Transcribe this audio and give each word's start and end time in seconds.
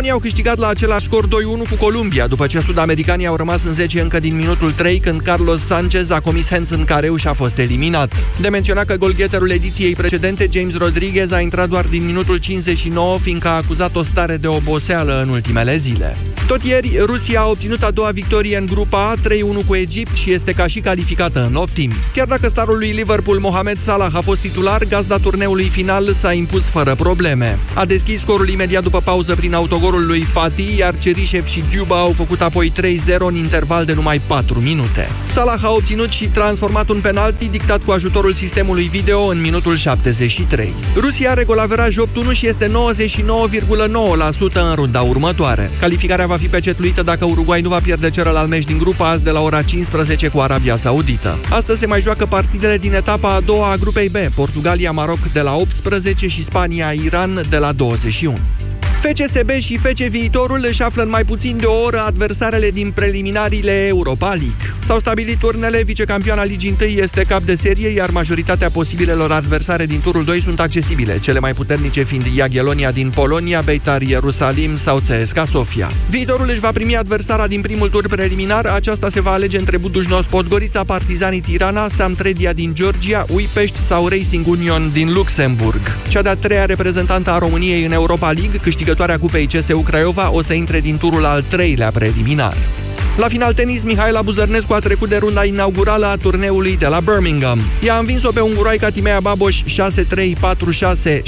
Japonia 0.00 0.20
au 0.20 0.30
câștigat 0.30 0.58
la 0.58 0.68
același 0.68 1.04
scor 1.04 1.26
2-1 1.26 1.28
cu 1.68 1.74
Columbia, 1.74 2.26
după 2.26 2.46
ce 2.46 2.60
sud-americanii 2.60 3.26
au 3.26 3.36
rămas 3.36 3.64
în 3.64 3.74
10 3.74 4.00
încă 4.00 4.20
din 4.20 4.36
minutul 4.36 4.72
3, 4.72 4.98
când 4.98 5.20
Carlos 5.20 5.60
Sanchez 5.60 6.10
a 6.10 6.20
comis 6.20 6.50
hands 6.50 6.70
în 6.70 6.84
careu 6.84 7.16
și 7.16 7.26
a 7.26 7.32
fost 7.32 7.58
eliminat. 7.58 8.12
De 8.40 8.48
menționat 8.48 8.84
că 8.84 8.96
golgheterul 8.96 9.50
ediției 9.50 9.94
precedente, 9.94 10.48
James 10.52 10.76
Rodriguez, 10.76 11.32
a 11.32 11.40
intrat 11.40 11.68
doar 11.68 11.84
din 11.84 12.04
minutul 12.04 12.36
59, 12.36 13.18
fiindcă 13.18 13.48
a 13.48 13.56
acuzat 13.56 13.96
o 13.96 14.02
stare 14.02 14.36
de 14.36 14.46
oboseală 14.46 15.20
în 15.22 15.28
ultimele 15.28 15.76
zile. 15.76 16.16
Tot 16.46 16.62
ieri, 16.62 16.96
Rusia 17.04 17.40
a 17.40 17.48
obținut 17.48 17.82
a 17.82 17.90
doua 17.90 18.10
victorie 18.10 18.56
în 18.56 18.66
grupa 18.66 19.10
A, 19.10 19.28
3-1 19.62 19.66
cu 19.66 19.74
Egipt 19.74 20.16
și 20.16 20.32
este 20.32 20.52
ca 20.52 20.66
și 20.66 20.80
calificată 20.80 21.44
în 21.44 21.54
optim. 21.54 21.92
Chiar 22.14 22.26
dacă 22.26 22.48
starul 22.48 22.78
lui 22.78 22.90
Liverpool 22.90 23.38
Mohamed 23.38 23.80
Salah 23.80 24.14
a 24.14 24.20
fost 24.20 24.40
titular, 24.40 24.84
gazda 24.84 25.16
turneului 25.16 25.64
final 25.64 26.12
s-a 26.14 26.32
impus 26.32 26.68
fără 26.68 26.94
probleme. 26.94 27.58
A 27.74 27.84
deschis 27.84 28.20
scorul 28.20 28.48
imediat 28.48 28.82
după 28.82 29.00
pauză 29.00 29.34
prin 29.34 29.54
autogolul 29.90 30.06
lui 30.06 30.28
Fati, 30.32 30.76
iar 30.78 30.98
Cerishev 30.98 31.46
și 31.46 31.62
Djuba 31.70 31.98
au 31.98 32.12
făcut 32.12 32.40
apoi 32.40 32.72
3-0 32.80 33.18
în 33.18 33.34
interval 33.34 33.84
de 33.84 33.92
numai 33.92 34.20
4 34.26 34.60
minute. 34.60 35.08
Salah 35.26 35.62
a 35.62 35.70
obținut 35.70 36.10
și 36.10 36.28
transformat 36.28 36.88
un 36.88 37.00
penalti 37.00 37.48
dictat 37.48 37.84
cu 37.84 37.90
ajutorul 37.90 38.34
sistemului 38.34 38.84
video 38.84 39.20
în 39.20 39.40
minutul 39.40 39.76
73. 39.76 40.74
Rusia 40.96 41.30
are 41.30 41.44
golaveraj 41.44 41.96
8-1 41.98 42.00
și 42.32 42.48
este 42.48 42.66
99,9% 42.66 42.72
în 44.52 44.74
runda 44.74 45.00
următoare. 45.00 45.70
Calificarea 45.80 46.26
va 46.26 46.36
fi 46.36 46.48
pecetuită 46.48 47.02
dacă 47.02 47.24
Uruguay 47.24 47.60
nu 47.60 47.68
va 47.68 47.80
pierde 47.82 48.10
celălalt 48.10 48.48
meci 48.48 48.64
din 48.64 48.78
grupa 48.78 49.08
azi 49.08 49.24
de 49.24 49.30
la 49.30 49.40
ora 49.40 49.62
15 49.62 50.28
cu 50.28 50.40
Arabia 50.40 50.76
Saudită. 50.76 51.38
Astăzi 51.50 51.78
se 51.78 51.86
mai 51.86 52.00
joacă 52.00 52.26
partidele 52.26 52.78
din 52.78 52.94
etapa 52.94 53.34
a 53.34 53.40
doua 53.40 53.70
a 53.70 53.76
grupei 53.76 54.08
B, 54.08 54.16
Portugalia-Maroc 54.34 55.32
de 55.32 55.40
la 55.40 55.56
18 55.56 56.28
și 56.28 56.44
Spania-Iran 56.44 57.46
de 57.48 57.56
la 57.56 57.72
21. 57.72 58.38
FCSB 59.00 59.50
și 59.50 59.78
FC 59.78 59.98
Viitorul 59.98 60.64
își 60.68 60.82
află 60.82 61.02
în 61.02 61.08
mai 61.08 61.24
puțin 61.24 61.56
de 61.56 61.66
o 61.66 61.82
oră 61.84 61.98
adversarele 62.06 62.70
din 62.70 62.90
preliminariile 62.94 63.86
Europa 63.86 64.28
League. 64.28 64.74
S-au 64.84 64.98
stabilit 64.98 65.38
turnele, 65.38 65.82
vicecampioana 65.82 66.44
Ligii 66.44 66.76
1 66.80 66.90
este 66.90 67.24
cap 67.28 67.42
de 67.42 67.54
serie, 67.54 67.88
iar 67.88 68.10
majoritatea 68.10 68.70
posibilelor 68.70 69.32
adversare 69.32 69.86
din 69.86 70.00
turul 70.00 70.24
2 70.24 70.42
sunt 70.42 70.60
accesibile, 70.60 71.18
cele 71.20 71.38
mai 71.38 71.52
puternice 71.52 72.02
fiind 72.02 72.24
Jagiellonia 72.34 72.90
din 72.90 73.10
Polonia, 73.14 73.60
Beitar 73.60 74.02
Ierusalim 74.02 74.76
sau 74.76 75.00
CSKA 75.00 75.44
Sofia. 75.44 75.90
Viitorul 76.10 76.46
își 76.48 76.60
va 76.60 76.72
primi 76.72 76.96
adversara 76.96 77.46
din 77.46 77.60
primul 77.60 77.88
tur 77.88 78.06
preliminar, 78.06 78.66
aceasta 78.66 79.10
se 79.10 79.20
va 79.20 79.30
alege 79.30 79.58
între 79.58 79.76
Budușnos 79.76 80.24
Podgorița, 80.24 80.84
Partizanii 80.84 81.40
Tirana, 81.40 81.88
Samtredia 81.88 82.52
din 82.52 82.74
Georgia, 82.74 83.26
Uipești 83.28 83.78
sau 83.78 84.08
Racing 84.08 84.46
Union 84.46 84.90
din 84.92 85.12
Luxemburg. 85.12 85.80
Cea 86.08 86.22
de-a 86.22 86.36
treia 86.36 86.64
reprezentantă 86.64 87.30
a 87.30 87.38
României 87.38 87.84
în 87.84 87.92
Europa 87.92 88.30
League 88.30 88.58
câștigă 88.62 88.89
câștigătoarea 88.90 89.18
cupei 89.18 89.46
CSU 89.46 89.78
Craiova 89.78 90.30
o 90.32 90.42
să 90.42 90.52
intre 90.52 90.80
din 90.80 90.98
turul 90.98 91.24
al 91.24 91.44
treilea 91.48 91.90
preliminar. 91.90 92.56
La 93.16 93.28
final 93.28 93.52
tenis, 93.52 93.84
Mihaela 93.84 94.22
Buzărnescu 94.22 94.72
a 94.72 94.78
trecut 94.78 95.08
de 95.08 95.16
runda 95.16 95.44
inaugurală 95.44 96.06
a 96.06 96.16
turneului 96.16 96.76
de 96.76 96.86
la 96.86 97.00
Birmingham. 97.00 97.60
Ea 97.82 97.94
a 97.94 97.98
învins-o 97.98 98.30
pe 98.30 98.40
unguroaica 98.40 98.88
Timea 98.88 99.20
Baboș 99.20 99.62
6-3, 99.62 99.66
4-6, 101.06 101.18
6-0 101.18 101.22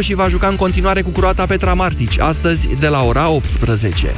și 0.00 0.14
va 0.14 0.28
juca 0.28 0.48
în 0.48 0.56
continuare 0.56 1.02
cu 1.02 1.10
croata 1.10 1.46
Petra 1.46 1.74
Martic, 1.74 2.20
astăzi 2.20 2.68
de 2.80 2.88
la 2.88 3.02
ora 3.02 3.28
18. 3.28 4.14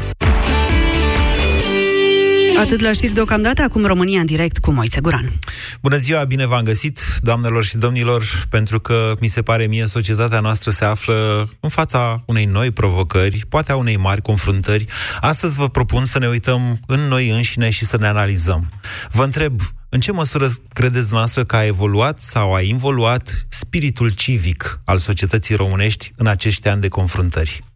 Atât 2.58 2.80
la 2.80 2.92
știri 2.92 3.12
deocamdată, 3.12 3.62
acum 3.62 3.84
România 3.84 4.20
în 4.20 4.26
direct 4.26 4.58
cu 4.58 4.72
Moise 4.72 5.00
Guran. 5.00 5.32
Bună 5.80 5.96
ziua, 5.96 6.24
bine 6.24 6.46
v-am 6.46 6.62
găsit, 6.62 7.00
doamnelor 7.20 7.64
și 7.64 7.76
domnilor, 7.76 8.24
pentru 8.48 8.80
că 8.80 9.14
mi 9.20 9.28
se 9.28 9.42
pare 9.42 9.66
mie 9.66 9.86
societatea 9.86 10.40
noastră 10.40 10.70
se 10.70 10.84
află 10.84 11.48
în 11.60 11.68
fața 11.68 12.22
unei 12.26 12.44
noi 12.44 12.70
provocări, 12.70 13.42
poate 13.48 13.72
a 13.72 13.76
unei 13.76 13.96
mari 13.96 14.22
confruntări. 14.22 14.86
Astăzi 15.20 15.54
vă 15.54 15.68
propun 15.68 16.04
să 16.04 16.18
ne 16.18 16.28
uităm 16.28 16.80
în 16.86 17.00
noi 17.00 17.30
înșine 17.30 17.70
și 17.70 17.84
să 17.84 17.96
ne 17.96 18.06
analizăm. 18.06 18.70
Vă 19.10 19.24
întreb, 19.24 19.60
în 19.88 20.00
ce 20.00 20.12
măsură 20.12 20.48
credeți 20.72 21.00
dumneavoastră 21.00 21.44
că 21.44 21.56
a 21.56 21.64
evoluat 21.64 22.20
sau 22.20 22.54
a 22.54 22.60
involuat 22.60 23.46
spiritul 23.48 24.10
civic 24.10 24.80
al 24.84 24.98
societății 24.98 25.54
românești 25.54 26.12
în 26.16 26.26
acești 26.26 26.68
ani 26.68 26.80
de 26.80 26.88
confruntări? 26.88 27.73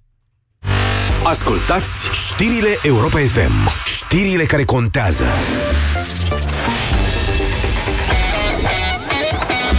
Ascultați 1.28 2.09
știrile 2.12 2.78
Europa 2.83 3.19
FM. 3.19 3.84
Știrile 3.84 4.44
care 4.44 4.65
contează. 4.65 5.25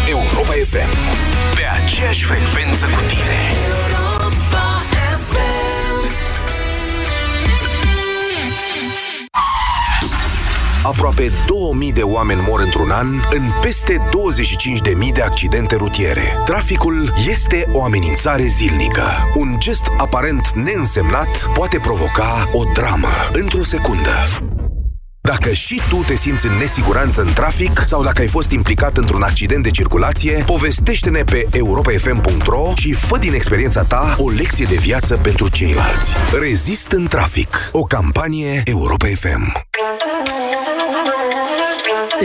Europa 0.10 0.52
FM. 0.70 0.98
Pe 1.56 1.84
aceeași 1.84 2.26
frecvență 2.26 2.86
cu 2.86 3.02
tine. 3.08 3.99
Aproape 10.90 11.32
2000 11.48 11.92
de 11.92 12.02
oameni 12.02 12.42
mor 12.48 12.60
într-un 12.60 12.90
an 12.90 13.08
în 13.32 13.42
peste 13.62 14.10
25.000 15.08 15.12
de 15.14 15.22
accidente 15.22 15.76
rutiere. 15.76 16.42
Traficul 16.46 17.14
este 17.30 17.70
o 17.74 17.84
amenințare 17.84 18.46
zilnică. 18.46 19.04
Un 19.36 19.56
gest 19.60 19.84
aparent 19.98 20.52
neînsemnat 20.54 21.50
poate 21.54 21.80
provoca 21.80 22.50
o 22.52 22.64
dramă 22.74 23.08
într-o 23.34 23.64
secundă. 23.64 24.14
Dacă 25.22 25.54
și 25.54 25.82
tu 25.90 25.96
te 25.96 26.16
simți 26.16 26.46
în 26.46 26.54
nesiguranță 26.54 27.22
în 27.22 27.34
trafic 27.34 27.84
sau 27.86 28.04
dacă 28.04 28.22
ai 28.22 28.28
fost 28.28 28.52
implicat 28.52 28.98
într-un 28.98 29.22
accident 29.22 29.64
de 29.64 29.70
circulație, 29.70 30.44
povestește-ne 30.46 31.24
pe 31.24 31.48
europafm.ro 31.52 32.74
și 32.76 32.94
fă 32.94 33.18
din 33.18 33.34
experiența 33.34 33.84
ta 33.84 34.16
o 34.18 34.30
lecție 34.30 34.66
de 34.70 34.76
viață 34.76 35.18
pentru 35.18 35.50
ceilalți. 35.50 36.14
Rezist 36.42 36.92
în 36.92 37.08
trafic. 37.08 37.70
O 37.72 37.84
campanie 37.84 38.62
Europa 38.66 39.08
FM. 39.16 39.68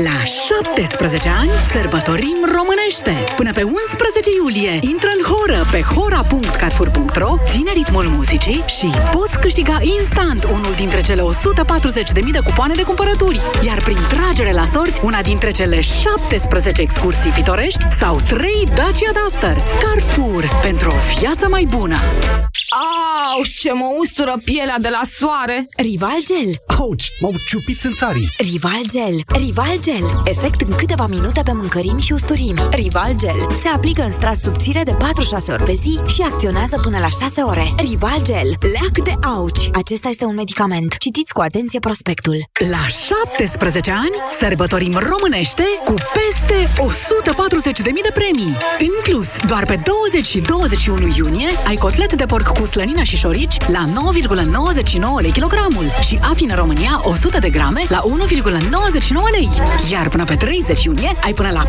La 0.02 0.24
17 0.24 1.28
ani 1.28 1.50
sărbătorim 1.72 2.36
românește! 2.56 3.24
Până 3.36 3.52
pe 3.52 3.62
11 3.62 4.30
iulie 4.38 4.78
intră 4.80 5.08
în 5.16 5.22
horă 5.30 5.60
pe 5.70 5.80
hora.carfur.ro, 5.80 7.34
ține 7.50 7.72
ritmul 7.72 8.04
muzicii 8.04 8.64
și 8.66 8.90
poți 9.10 9.38
câștiga 9.38 9.78
instant 9.98 10.44
unul 10.44 10.74
dintre 10.76 11.00
cele 11.00 11.22
140.000 11.22 12.30
de 12.32 12.38
cupoane 12.44 12.74
de 12.74 12.82
cumpărături. 12.82 13.40
Iar 13.66 13.78
prin 13.78 13.98
tragere 14.08 14.52
la 14.52 14.64
sorți, 14.64 15.00
una 15.04 15.22
dintre 15.22 15.50
cele 15.50 15.80
17 15.80 16.82
excursii 16.82 17.30
pitorești 17.30 17.84
sau 17.98 18.20
3 18.20 18.68
Dacia 18.74 19.10
Duster. 19.22 19.56
Carrefour, 19.82 20.48
pentru 20.62 20.88
o 20.88 21.18
viață 21.18 21.48
mai 21.48 21.64
bună! 21.70 21.96
Auș, 22.74 23.48
ce 23.48 23.72
mă 23.72 23.88
ustură 23.98 24.40
pielea 24.44 24.78
de 24.80 24.88
la 24.88 25.00
soare! 25.18 25.68
Rival 25.76 26.20
Gel! 26.26 26.78
Auci, 26.78 27.08
m-au 27.20 27.34
ciupit 27.48 27.80
în 27.82 27.94
țarii! 27.94 28.28
Rival 28.38 28.82
Gel! 28.90 29.16
Rival 29.44 29.78
Gel! 29.82 30.20
Efect 30.24 30.60
în 30.60 30.76
câteva 30.76 31.06
minute 31.06 31.40
pe 31.44 31.52
mâncărimi 31.52 32.00
și 32.00 32.12
usturimi. 32.12 32.60
Rival 32.70 33.12
Gel 33.16 33.46
se 33.62 33.68
aplică 33.68 34.02
în 34.02 34.12
strat 34.12 34.38
subțire 34.38 34.82
de 34.82 34.92
4-6 34.92 34.96
ori 35.48 35.62
pe 35.62 35.74
zi 35.82 35.98
și 36.06 36.22
acționează 36.22 36.78
până 36.82 36.98
la 36.98 37.08
6 37.08 37.40
ore. 37.40 37.66
Rival 37.76 38.22
Gel. 38.24 38.48
Leac 38.72 38.96
de 39.04 39.26
auci. 39.26 39.70
Acesta 39.72 40.08
este 40.08 40.24
un 40.24 40.34
medicament. 40.34 40.96
Citiți 40.98 41.32
cu 41.32 41.40
atenție 41.40 41.78
prospectul. 41.78 42.36
La 42.70 42.86
17 43.16 43.90
ani 43.90 44.14
sărbătorim 44.40 44.98
românește 45.10 45.64
cu 45.84 45.94
peste 46.16 46.72
140.000 47.82 47.82
de 47.82 48.12
premii. 48.14 48.56
În 48.78 48.94
plus, 49.02 49.28
doar 49.46 49.64
pe 49.64 49.80
20 49.84 50.26
și 50.26 50.40
21 50.40 51.12
iunie 51.16 51.48
ai 51.66 51.76
cotlet 51.76 52.12
de 52.12 52.24
porc 52.24 52.48
cu 52.48 52.63
slănină 52.64 53.02
și 53.02 53.16
șorici 53.16 53.56
la 53.66 53.84
9,99 53.88 55.20
lei 55.20 55.32
kilogramul 55.32 55.94
și 56.06 56.18
Afine 56.22 56.54
România 56.54 57.00
100 57.02 57.38
de 57.38 57.50
grame 57.50 57.82
la 57.88 58.00
1,99 58.00 58.10
lei. 59.32 59.48
Iar 59.90 60.08
până 60.08 60.24
pe 60.24 60.34
30 60.34 60.84
iunie 60.84 61.16
ai 61.22 61.32
până 61.32 61.50
la 61.50 61.64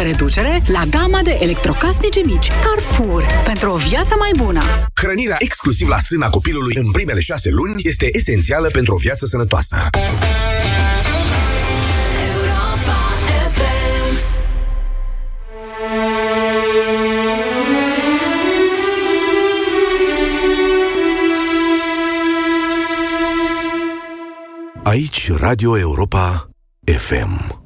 40% 0.00 0.02
reducere 0.02 0.62
la 0.66 0.82
gama 0.90 1.20
de 1.22 1.38
electrocasnice 1.40 2.20
mici 2.24 2.48
Carrefour 2.64 3.26
pentru 3.44 3.70
o 3.70 3.76
viață 3.76 4.14
mai 4.18 4.30
bună. 4.36 4.60
Hrănirea 4.94 5.36
exclusiv 5.38 5.88
la 5.88 5.98
sâna 5.98 6.28
copilului 6.28 6.76
în 6.76 6.90
primele 6.90 7.20
șase 7.20 7.48
luni 7.50 7.74
este 7.84 8.08
esențială 8.12 8.68
pentru 8.68 8.94
o 8.94 8.96
viață 8.96 9.26
sănătoasă. 9.26 9.76
Aici 24.96 25.30
Radio 25.30 25.78
Europa 25.78 26.48
FM. 26.96 27.60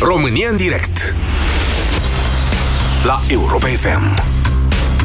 România 0.00 0.48
în 0.50 0.56
direct. 0.56 1.14
La 3.04 3.20
Europa 3.28 3.66
FM 3.66 4.22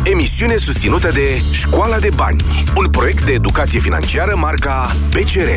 Emisiune 0.04 0.56
susținută 0.56 1.12
de 1.12 1.42
Școala 1.52 2.00
de 2.00 2.10
Bani 2.16 2.44
Un 2.76 2.90
proiect 2.90 3.26
de 3.26 3.32
educație 3.32 3.80
financiară 3.80 4.36
marca 4.36 4.96
PCR 5.10 5.50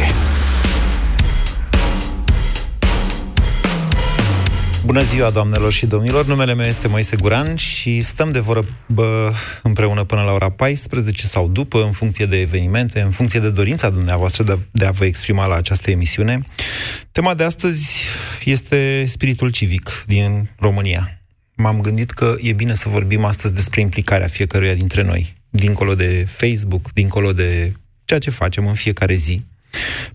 Bună 4.84 5.02
ziua, 5.02 5.30
doamnelor 5.30 5.72
și 5.72 5.86
domnilor! 5.86 6.26
Numele 6.26 6.54
meu 6.54 6.66
este 6.66 6.88
Moise 6.88 7.16
Guran 7.16 7.56
și 7.56 8.00
stăm 8.00 8.30
de 8.30 8.38
vorbă 8.38 9.34
împreună 9.62 10.04
până 10.04 10.22
la 10.22 10.32
ora 10.32 10.50
14 10.50 11.26
sau 11.26 11.48
după, 11.48 11.82
în 11.82 11.92
funcție 11.92 12.26
de 12.26 12.40
evenimente, 12.40 13.00
în 13.00 13.10
funcție 13.10 13.40
de 13.40 13.50
dorința 13.50 13.90
dumneavoastră 13.90 14.42
de, 14.42 14.58
de 14.70 14.84
a 14.84 14.90
vă 14.90 15.04
exprima 15.04 15.46
la 15.46 15.54
această 15.54 15.90
emisiune. 15.90 16.44
Tema 17.12 17.34
de 17.34 17.44
astăzi 17.44 17.90
este 18.44 19.04
spiritul 19.06 19.50
civic 19.50 20.04
din 20.06 20.50
România. 20.58 21.20
M-am 21.54 21.80
gândit 21.80 22.10
că 22.10 22.34
e 22.40 22.52
bine 22.52 22.74
să 22.74 22.88
vorbim 22.88 23.24
astăzi 23.24 23.54
despre 23.54 23.80
implicarea 23.80 24.26
fiecăruia 24.26 24.74
dintre 24.74 25.02
noi, 25.02 25.34
dincolo 25.50 25.94
de 25.94 26.26
Facebook, 26.28 26.92
dincolo 26.92 27.32
de 27.32 27.72
ceea 28.04 28.20
ce 28.20 28.30
facem 28.30 28.66
în 28.66 28.74
fiecare 28.74 29.14
zi. 29.14 29.44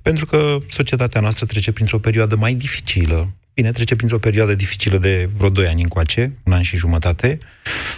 Pentru 0.02 0.26
că 0.26 0.58
societatea 0.70 1.22
noastră 1.22 1.46
trece 1.46 1.72
printr-o 1.72 2.00
perioadă 2.00 2.36
mai 2.36 2.54
dificilă, 2.54 3.34
bine, 3.54 3.72
trece 3.72 3.96
printr-o 3.96 4.20
perioadă 4.20 4.56
dificilă 4.56 4.98
de 4.98 5.30
vreo 5.38 5.50
2 5.50 5.68
ani 5.68 5.82
încoace, 5.82 6.38
un 6.44 6.54
an 6.54 6.62
și 6.62 6.78
jumătate, 6.78 7.40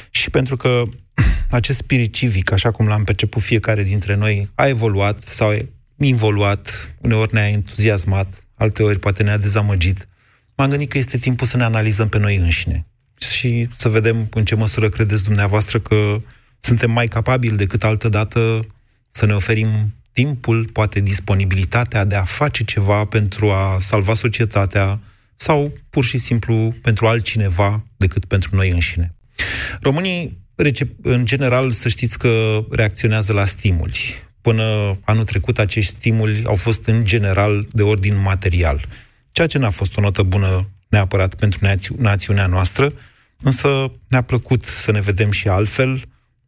și 0.09 0.29
pentru 0.29 0.57
că 0.57 0.83
acest 1.49 1.77
spirit 1.77 2.13
civic, 2.13 2.51
așa 2.51 2.71
cum 2.71 2.87
l-am 2.87 3.03
perceput 3.03 3.41
fiecare 3.41 3.83
dintre 3.83 4.15
noi, 4.15 4.49
a 4.55 4.67
evoluat 4.67 5.21
sau 5.21 5.49
a 5.49 5.57
involuat, 5.97 6.95
uneori 6.97 7.33
ne-a 7.33 7.47
entuziasmat, 7.47 8.47
alteori 8.55 8.99
poate 8.99 9.23
ne-a 9.23 9.37
dezamăgit. 9.37 10.07
M-am 10.55 10.69
gândit 10.69 10.89
că 10.89 10.97
este 10.97 11.17
timpul 11.17 11.47
să 11.47 11.57
ne 11.57 11.63
analizăm 11.63 12.09
pe 12.09 12.17
noi 12.17 12.35
înșine 12.35 12.85
și 13.29 13.67
să 13.73 13.89
vedem 13.89 14.27
în 14.33 14.45
ce 14.45 14.55
măsură 14.55 14.89
credeți 14.89 15.23
dumneavoastră 15.23 15.79
că 15.79 16.21
suntem 16.59 16.91
mai 16.91 17.07
capabili 17.07 17.55
decât 17.55 17.83
altă 17.83 18.09
dată 18.09 18.67
să 19.09 19.25
ne 19.25 19.33
oferim 19.33 19.93
timpul, 20.13 20.69
poate 20.73 20.99
disponibilitatea 20.99 22.05
de 22.05 22.15
a 22.15 22.23
face 22.23 22.63
ceva 22.63 23.05
pentru 23.05 23.51
a 23.51 23.77
salva 23.79 24.13
societatea, 24.13 24.99
sau 25.35 25.73
pur 25.89 26.05
și 26.05 26.17
simplu 26.17 26.75
pentru 26.81 27.07
altcineva 27.07 27.83
decât 27.97 28.25
pentru 28.25 28.55
noi 28.55 28.69
înșine. 28.69 29.13
Românii, 29.81 30.37
în 31.01 31.25
general, 31.25 31.71
să 31.71 31.89
știți 31.89 32.17
că 32.17 32.65
reacționează 32.71 33.33
la 33.33 33.45
stimuli. 33.45 33.99
Până 34.41 34.63
anul 35.03 35.23
trecut, 35.23 35.59
acești 35.59 35.95
stimuli 35.95 36.43
au 36.45 36.55
fost 36.55 36.85
în 36.85 37.05
general 37.05 37.67
de 37.71 37.81
ordin 37.81 38.21
material, 38.21 38.85
ceea 39.31 39.47
ce 39.47 39.57
n-a 39.57 39.69
fost 39.69 39.97
o 39.97 40.01
notă 40.01 40.23
bună 40.23 40.69
neapărat 40.89 41.35
pentru 41.35 41.59
națiunea 41.97 42.45
noastră, 42.45 42.93
însă 43.41 43.91
ne-a 44.07 44.21
plăcut 44.21 44.65
să 44.65 44.91
ne 44.91 44.99
vedem 44.99 45.31
și 45.31 45.47
altfel. 45.47 46.01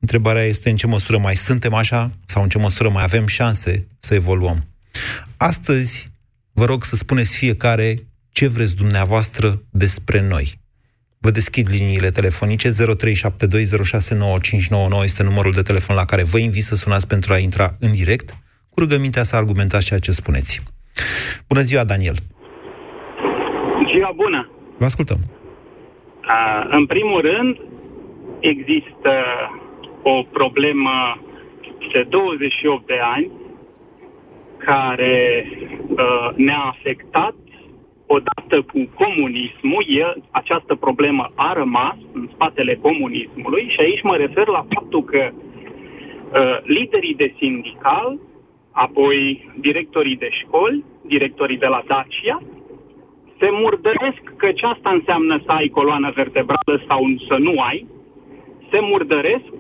Întrebarea 0.06 0.42
este 0.42 0.70
în 0.70 0.76
ce 0.76 0.88
măsură 0.88 1.18
mai 1.18 1.36
suntem 1.36 1.74
așa 1.74 2.12
sau 2.26 2.44
în 2.44 2.50
ce 2.50 2.58
măsură 2.58 2.90
mai 2.90 3.04
avem 3.04 3.26
șanse 3.28 3.88
să 4.00 4.14
evoluăm. 4.14 4.58
Astăzi, 5.38 6.12
vă 6.54 6.66
rog 6.66 6.84
să 6.84 6.96
spuneți 6.96 7.38
fiecare 7.38 7.96
ce 8.32 8.48
vreți 8.48 8.76
dumneavoastră 8.76 9.62
despre 9.72 10.28
noi. 10.28 10.60
Vă 11.18 11.30
deschid 11.30 11.68
liniile 11.70 12.10
telefonice 12.10 12.70
0372069599 12.70 12.76
este 15.04 15.24
numărul 15.24 15.52
de 15.52 15.62
telefon 15.62 15.96
la 15.96 16.06
care 16.06 16.24
vă 16.24 16.38
invit 16.38 16.64
să 16.64 16.76
sunați 16.76 17.08
pentru 17.08 17.34
a 17.34 17.38
intra 17.38 17.72
în 17.80 17.92
direct, 17.92 18.30
cu 18.70 18.80
rugămintea 18.80 19.24
să 19.24 19.36
argumentați 19.36 19.86
ceea 19.86 20.00
ce 20.00 20.12
spuneți. 20.12 20.62
Bună 21.48 21.62
ziua, 21.62 21.84
Daniel! 21.84 22.16
Ziua 23.94 24.12
bună! 24.16 24.52
Vă 24.78 24.86
ascultăm! 24.86 25.18
Uh, 25.18 26.68
în 26.70 26.86
primul 26.86 27.22
rând, 27.22 27.58
există 28.40 29.12
o 30.04 30.24
problemă 30.32 31.18
de 31.92 32.06
28 32.10 32.88
de 32.88 33.00
ani 33.16 33.32
care 34.58 35.48
uh, 35.88 36.30
ne-a 36.36 36.64
afectat 36.66 37.36
odată 38.06 38.62
cu 38.62 38.90
comunismul, 39.04 39.84
e, 39.88 40.14
această 40.32 40.76
problemă 40.76 41.32
a 41.36 41.54
rămas 41.54 41.96
în 42.14 42.30
spatele 42.34 42.76
comunismului 42.76 43.66
și 43.70 43.80
aici 43.80 44.02
mă 44.02 44.16
refer 44.16 44.48
la 44.48 44.66
faptul 44.74 45.04
că 45.04 45.30
uh, 45.32 46.58
liderii 46.64 47.16
de 47.16 47.34
sindical, 47.38 48.20
apoi 48.72 49.50
directorii 49.60 50.16
de 50.16 50.30
școli, 50.30 50.84
directorii 51.02 51.58
de 51.58 51.66
la 51.66 51.84
Dacia, 51.88 52.42
se 53.40 53.50
murdăresc 53.52 54.24
că 54.38 54.52
ce 54.52 54.66
asta 54.66 54.90
înseamnă 54.90 55.42
să 55.46 55.52
ai 55.52 55.68
coloană 55.68 56.12
vertebrală 56.16 56.84
sau 56.88 57.02
să 57.28 57.36
nu 57.40 57.54
ai, 57.60 57.88
se 58.70 58.80
murdăresc 58.82 59.54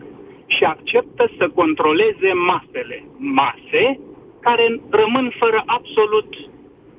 și 0.56 0.64
acceptă 0.64 1.24
să 1.38 1.46
controleze 1.60 2.32
masele. 2.52 2.98
Mase 3.18 4.00
care 4.40 4.66
rămân 4.90 5.34
fără 5.40 5.64
absolut 5.66 6.30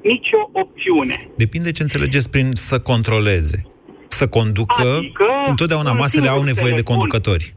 nicio 0.02 0.48
opțiune. 0.52 1.28
Depinde 1.36 1.70
ce 1.72 1.82
înțelegeți 1.82 2.30
prin 2.30 2.48
să 2.52 2.80
controleze. 2.80 3.58
Să 4.08 4.28
conducă, 4.28 4.88
adică 4.96 5.26
întotdeauna 5.46 5.92
masele 5.92 6.28
au 6.28 6.42
nevoie 6.42 6.74
telefon. 6.74 6.76
de 6.76 6.90
conducători. 6.92 7.54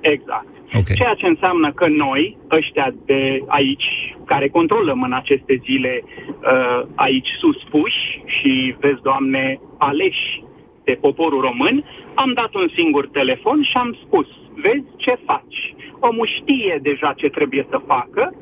Exact. 0.00 0.46
Okay. 0.80 0.96
Ceea 0.96 1.14
ce 1.14 1.26
înseamnă 1.26 1.72
că 1.72 1.86
noi, 1.88 2.36
ăștia 2.50 2.94
de 3.04 3.42
aici, 3.46 3.88
care 4.24 4.48
controlăm 4.48 5.02
în 5.02 5.12
aceste 5.12 5.60
zile 5.64 6.02
uh, 6.04 6.86
aici 6.94 7.28
suspuși 7.40 8.22
și, 8.36 8.74
vezi, 8.80 9.02
Doamne, 9.02 9.60
aleși 9.78 10.42
de 10.84 10.98
poporul 11.00 11.40
român, 11.40 11.84
am 12.14 12.32
dat 12.32 12.54
un 12.54 12.68
singur 12.74 13.08
telefon 13.08 13.62
și 13.62 13.76
am 13.76 13.98
spus, 14.06 14.26
vezi 14.54 14.96
ce 14.96 15.18
faci. 15.24 15.74
Omul 16.00 16.26
știe 16.26 16.78
deja 16.82 17.12
ce 17.16 17.28
trebuie 17.28 17.66
să 17.70 17.80
facă 17.86 18.34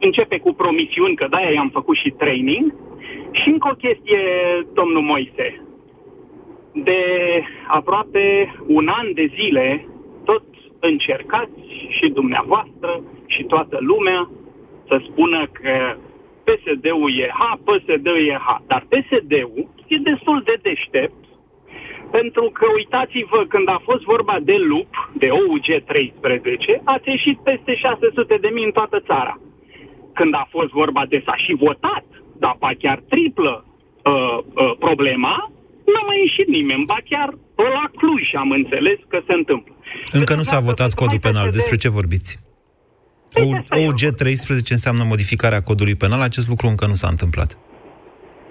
începe 0.00 0.38
cu 0.38 0.52
promisiuni, 0.52 1.14
că 1.14 1.26
de-aia 1.30 1.50
i-am 1.50 1.68
făcut 1.68 1.96
și 1.96 2.10
training. 2.10 2.74
Și 3.30 3.48
încă 3.48 3.68
o 3.72 3.76
chestie, 3.76 4.20
domnul 4.74 5.02
Moise. 5.02 5.62
De 6.72 7.02
aproape 7.66 8.54
un 8.66 8.88
an 8.88 9.12
de 9.14 9.30
zile, 9.34 9.86
tot 10.24 10.42
încercați 10.80 11.60
și 11.88 12.08
dumneavoastră 12.08 13.02
și 13.26 13.42
toată 13.44 13.78
lumea 13.80 14.30
să 14.86 15.00
spună 15.10 15.46
că 15.52 15.96
PSD-ul 16.44 17.18
e 17.18 17.28
H, 17.28 17.56
PSD-ul 17.64 18.26
e 18.28 18.38
H. 18.46 18.56
Dar 18.66 18.86
PSD-ul 18.88 19.68
e 19.86 19.96
destul 19.96 20.42
de 20.44 20.56
deștept 20.62 21.27
pentru 22.10 22.44
că 22.58 22.66
uitați-vă, 22.78 23.40
când 23.52 23.68
a 23.68 23.80
fost 23.88 24.02
vorba 24.12 24.36
de 24.50 24.56
lup, 24.70 24.90
de 25.22 25.28
OUG 25.40 25.68
13, 25.84 26.80
ați 26.84 27.08
ieșit 27.08 27.38
peste 27.48 27.72
600 27.74 28.36
de 28.44 28.50
mii 28.54 28.68
în 28.68 28.74
toată 28.78 28.98
țara 29.10 29.34
când 30.18 30.34
a 30.42 30.46
fost 30.54 30.70
vorba 30.80 31.02
de 31.12 31.18
s-a 31.26 31.36
și 31.44 31.52
votat, 31.66 32.04
dar 32.42 32.54
pa 32.62 32.70
chiar 32.82 32.98
triplă 33.12 33.54
uh, 33.64 34.38
uh, 34.62 34.72
problema, 34.86 35.34
n-a 35.92 36.04
mai 36.10 36.18
ieșit 36.26 36.48
nimeni, 36.58 36.88
ba 36.92 36.98
chiar 37.10 37.28
la 37.76 37.86
Cluj 37.98 38.24
am 38.42 38.50
înțeles 38.50 38.98
că 39.12 39.18
se 39.26 39.34
întâmplă. 39.40 39.72
Încă 40.18 40.34
nu 40.34 40.44
s-a 40.50 40.60
votat 40.60 40.92
codul 41.00 41.20
penal, 41.28 41.48
despre 41.58 41.76
ce 41.76 41.88
vorbiți? 41.88 42.30
OUG 43.78 44.02
13 44.16 44.72
înseamnă 44.72 45.02
modificarea 45.04 45.62
codului 45.62 45.94
penal, 45.94 46.20
acest 46.20 46.48
lucru 46.48 46.66
încă 46.66 46.86
nu 46.86 46.94
s-a 46.94 47.08
întâmplat. 47.08 47.58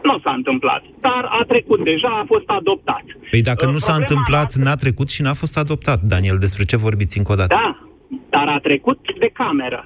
Nu 0.07 0.19
s-a 0.23 0.33
întâmplat, 0.39 0.83
dar 0.99 1.23
a 1.39 1.43
trecut 1.47 1.83
deja, 1.83 2.11
a 2.21 2.25
fost 2.27 2.47
adoptat. 2.59 3.05
Păi 3.31 3.41
dacă 3.41 3.65
uh, 3.67 3.71
nu 3.73 3.77
s-a 3.77 3.93
întâmplat, 3.93 4.53
n-a 4.53 4.75
trecut 4.75 5.09
și 5.09 5.21
n-a 5.21 5.33
fost 5.33 5.57
adoptat, 5.57 5.99
Daniel, 6.01 6.37
despre 6.37 6.63
ce 6.63 6.77
vorbiți 6.77 7.17
încă 7.17 7.31
o 7.31 7.35
dată? 7.35 7.55
Da, 7.55 7.69
dar 8.29 8.47
a 8.47 8.59
trecut 8.59 8.99
de 9.19 9.29
cameră. 9.33 9.85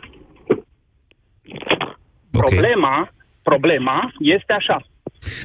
Okay. 2.33 2.57
Problema, 2.57 3.13
problema 3.43 4.13
este 4.19 4.53
așa. 4.53 4.77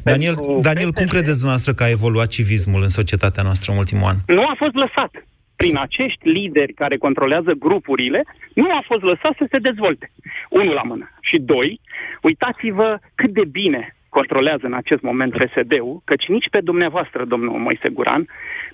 Daniel, 0.04 0.34
Daniel 0.60 0.90
cum 0.92 1.06
credeți 1.06 1.40
dumneavoastră 1.42 1.72
că 1.72 1.82
a 1.82 1.90
evoluat 1.90 2.28
civismul 2.28 2.82
în 2.82 2.88
societatea 2.88 3.42
noastră 3.42 3.72
în 3.72 3.78
ultimul 3.78 4.08
an? 4.08 4.16
Nu 4.26 4.42
a 4.42 4.54
fost 4.56 4.74
lăsat. 4.74 5.12
Prin 5.56 5.78
acești 5.78 6.28
lideri 6.28 6.72
care 6.72 6.96
controlează 6.96 7.52
grupurile, 7.58 8.24
nu 8.54 8.68
a 8.78 8.82
fost 8.86 9.02
lăsat 9.02 9.34
să 9.38 9.46
se 9.50 9.58
dezvolte. 9.58 10.10
Unul 10.50 10.74
la 10.74 10.82
mână. 10.82 11.10
Și 11.20 11.38
doi, 11.38 11.80
uitați-vă 12.22 12.98
cât 13.14 13.32
de 13.32 13.44
bine 13.44 13.95
controlează 14.18 14.66
în 14.66 14.74
acest 14.82 15.02
moment 15.02 15.32
PSD-ul, 15.38 16.02
căci 16.04 16.26
nici 16.34 16.48
pe 16.50 16.60
dumneavoastră, 16.60 17.24
domnul 17.24 17.58
Moise 17.66 17.88
Guran, 17.88 18.22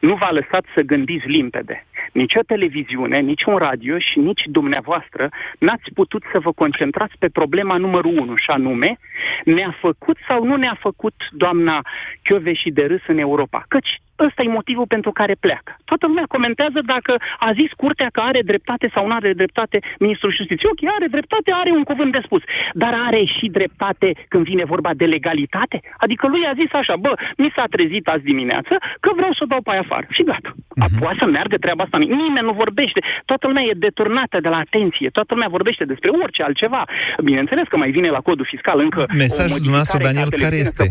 nu 0.00 0.14
v-a 0.20 0.32
lăsat 0.38 0.64
să 0.74 0.80
gândiți 0.92 1.26
limpede. 1.36 1.76
Nici 2.12 2.34
o 2.34 2.42
televiziune, 2.46 3.18
nici 3.20 3.44
un 3.44 3.56
radio 3.56 3.98
și 3.98 4.18
nici 4.18 4.42
dumneavoastră 4.44 5.28
n-ați 5.58 5.90
putut 5.94 6.22
să 6.32 6.38
vă 6.38 6.52
concentrați 6.52 7.14
pe 7.18 7.28
problema 7.28 7.76
numărul 7.76 8.18
unu, 8.18 8.36
și 8.36 8.50
anume, 8.50 8.98
ne-a 9.44 9.76
făcut 9.80 10.16
sau 10.28 10.44
nu 10.44 10.56
ne-a 10.56 10.76
făcut 10.80 11.14
doamna 11.30 11.82
Chiove 12.22 12.52
și 12.52 12.70
de 12.70 12.84
râs 12.84 13.02
în 13.06 13.18
Europa. 13.18 13.64
Căci 13.68 14.00
ăsta 14.18 14.42
e 14.42 14.58
motivul 14.60 14.86
pentru 14.86 15.12
care 15.12 15.34
pleacă. 15.40 15.76
Toată 15.84 16.06
lumea 16.06 16.24
comentează 16.28 16.80
dacă 16.94 17.12
a 17.38 17.52
zis 17.52 17.70
curtea 17.82 18.08
că 18.12 18.20
are 18.20 18.40
dreptate 18.50 18.90
sau 18.94 19.06
nu 19.06 19.14
are 19.14 19.32
dreptate 19.32 19.78
ministrul 19.98 20.32
justiției. 20.38 20.70
Ok, 20.72 20.82
are 20.96 21.06
dreptate, 21.06 21.50
are 21.54 21.70
un 21.70 21.84
cuvânt 21.90 22.12
de 22.12 22.20
spus. 22.24 22.42
Dar 22.72 22.94
are 23.06 23.24
și 23.24 23.46
dreptate 23.58 24.08
când 24.28 24.44
vine 24.44 24.64
vorba 24.64 24.90
de 24.94 25.04
legalitate? 25.04 25.80
Adică 25.96 26.26
lui 26.26 26.46
a 26.46 26.52
zis 26.60 26.72
așa, 26.72 26.96
bă, 26.96 27.12
mi 27.36 27.52
s-a 27.54 27.66
trezit 27.70 28.08
azi 28.08 28.24
dimineață 28.24 28.74
că 29.00 29.10
vreau 29.14 29.32
să 29.32 29.40
o 29.42 29.46
dau 29.46 29.60
pe 29.62 29.70
aia 29.70 29.80
afară. 29.80 30.06
Și 30.10 30.22
gata. 30.22 30.50
Uh-huh. 30.52 30.98
Poate 31.00 31.16
să 31.18 31.26
meargă 31.26 31.56
treaba 31.56 31.86
asta. 31.92 32.14
Nimeni 32.22 32.46
nu 32.46 32.52
vorbește. 32.52 33.00
Toată 33.24 33.46
lumea 33.46 33.62
e 33.62 33.72
deturnată 33.76 34.38
de 34.40 34.48
la 34.48 34.56
atenție. 34.56 35.08
Toată 35.08 35.34
lumea 35.34 35.48
vorbește 35.48 35.84
despre 35.84 36.10
orice 36.22 36.42
altceva. 36.42 36.84
Bineînțeles 37.24 37.66
că 37.68 37.76
mai 37.76 37.90
vine 37.90 38.10
la 38.10 38.20
codul 38.20 38.46
fiscal 38.48 38.78
încă 38.80 39.06
Mesajul 39.16 39.56
dumneavoastră, 39.56 39.98
Daniel, 40.02 40.30
care 40.30 40.56
este? 40.56 40.86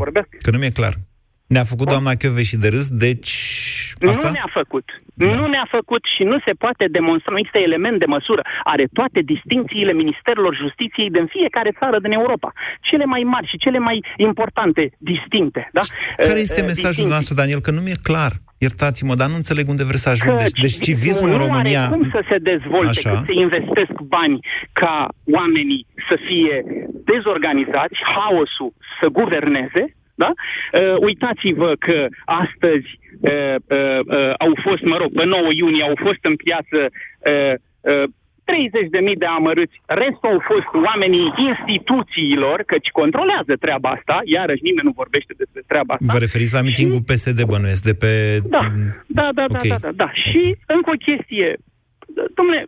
Că 0.45 0.51
nu 0.51 0.57
mi-e 0.57 0.69
clar. 0.79 0.93
Ne-a 1.55 1.67
făcut 1.73 1.87
doamna 1.93 2.11
Chiove 2.19 2.43
și 2.51 2.57
de 2.63 2.69
râs, 2.75 2.87
deci... 3.07 3.33
Asta? 4.11 4.27
Nu 4.27 4.33
ne-a 4.39 4.51
făcut. 4.59 4.85
Da. 5.13 5.35
Nu 5.39 5.45
ne-a 5.53 5.67
făcut 5.77 6.03
și 6.15 6.23
nu 6.31 6.37
se 6.45 6.53
poate 6.63 6.83
demonstra, 6.97 7.31
nu 7.31 7.39
există 7.41 7.61
element 7.67 7.97
de 8.03 8.07
măsură. 8.15 8.41
Are 8.73 8.85
toate 8.97 9.19
distincțiile 9.33 9.93
Ministerilor 10.03 10.53
Justiției 10.63 11.09
din 11.17 11.25
fiecare 11.35 11.71
țară 11.79 11.97
din 12.05 12.13
Europa. 12.21 12.49
Cele 12.89 13.05
mai 13.13 13.23
mari 13.33 13.47
și 13.51 13.57
cele 13.65 13.79
mai 13.87 13.97
importante, 14.27 14.83
distincte. 15.11 15.61
Da? 15.77 15.83
Care 16.27 16.39
este 16.47 16.61
uh, 16.61 16.67
mesajul 16.71 17.07
nostru, 17.15 17.33
Daniel? 17.41 17.61
Că 17.61 17.71
nu 17.71 17.81
mi-e 17.85 18.07
clar. 18.09 18.33
Iertați-mă, 18.65 19.13
dar 19.21 19.27
nu 19.31 19.37
înțeleg 19.41 19.65
unde 19.73 19.83
vreți 19.89 20.05
să 20.05 20.09
ajungeți. 20.09 20.53
Deci 20.63 20.77
civismul 20.85 21.29
în 21.33 21.39
România... 21.45 21.83
Nu 21.83 21.93
are 21.93 21.95
cum 21.95 22.09
să 22.17 22.21
se 22.31 22.37
dezvolte, 22.51 22.95
Așa. 22.95 23.13
să 23.27 23.33
investesc 23.45 23.95
bani 24.15 24.37
ca 24.81 24.93
oamenii 25.37 25.81
să 26.09 26.15
fie 26.27 26.55
dezorganizați, 27.11 27.97
haosul 28.13 28.71
să 28.99 29.05
guverneze, 29.19 29.83
da? 30.15 30.31
Uh, 30.33 30.95
uitați-vă 30.99 31.75
că 31.79 32.07
astăzi 32.25 32.89
uh, 33.21 33.55
uh, 33.67 33.99
uh, 34.05 34.33
au 34.37 34.53
fost, 34.65 34.81
mă 34.81 34.97
rog, 34.97 35.11
pe 35.13 35.25
9 35.25 35.47
iunie 35.53 35.83
au 35.83 35.97
fost 36.05 36.21
în 36.21 36.35
piață 36.35 36.77
uh, 37.31 37.53
uh, 37.81 38.03
30.000 38.51 39.17
de 39.23 39.25
amărâți, 39.37 39.75
restul 39.85 40.29
au 40.33 40.39
fost 40.51 40.69
oamenii 40.89 41.27
instituțiilor, 41.49 42.57
căci 42.71 42.89
controlează 42.99 43.53
treaba 43.65 43.89
asta, 43.97 44.15
iarăși 44.35 44.63
nimeni 44.67 44.87
nu 44.89 44.99
vorbește 45.03 45.33
despre 45.41 45.61
treaba 45.71 45.93
asta. 45.93 46.13
Vă 46.15 46.23
referiți 46.25 46.53
la 46.57 46.61
mitingul 46.69 47.01
și... 47.01 47.07
PSD, 47.09 47.39
bănuiesc, 47.53 47.83
de 47.89 47.95
pe... 48.03 48.11
Da, 48.55 48.63
da, 49.19 49.27
da, 49.39 49.45
okay. 49.49 49.69
da, 49.69 49.75
da, 49.75 49.87
da, 49.87 49.91
da. 50.03 50.09
Și 50.27 50.41
încă 50.75 50.89
o 50.95 51.01
chestie, 51.07 51.47
domnule, 52.37 52.61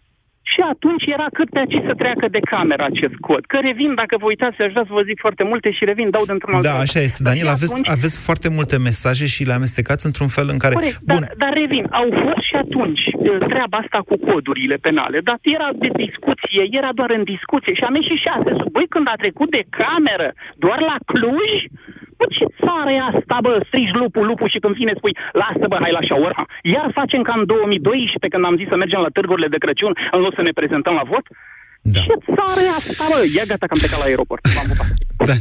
și 0.53 0.61
atunci 0.73 1.05
era 1.15 1.27
cât 1.37 1.49
pe 1.53 1.59
aici 1.63 1.77
să 1.87 1.93
treacă 2.01 2.25
de 2.35 2.41
cameră 2.53 2.83
acest 2.91 3.15
cod. 3.27 3.43
Că 3.51 3.57
revin, 3.69 3.91
dacă 4.01 4.13
vă 4.21 4.27
uitați, 4.33 4.61
aș 4.61 4.71
vrea 4.75 4.85
să 4.89 4.93
vă 4.97 5.03
zic 5.09 5.17
foarte 5.25 5.43
multe 5.51 5.67
și 5.77 5.83
revin, 5.91 6.07
dau 6.15 6.25
dintr-un 6.31 6.53
alt 6.55 6.63
Da, 6.69 6.75
așa 6.85 6.99
este. 7.07 7.19
Daniel, 7.29 7.49
aveți, 7.55 7.73
atunci... 7.73 7.89
aveți 7.97 8.17
foarte 8.27 8.49
multe 8.57 8.75
mesaje 8.89 9.25
și 9.33 9.41
le 9.49 9.53
amestecați 9.59 10.05
într-un 10.09 10.29
fel 10.37 10.47
în 10.53 10.59
care... 10.63 10.73
Corect, 10.79 11.01
Bun. 11.11 11.23
Dar, 11.23 11.33
dar 11.43 11.51
revin, 11.61 11.85
au 12.01 12.07
fost 12.23 12.43
și 12.49 12.55
atunci 12.63 13.03
uh, 13.13 13.37
treaba 13.53 13.77
asta 13.83 13.99
cu 14.09 14.15
codurile 14.29 14.77
penale, 14.87 15.17
dar 15.29 15.37
era 15.57 15.69
de 15.83 15.89
discuție, 16.05 16.61
era 16.79 16.91
doar 16.99 17.11
în 17.17 17.23
discuție 17.35 17.73
și 17.79 17.83
am 17.89 17.95
ieșit 18.01 18.19
și 18.23 18.29
astăzi. 18.37 18.59
Băi, 18.75 18.87
când 18.93 19.07
a 19.09 19.21
trecut 19.23 19.49
de 19.57 19.63
cameră 19.81 20.29
doar 20.63 20.79
la 20.89 20.97
Cluj, 21.11 21.51
Bă, 22.17 22.25
ce 22.37 22.45
țară 22.63 22.91
e 22.91 23.09
asta, 23.11 23.37
bă? 23.41 23.63
Strigi 23.67 23.97
lupul, 24.01 24.25
lupul 24.25 24.49
și 24.49 24.59
când 24.59 24.75
vine 24.75 24.93
spui, 24.95 25.17
lasă, 25.41 25.65
bă, 25.67 25.77
hai 25.81 25.97
la 25.97 26.01
șaurma. 26.01 26.45
Iar 26.61 26.89
facem 26.99 27.21
ca 27.21 27.33
în 27.37 27.45
2012, 27.45 28.27
când 28.33 28.45
am 28.45 28.59
zis 28.59 28.67
să 28.67 28.75
mergem 28.75 29.01
la 29.01 29.13
târgurile 29.15 29.47
de 29.47 29.61
Crăciun, 29.63 29.93
în 30.11 30.21
loc 30.21 30.33
să 30.35 30.41
ne 30.41 30.57
prezentăm 30.59 30.93
la 30.93 31.05
vot? 31.11 31.25
Da. 31.85 31.99
Ce 31.99 32.13
țară 32.25 32.61
e 32.65 32.69
asta, 32.77 33.05
bă? 33.09 33.25
Ia 33.35 33.43
gata 33.47 33.65
că 33.65 33.73
am 33.73 33.79
plecat 33.79 33.99
la 33.99 34.05
aeroport. 34.05 34.47
M-am 34.55 34.95
Da, 35.25 35.33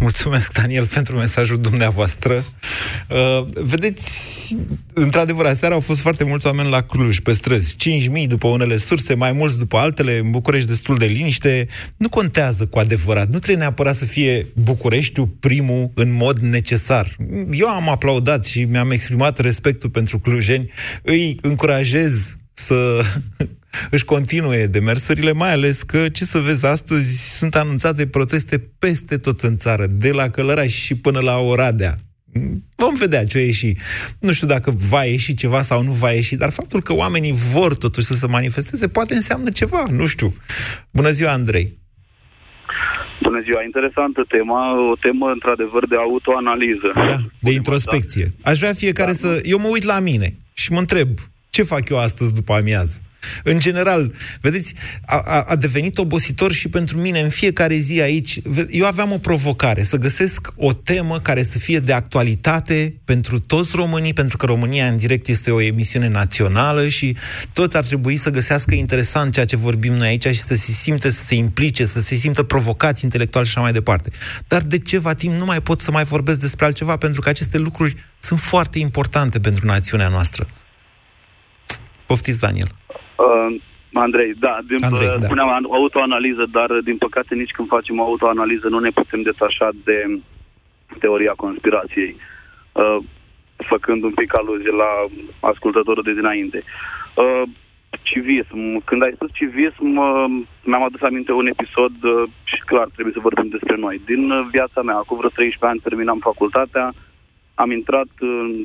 mulțumesc, 0.00 0.52
Daniel, 0.52 0.86
pentru 0.86 1.16
mesajul 1.16 1.60
dumneavoastră. 1.60 2.44
Uh, 3.08 3.46
vedeți, 3.54 4.10
într-adevăr, 4.94 5.46
aseară 5.46 5.74
au 5.74 5.80
fost 5.80 6.00
foarte 6.00 6.24
mulți 6.24 6.46
oameni 6.46 6.70
la 6.70 6.80
Cluj, 6.80 7.18
pe 7.18 7.32
străzi. 7.32 7.76
5.000 8.22 8.26
după 8.26 8.48
unele 8.48 8.76
surse, 8.76 9.14
mai 9.14 9.32
mulți 9.32 9.58
după 9.58 9.76
altele, 9.76 10.18
în 10.18 10.30
București 10.30 10.68
destul 10.68 10.96
de 10.96 11.06
liniște. 11.06 11.66
Nu 11.96 12.08
contează 12.08 12.66
cu 12.66 12.78
adevărat. 12.78 13.28
Nu 13.28 13.38
trebuie 13.38 13.56
neapărat 13.56 13.94
să 13.94 14.04
fie 14.04 14.46
Bucureștiul 14.54 15.26
primul 15.26 15.90
în 15.94 16.12
mod 16.12 16.38
necesar. 16.38 17.16
Eu 17.50 17.68
am 17.68 17.88
aplaudat 17.88 18.44
și 18.44 18.64
mi-am 18.64 18.90
exprimat 18.90 19.38
respectul 19.38 19.90
pentru 19.90 20.18
clujeni. 20.18 20.70
Îi 21.02 21.38
încurajez 21.42 22.36
să 22.52 23.02
își 23.90 24.04
continue 24.04 24.66
demersurile, 24.66 25.32
mai 25.32 25.52
ales 25.52 25.82
că, 25.82 26.08
ce 26.08 26.24
să 26.24 26.38
vezi, 26.38 26.66
astăzi 26.66 27.36
sunt 27.38 27.54
anunțate 27.56 28.06
proteste 28.06 28.58
peste 28.78 29.18
tot 29.18 29.40
în 29.40 29.56
țară, 29.56 29.86
de 29.86 30.10
la 30.10 30.28
Călăraș 30.28 30.72
și 30.72 30.94
până 30.94 31.20
la 31.20 31.38
Oradea. 31.38 31.98
Vom 32.76 32.94
vedea 32.94 33.24
ce 33.24 33.38
ieși. 33.38 33.72
Nu 34.20 34.32
știu 34.32 34.46
dacă 34.46 34.70
va 34.88 35.04
ieși 35.04 35.34
ceva 35.34 35.62
sau 35.62 35.82
nu 35.82 35.92
va 35.92 36.10
ieși, 36.10 36.36
dar 36.36 36.50
faptul 36.50 36.82
că 36.82 36.94
oamenii 36.94 37.32
vor 37.32 37.76
totuși 37.76 38.06
să 38.06 38.14
se 38.14 38.26
manifesteze 38.26 38.88
poate 38.88 39.14
înseamnă 39.14 39.50
ceva, 39.50 39.84
nu 39.90 40.06
știu. 40.06 40.34
Bună 40.90 41.10
ziua, 41.10 41.32
Andrei! 41.32 41.78
Bună 43.22 43.40
ziua, 43.42 43.62
interesantă 43.62 44.24
tema, 44.28 44.90
o 44.90 44.96
temă 44.96 45.30
într-adevăr 45.30 45.86
de 45.88 45.96
autoanaliză. 45.96 46.92
Da, 46.94 47.16
de 47.40 47.50
introspecție. 47.52 48.32
Aș 48.42 48.58
vrea 48.58 48.72
fiecare 48.72 49.10
da, 49.10 49.16
să... 49.16 49.40
Eu 49.42 49.58
mă 49.58 49.68
uit 49.68 49.82
la 49.82 49.98
mine 50.00 50.36
și 50.52 50.72
mă 50.72 50.78
întreb, 50.78 51.08
ce 51.50 51.62
fac 51.62 51.88
eu 51.88 51.98
astăzi 51.98 52.34
după 52.34 52.52
amiază? 52.52 53.00
În 53.44 53.58
general, 53.58 54.14
vedeți, 54.40 54.74
a, 55.06 55.44
a 55.46 55.56
devenit 55.56 55.98
obositor 55.98 56.52
și 56.52 56.68
pentru 56.68 56.98
mine 56.98 57.20
în 57.20 57.28
fiecare 57.28 57.74
zi 57.74 58.00
aici. 58.00 58.40
Eu 58.70 58.86
aveam 58.86 59.12
o 59.12 59.18
provocare, 59.18 59.82
să 59.82 59.96
găsesc 59.96 60.48
o 60.56 60.72
temă 60.72 61.20
care 61.20 61.42
să 61.42 61.58
fie 61.58 61.78
de 61.78 61.92
actualitate 61.92 63.00
pentru 63.04 63.38
toți 63.38 63.70
românii, 63.74 64.12
pentru 64.12 64.36
că 64.36 64.46
România 64.46 64.86
în 64.86 64.96
direct 64.96 65.28
este 65.28 65.50
o 65.50 65.60
emisiune 65.60 66.08
națională 66.08 66.88
și 66.88 67.16
toți 67.52 67.76
ar 67.76 67.84
trebui 67.84 68.16
să 68.16 68.30
găsească 68.30 68.74
interesant 68.74 69.32
ceea 69.32 69.44
ce 69.44 69.56
vorbim 69.56 69.92
noi 69.92 70.08
aici 70.08 70.26
și 70.26 70.40
să 70.40 70.54
se 70.54 70.72
simte, 70.72 71.10
să 71.10 71.24
se 71.24 71.34
implice, 71.34 71.84
să 71.84 72.00
se 72.00 72.14
simtă 72.14 72.42
provocați 72.42 73.04
intelectual 73.04 73.44
și 73.44 73.50
așa 73.50 73.60
mai 73.60 73.72
departe. 73.72 74.10
Dar 74.48 74.62
de 74.62 74.78
ceva 74.78 75.14
timp 75.14 75.34
nu 75.34 75.44
mai 75.44 75.60
pot 75.60 75.80
să 75.80 75.90
mai 75.90 76.04
vorbesc 76.04 76.40
despre 76.40 76.64
altceva, 76.64 76.96
pentru 76.96 77.20
că 77.20 77.28
aceste 77.28 77.58
lucruri 77.58 77.94
sunt 78.18 78.40
foarte 78.40 78.78
importante 78.78 79.40
pentru 79.40 79.66
națiunea 79.66 80.08
noastră. 80.08 80.48
Poftiți, 82.06 82.38
Daniel. 82.38 82.74
Uh, 83.24 83.60
Andrei, 83.92 84.34
da, 84.34 84.58
din, 84.66 84.84
Andrei, 84.84 85.06
uh, 85.06 85.18
da. 85.18 85.26
spuneam 85.26 85.66
autoanaliză, 85.70 86.44
dar 86.50 86.70
din 86.84 86.96
păcate 86.96 87.34
nici 87.34 87.50
când 87.56 87.68
facem 87.68 88.00
autoanaliză 88.00 88.68
nu 88.68 88.78
ne 88.78 88.90
putem 88.90 89.22
detașa 89.22 89.68
de 89.84 90.20
teoria 90.98 91.32
conspirației, 91.36 92.16
uh, 92.72 92.96
făcând 93.56 94.02
un 94.02 94.14
pic 94.20 94.36
aluzie 94.36 94.70
la 94.70 94.90
ascultătorul 95.40 96.02
de 96.02 96.14
dinainte. 96.14 96.62
Uh, 97.14 97.42
civism. 98.02 98.84
Când 98.84 99.02
ai 99.02 99.12
spus 99.14 99.30
civism, 99.32 99.96
uh, 99.96 100.24
mi-am 100.64 100.82
adus 100.82 101.02
aminte 101.02 101.32
un 101.32 101.46
episod 101.46 101.94
uh, 102.02 102.22
și 102.44 102.62
clar 102.66 102.88
trebuie 102.94 103.14
să 103.14 103.26
vorbim 103.28 103.48
despre 103.48 103.76
noi. 103.76 104.00
Din 104.04 104.30
uh, 104.30 104.46
viața 104.50 104.82
mea, 104.82 104.96
acum 104.96 105.16
vreo 105.16 105.28
13 105.28 105.66
ani 105.66 105.80
terminam 105.86 106.18
facultatea, 106.18 106.92
am 107.54 107.70
intrat 107.70 108.12
uh, 108.20 108.60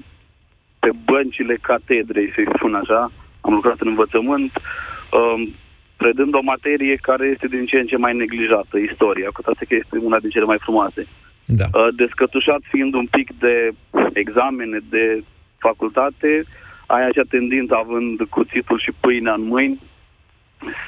pe 0.80 0.90
băncile 1.06 1.56
catedrei, 1.62 2.32
să-i 2.34 2.52
spun 2.56 2.76
așa, 2.76 3.12
am 3.46 3.54
lucrat 3.54 3.80
în 3.80 3.88
învățământ, 3.88 4.52
um, 5.20 5.54
predând 5.98 6.34
o 6.36 6.42
materie 6.42 6.96
care 6.96 7.26
este 7.34 7.48
din 7.48 7.66
ce 7.66 7.78
în 7.80 7.88
ce 7.92 7.98
mai 7.98 8.14
neglijată, 8.16 8.78
istoria, 8.78 9.30
cu 9.34 9.42
toate 9.42 9.66
că 9.66 9.76
este 9.76 9.98
una 9.98 10.20
din 10.20 10.30
cele 10.30 10.46
mai 10.46 10.58
frumoase. 10.66 11.08
Da. 11.46 11.66
Uh, 11.74 11.88
descătușat 11.96 12.62
fiind 12.72 12.94
un 12.94 13.08
pic 13.12 13.28
de 13.40 13.56
examene, 14.14 14.80
de 14.90 15.24
facultate, 15.58 16.44
ai 16.86 17.06
acea 17.06 17.28
tendință, 17.30 17.76
având 17.76 18.22
cuțitul 18.30 18.80
și 18.80 18.92
pâinea 19.00 19.34
în 19.34 19.44
mâini, 19.44 19.80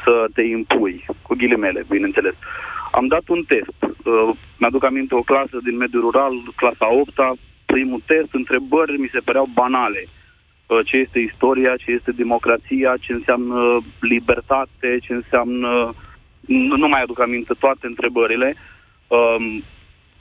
să 0.03 0.25
te 0.33 0.41
impui, 0.41 1.05
cu 1.21 1.35
ghilimele, 1.35 1.85
bineînțeles. 1.89 2.33
Am 2.91 3.07
dat 3.07 3.25
un 3.27 3.43
test. 3.47 3.79
Uh, 3.81 4.29
mi-aduc 4.59 4.83
aminte 4.83 5.15
o 5.15 5.21
clasă 5.21 5.57
din 5.63 5.77
mediul 5.77 6.01
rural, 6.01 6.33
clasa 6.55 6.87
8 6.93 7.39
primul 7.65 8.01
test, 8.05 8.29
întrebări 8.31 8.99
mi 9.03 9.13
se 9.13 9.19
păreau 9.19 9.47
banale. 9.53 10.07
Uh, 10.67 10.79
ce 10.85 10.97
este 10.97 11.19
istoria, 11.19 11.75
ce 11.75 11.91
este 11.91 12.11
democrația, 12.11 12.93
ce 12.99 13.13
înseamnă 13.13 13.79
libertate, 13.99 14.97
ce 15.01 15.13
înseamnă... 15.13 15.93
Nu, 16.39 16.75
nu 16.75 16.87
mai 16.87 17.01
aduc 17.01 17.19
aminte 17.19 17.53
toate 17.59 17.87
întrebările. 17.87 18.55
Um, 19.07 19.63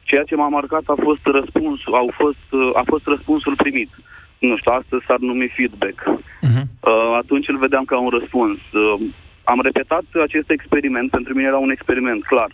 ceea 0.03 0.23
ce 0.23 0.37
m-a 0.37 0.49
marcat 0.49 0.83
a 0.87 0.95
fost 1.03 1.25
răspunsul, 1.25 1.95
au 1.95 2.13
fost, 2.15 2.47
uh, 2.51 2.71
a 2.75 2.83
fost 2.87 3.07
răspunsul 3.07 3.55
primit. 3.57 3.91
Nu 4.39 4.57
știu, 4.57 4.73
astăzi 4.73 5.05
s-ar 5.07 5.19
numi 5.19 5.53
feedback. 5.57 5.99
Uh-huh. 6.47 6.65
Uh, 6.81 7.13
atunci 7.23 7.49
îl 7.49 7.59
vedeam 7.59 7.85
ca 7.85 7.99
un 7.99 8.09
răspuns. 8.09 8.59
Uh, 8.73 9.01
am 9.45 9.61
repetat 9.63 10.05
acest 10.23 10.51
experiment, 10.51 11.11
pentru 11.11 11.35
mine 11.35 11.47
era 11.47 11.59
un 11.59 11.71
experiment, 11.71 12.25
clar. 12.25 12.51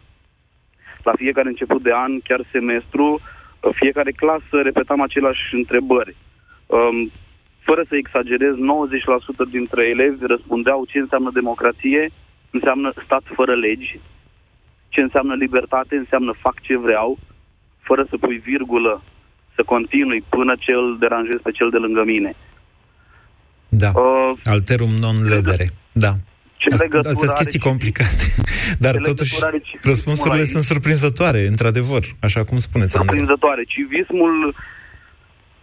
La 1.03 1.13
fiecare 1.17 1.49
început 1.49 1.83
de 1.83 1.93
an, 1.95 2.21
chiar 2.21 2.41
semestru, 2.53 3.21
uh, 3.61 3.71
fiecare 3.75 4.11
clasă 4.11 4.57
repetam 4.63 5.01
aceleași 5.01 5.55
întrebări. 5.55 6.17
Um, 7.63 7.75
fără 7.75 7.83
să 7.89 7.95
exagerez, 7.97 8.55
90% 8.55 9.51
dintre 9.51 9.83
elevi 9.95 10.27
răspundeau 10.27 10.85
ce 10.91 10.99
înseamnă 10.99 11.31
democrație, 11.35 12.11
înseamnă 12.51 12.93
stat 13.05 13.25
fără 13.35 13.55
legi, 13.55 14.01
ce 14.89 15.01
înseamnă 15.01 15.35
libertate, 15.35 15.95
înseamnă 15.97 16.33
fac 16.45 16.61
ce 16.61 16.77
vreau, 16.77 17.19
fără 17.81 18.07
să 18.11 18.17
pui 18.17 18.39
virgulă, 18.39 19.03
să 19.55 19.63
continui 19.63 20.25
până 20.29 20.55
ce 20.59 20.73
îl 20.73 20.97
deranjez 20.99 21.41
pe 21.43 21.51
cel 21.51 21.71
de 21.71 21.77
lângă 21.77 22.03
mine. 22.05 22.37
Da. 23.69 23.91
Uh, 23.95 24.33
Alterum 24.45 24.93
non 25.01 25.17
ledere. 25.33 25.67
Da. 25.93 26.13
Ce 26.57 26.67
Astea 26.75 27.13
sunt 27.13 27.31
chestii 27.31 27.59
complicate. 27.59 28.25
Dar 28.85 28.95
totuși, 28.97 29.35
răspunsurile 29.83 30.45
sunt 30.45 30.63
surprinzătoare, 30.63 31.47
într-adevăr, 31.47 32.03
așa 32.21 32.45
cum 32.45 32.59
spuneți, 32.59 32.97
Surprinzătoare. 32.97 33.63
Civismul 33.65 34.55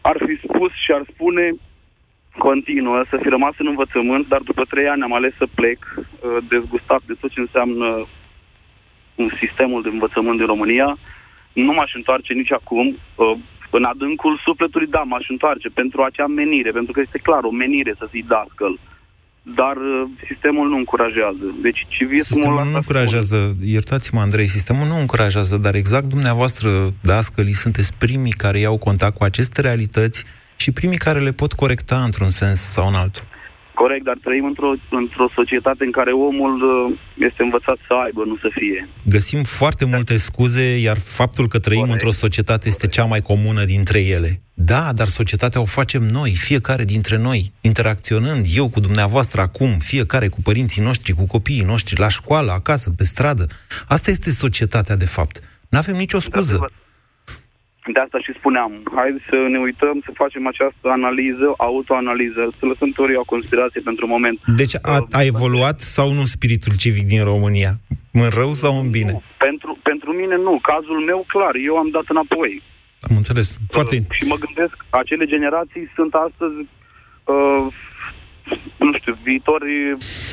ar 0.01 0.17
fi 0.25 0.47
spus 0.47 0.71
și 0.83 0.91
ar 0.97 1.03
spune 1.13 1.53
continuă, 2.47 2.97
să 3.09 3.15
fi 3.21 3.29
rămas 3.35 3.55
în 3.57 3.67
învățământ, 3.73 4.25
dar 4.33 4.41
după 4.49 4.63
trei 4.71 4.87
ani 4.87 5.05
am 5.07 5.13
ales 5.13 5.33
să 5.41 5.47
plec, 5.59 5.79
uh, 5.97 6.37
dezgustat 6.53 7.01
de 7.09 7.15
tot 7.19 7.29
ce 7.31 7.39
înseamnă 7.39 7.87
un 9.21 9.29
sistemul 9.41 9.81
de 9.81 9.89
învățământ 9.89 10.37
din 10.37 10.51
România. 10.53 10.89
Nu 11.65 11.71
m-aș 11.73 11.91
întoarce 11.93 12.33
nici 12.33 12.57
acum. 12.59 12.85
Uh, 12.87 13.37
în 13.77 13.83
adâncul 13.83 14.41
sufletului, 14.47 14.87
da, 14.87 15.03
m-aș 15.11 15.25
întoarce 15.29 15.67
pentru 15.69 15.99
acea 16.03 16.27
menire, 16.27 16.71
pentru 16.71 16.91
că 16.93 16.99
este 16.99 17.19
clar 17.27 17.43
o 17.43 17.51
menire 17.63 17.93
să 17.99 18.05
fii 18.11 18.29
dascăl. 18.33 18.79
Dar 19.59 19.75
uh, 19.75 20.03
sistemul 20.27 20.69
nu 20.69 20.77
încurajează. 20.77 21.45
Deci 21.61 21.81
civismul 21.87 22.41
Sistemul 22.41 22.69
nu 22.71 22.75
încurajează, 22.75 23.37
iertați-mă 23.75 24.19
Andrei, 24.19 24.45
sistemul 24.57 24.87
nu 24.87 24.97
încurajează, 24.99 25.57
dar 25.57 25.75
exact 25.75 26.07
dumneavoastră, 26.15 26.69
dascălii, 27.01 27.63
sunteți 27.65 27.97
primii 28.03 28.31
care 28.43 28.57
iau 28.59 28.77
contact 28.77 29.15
cu 29.17 29.23
aceste 29.23 29.61
realități 29.61 30.25
și 30.61 30.71
primii 30.71 30.97
care 30.97 31.19
le 31.19 31.31
pot 31.31 31.53
corecta 31.53 32.03
într-un 32.03 32.29
sens 32.29 32.59
sau 32.61 32.87
în 32.87 32.93
altul. 32.93 33.23
Corect, 33.73 34.03
dar 34.03 34.17
trăim 34.23 34.45
într-o, 34.45 34.71
într-o 34.89 35.31
societate 35.35 35.83
în 35.83 35.91
care 35.91 36.11
omul 36.11 36.55
uh, 36.61 36.99
este 37.17 37.43
învățat 37.43 37.77
să 37.87 37.93
aibă, 38.05 38.23
nu 38.25 38.37
să 38.37 38.49
fie. 38.59 38.89
Găsim 39.03 39.43
foarte 39.43 39.85
multe 39.85 40.17
scuze, 40.17 40.77
iar 40.79 40.97
faptul 40.97 41.47
că 41.47 41.59
trăim 41.59 41.79
Corect. 41.79 42.01
într-o 42.01 42.17
societate 42.17 42.67
este 42.67 42.87
cea 42.87 43.03
mai 43.03 43.21
comună 43.21 43.63
dintre 43.63 43.99
ele. 43.99 44.41
Da, 44.53 44.93
dar 44.93 45.07
societatea 45.07 45.61
o 45.61 45.65
facem 45.65 46.03
noi, 46.03 46.31
fiecare 46.31 46.83
dintre 46.83 47.17
noi, 47.17 47.51
interacționând, 47.61 48.45
eu 48.55 48.69
cu 48.69 48.79
dumneavoastră 48.79 49.41
acum, 49.41 49.77
fiecare 49.77 50.27
cu 50.27 50.41
părinții 50.41 50.83
noștri, 50.83 51.11
cu 51.11 51.25
copiii 51.25 51.63
noștri, 51.63 51.99
la 51.99 52.07
școală, 52.07 52.51
acasă, 52.51 52.93
pe 52.97 53.03
stradă. 53.03 53.45
Asta 53.87 54.11
este 54.11 54.29
societatea, 54.29 54.95
de 54.95 55.05
fapt. 55.05 55.39
Nu 55.69 55.77
avem 55.77 55.95
nicio 55.95 56.19
scuză. 56.19 56.69
De 57.93 57.99
asta 57.99 58.19
și 58.25 58.31
spuneam, 58.39 58.71
hai 58.95 59.09
să 59.29 59.37
ne 59.53 59.59
uităm, 59.67 60.01
să 60.05 60.11
facem 60.13 60.47
această 60.47 60.87
analiză, 60.97 61.47
autoanaliză, 61.57 62.41
să 62.59 62.65
lăsăm 62.65 62.89
teoria 62.89 63.21
conspirație 63.33 63.81
pentru 63.89 64.07
moment. 64.07 64.39
Deci 64.61 64.75
a, 64.81 64.97
a 65.19 65.21
evoluat 65.33 65.79
sau 65.79 66.07
nu 66.11 66.23
spiritul 66.35 66.73
civic 66.83 67.05
din 67.13 67.23
România? 67.23 67.71
În 68.11 68.27
rău 68.39 68.51
sau 68.51 68.79
în 68.79 68.89
bine? 68.89 69.11
Nu. 69.11 69.21
Pentru, 69.37 69.71
pentru 69.83 70.11
mine 70.11 70.35
nu. 70.35 70.59
Cazul 70.71 70.99
meu, 71.09 71.19
clar, 71.27 71.55
eu 71.69 71.75
am 71.77 71.89
dat 71.89 72.05
înapoi. 72.07 72.61
Am 73.09 73.15
înțeles. 73.15 73.57
Foarte... 73.75 73.95
Uh, 73.99 74.05
și 74.17 74.25
mă 74.31 74.37
gândesc, 74.45 74.75
acele 74.89 75.25
generații 75.25 75.91
sunt 75.95 76.13
astăzi, 76.13 76.59
uh, 77.33 77.65
nu 78.77 78.93
știu, 78.99 79.17
viitori 79.23 79.71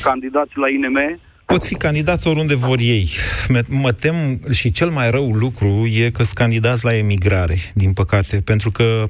candidați 0.03 0.53
la 0.63 0.69
INM, 0.69 0.99
Pot 1.47 1.65
fi 1.65 1.75
candidați 1.75 2.27
oriunde 2.27 2.55
vor 2.55 2.79
ei. 2.81 3.11
Mă 3.67 3.93
tem 3.93 4.41
și 4.53 4.71
cel 4.71 4.91
mai 4.91 5.11
rău 5.11 5.33
lucru 5.33 5.87
e 5.87 6.11
că 6.11 6.23
sunt 6.23 6.37
candidați 6.37 6.85
la 6.85 6.97
emigrare, 6.97 7.59
din 7.75 7.93
păcate, 7.93 8.41
pentru 8.41 8.71
că 8.71 9.05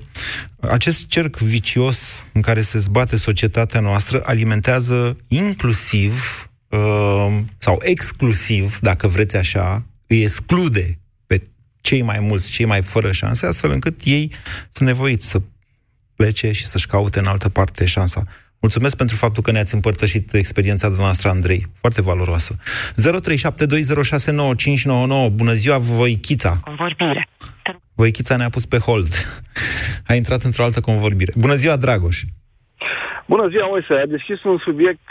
acest 0.60 1.06
cerc 1.06 1.36
vicios 1.36 2.26
în 2.32 2.40
care 2.40 2.60
se 2.60 2.78
zbate 2.78 3.16
societatea 3.16 3.80
noastră 3.80 4.22
alimentează 4.24 5.16
inclusiv 5.28 6.48
uh, 6.68 7.38
sau 7.56 7.78
exclusiv, 7.82 8.78
dacă 8.80 9.08
vreți 9.08 9.36
așa, 9.36 9.86
îi 10.06 10.22
exclude 10.22 10.98
pe 11.26 11.42
cei 11.80 12.02
mai 12.02 12.18
mulți, 12.20 12.50
cei 12.50 12.66
mai 12.66 12.82
fără 12.82 13.12
șanse, 13.12 13.46
astfel 13.46 13.70
încât 13.70 14.00
ei 14.04 14.32
sunt 14.70 14.88
nevoiți 14.88 15.28
să 15.28 15.40
plece 16.14 16.52
și 16.52 16.66
să-și 16.66 16.86
caute 16.86 17.18
în 17.18 17.26
altă 17.26 17.48
parte 17.48 17.86
șansa. 17.86 18.26
Mulțumesc 18.66 18.96
pentru 18.96 19.16
faptul 19.16 19.42
că 19.42 19.50
ne-ați 19.52 19.74
împărtășit 19.74 20.32
experiența 20.32 20.86
dumneavoastră, 20.86 21.28
Andrei. 21.28 21.62
Foarte 21.80 22.02
valoroasă. 22.02 22.52
0372069599. 22.54 22.58
Bună 25.40 25.52
ziua, 25.62 25.78
Voichița. 25.78 26.52
Convorbire. 26.64 27.28
Voichița 27.94 28.36
ne-a 28.36 28.48
pus 28.48 28.64
pe 28.66 28.78
hold. 28.78 29.08
A 30.10 30.14
intrat 30.14 30.42
într-o 30.42 30.64
altă 30.64 30.80
convorbire. 30.80 31.32
Bună 31.36 31.54
ziua, 31.54 31.76
Dragoș. 31.76 32.18
Bună 33.26 33.48
ziua, 33.48 33.66
Moise. 33.66 33.92
A 33.92 34.06
deschis 34.06 34.42
un 34.42 34.58
subiect 34.58 35.06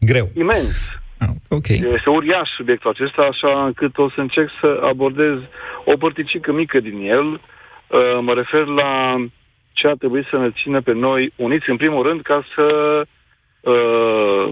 greu. 0.00 0.30
Imens. 0.36 0.90
Ah, 1.18 1.28
ok. 1.48 1.68
Este 1.68 2.10
uriaș 2.10 2.48
subiectul 2.56 2.90
acesta, 2.90 3.22
așa 3.22 3.64
încât 3.64 3.98
o 3.98 4.08
să 4.10 4.20
încerc 4.20 4.50
să 4.60 4.80
abordez 4.82 5.36
o 5.84 5.96
părticică 5.96 6.52
mică 6.52 6.80
din 6.80 6.98
el. 7.16 7.26
Uh, 7.32 7.40
mă 8.20 8.32
refer 8.34 8.64
la 8.64 9.16
ce 9.74 9.86
ar 9.86 9.96
trebui 9.96 10.26
să 10.30 10.36
ne 10.36 10.50
țină 10.62 10.80
pe 10.80 10.92
noi 10.92 11.32
uniți, 11.36 11.70
în 11.70 11.76
primul 11.76 12.02
rând, 12.02 12.22
ca 12.22 12.38
să 12.54 12.66
uh, 13.72 14.46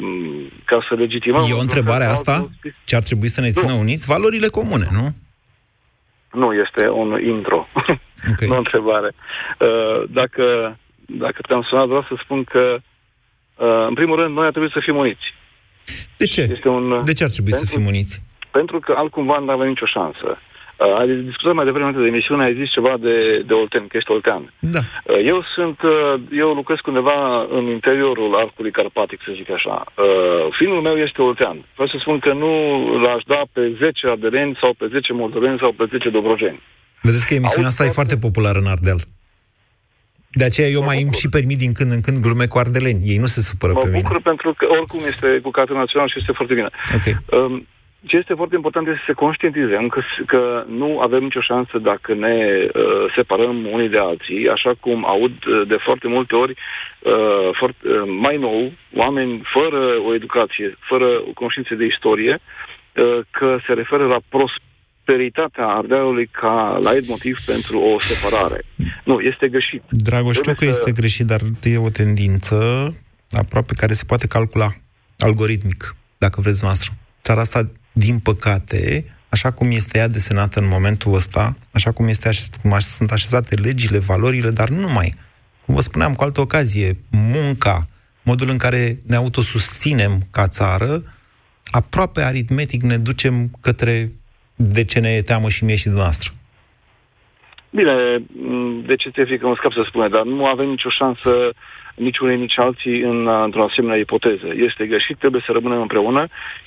ca 0.64 0.78
să 0.88 0.94
legitimăm... 0.94 1.44
E 1.48 1.52
o 1.52 1.66
întrebare 1.68 2.04
asta? 2.04 2.48
Ce 2.84 2.96
ar 2.96 3.02
trebui 3.02 3.28
să 3.28 3.40
ne 3.40 3.50
țină 3.50 3.72
nu. 3.72 3.78
uniți? 3.78 4.06
Valorile 4.06 4.48
comune, 4.48 4.88
nu? 4.90 5.06
Nu, 6.40 6.52
este 6.52 6.88
un 6.88 7.20
intro. 7.34 7.66
Okay. 8.32 8.48
nu 8.48 8.54
o 8.54 8.58
întrebare. 8.58 9.10
Uh, 9.58 10.02
dacă, 10.08 10.76
dacă 11.06 11.38
te-am 11.46 11.62
sunat, 11.62 11.86
vreau 11.86 12.02
să 12.02 12.14
spun 12.22 12.44
că, 12.44 12.78
uh, 13.56 13.86
în 13.88 13.94
primul 13.94 14.16
rând, 14.16 14.34
noi 14.34 14.44
ar 14.44 14.50
trebui 14.50 14.70
să 14.72 14.80
fim 14.82 14.96
uniți. 14.96 15.34
De 16.16 16.26
ce? 16.26 16.40
Este 16.56 16.68
un, 16.68 17.00
de 17.04 17.12
ce 17.12 17.24
ar 17.24 17.30
trebui 17.30 17.50
pentru, 17.50 17.68
să 17.68 17.76
fim 17.76 17.86
uniți? 17.86 18.22
Pentru 18.50 18.78
că 18.80 18.94
altcumva 18.96 19.38
nu 19.38 19.50
avem 19.50 19.68
nicio 19.68 19.86
șansă. 19.86 20.38
Uh, 20.82 20.98
ai 21.00 21.06
discutat 21.30 21.54
mai 21.54 21.64
devreme 21.64 21.90
de 21.90 22.12
emisiune, 22.12 22.44
ai 22.44 22.58
zis 22.60 22.68
ceva 22.76 22.94
de, 23.06 23.16
de 23.48 23.54
Olten, 23.60 23.86
că 23.86 23.96
ești 23.96 24.10
Oltean. 24.10 24.42
Da. 24.76 24.82
Uh, 24.84 25.20
eu 25.32 25.38
sunt, 25.54 25.78
uh, 25.82 26.14
eu 26.42 26.48
lucrez 26.60 26.78
undeva 26.86 27.18
în 27.58 27.64
interiorul 27.76 28.30
arcului 28.44 28.76
carpatic, 28.78 29.18
să 29.26 29.32
zic 29.40 29.50
așa. 29.50 29.76
Uh, 29.84 30.44
filmul 30.58 30.82
meu 30.88 30.96
este 31.06 31.22
Oltean. 31.22 31.58
Vreau 31.76 31.88
să 31.88 31.96
spun 32.00 32.18
că 32.18 32.32
nu 32.42 32.52
l-aș 33.04 33.22
da 33.32 33.40
pe 33.52 33.62
10 33.78 34.06
ardeleni 34.06 34.58
sau 34.60 34.70
pe 34.78 34.86
10 34.90 35.12
moldoveni 35.12 35.58
sau 35.62 35.72
pe 35.72 35.84
10 35.90 36.08
dobrogeni. 36.08 36.60
Vedeți 37.02 37.26
că 37.26 37.34
emisiunea 37.34 37.68
asta 37.68 37.84
e 37.84 37.98
foarte 38.00 38.16
populară 38.16 38.58
în 38.58 38.72
Ardeal. 38.74 39.00
De 40.40 40.44
aceea 40.44 40.68
eu 40.68 40.82
mai 40.84 41.02
îmi 41.02 41.12
și 41.12 41.28
permit 41.28 41.58
din 41.58 41.72
când 41.72 41.90
în 41.92 42.00
când 42.00 42.18
glume 42.24 42.46
cu 42.46 42.58
ardeleni. 42.58 43.02
Ei 43.12 43.16
nu 43.16 43.26
se 43.26 43.40
supără 43.40 43.72
mă 43.72 43.78
pe 43.78 43.86
mine. 43.86 43.98
Mă 43.98 44.02
bucur 44.02 44.22
pentru 44.22 44.54
că 44.58 44.66
oricum 44.78 45.00
este 45.06 45.28
cu 45.42 45.50
cartea 45.50 45.76
națională 45.76 46.08
și 46.10 46.18
este 46.18 46.32
foarte 46.32 46.54
bine. 46.54 46.70
Okay. 46.96 47.14
Um, 47.30 47.66
ce 48.06 48.16
este 48.16 48.34
foarte 48.34 48.54
important 48.54 48.86
este 48.86 49.02
să 49.06 49.14
conștientizăm 49.14 49.88
că, 49.88 50.00
că 50.26 50.64
nu 50.68 51.00
avem 51.00 51.22
nicio 51.22 51.40
șansă 51.40 51.78
dacă 51.78 52.14
ne 52.14 52.36
uh, 52.74 53.12
separăm 53.16 53.66
unii 53.72 53.88
de 53.88 53.98
alții, 53.98 54.48
așa 54.48 54.72
cum 54.80 55.06
aud 55.06 55.44
uh, 55.44 55.68
de 55.68 55.76
foarte 55.86 56.08
multe 56.08 56.34
ori 56.34 56.50
uh, 56.52 57.48
foarte, 57.58 57.88
uh, 57.88 58.02
mai 58.20 58.36
nou 58.36 58.72
oameni 58.94 59.42
fără 59.52 59.80
o 60.06 60.14
educație, 60.14 60.76
fără 60.80 61.06
o 61.28 61.32
conștiință 61.34 61.74
de 61.74 61.84
istorie, 61.84 62.38
uh, 62.38 63.18
că 63.30 63.58
se 63.66 63.72
referă 63.72 64.06
la 64.06 64.20
prosperitatea 64.28 65.66
Ardealului 65.66 66.26
ca 66.26 66.78
la 66.80 66.90
motiv 67.08 67.38
pentru 67.46 67.80
o 67.80 68.00
separare. 68.00 68.60
Nu, 69.04 69.20
este 69.20 69.48
greșit. 69.48 69.82
Dragoș, 69.88 70.34
știu 70.34 70.52
că 70.52 70.64
să... 70.64 70.70
este 70.70 70.92
greșit, 70.92 71.26
dar 71.26 71.40
e 71.62 71.78
o 71.78 71.90
tendință 71.90 72.56
aproape 73.30 73.74
care 73.76 73.92
se 73.92 74.04
poate 74.06 74.26
calcula 74.26 74.68
algoritmic, 75.18 75.94
dacă 76.18 76.40
vreți 76.40 76.64
noastră. 76.64 76.90
Țara 77.20 77.40
asta 77.40 77.70
din 77.92 78.18
păcate, 78.18 79.04
așa 79.28 79.50
cum 79.50 79.70
este 79.70 79.98
ea 79.98 80.08
desenată 80.08 80.60
în 80.60 80.68
momentul 80.68 81.14
ăsta, 81.14 81.56
așa 81.72 81.90
cum, 81.90 82.08
este 82.08 82.28
aș, 82.28 82.38
cum 82.62 82.72
aș, 82.72 82.82
sunt 82.82 83.12
așezate 83.12 83.54
legile, 83.54 83.98
valorile, 83.98 84.50
dar 84.50 84.68
nu 84.68 84.80
numai. 84.80 85.14
Cum 85.64 85.74
vă 85.74 85.80
spuneam, 85.80 86.14
cu 86.14 86.24
altă 86.24 86.40
ocazie, 86.40 86.96
munca, 87.10 87.88
modul 88.22 88.48
în 88.48 88.58
care 88.58 88.98
ne 89.06 89.16
autosusținem 89.16 90.20
ca 90.30 90.48
țară, 90.48 91.02
aproape 91.70 92.20
aritmetic 92.22 92.82
ne 92.82 92.96
ducem 92.96 93.50
către 93.60 94.12
de 94.54 94.84
ce 94.84 95.00
ne 95.00 95.10
e 95.10 95.22
teamă 95.22 95.48
și 95.48 95.64
mie 95.64 95.76
și 95.76 95.84
dumneavoastră. 95.84 96.32
Bine, 97.70 97.94
de 98.86 98.96
ce 98.96 99.10
te 99.10 99.24
fi 99.24 99.38
că 99.38 99.46
mă 99.46 99.54
scap 99.56 99.72
să 99.72 99.84
spune, 99.88 100.08
dar 100.08 100.22
nu 100.22 100.46
avem 100.46 100.68
nicio 100.68 100.90
șansă 100.90 101.30
nici 102.08 102.18
unii, 102.18 102.44
nici 102.46 102.58
alții 102.66 102.96
în, 103.00 103.18
într-o 103.46 103.64
asemenea 103.64 103.96
ipoteză. 103.96 104.48
Este 104.68 104.86
greșit, 104.92 105.16
trebuie 105.18 105.42
să 105.46 105.52
rămânem 105.52 105.80
împreună 105.80 106.22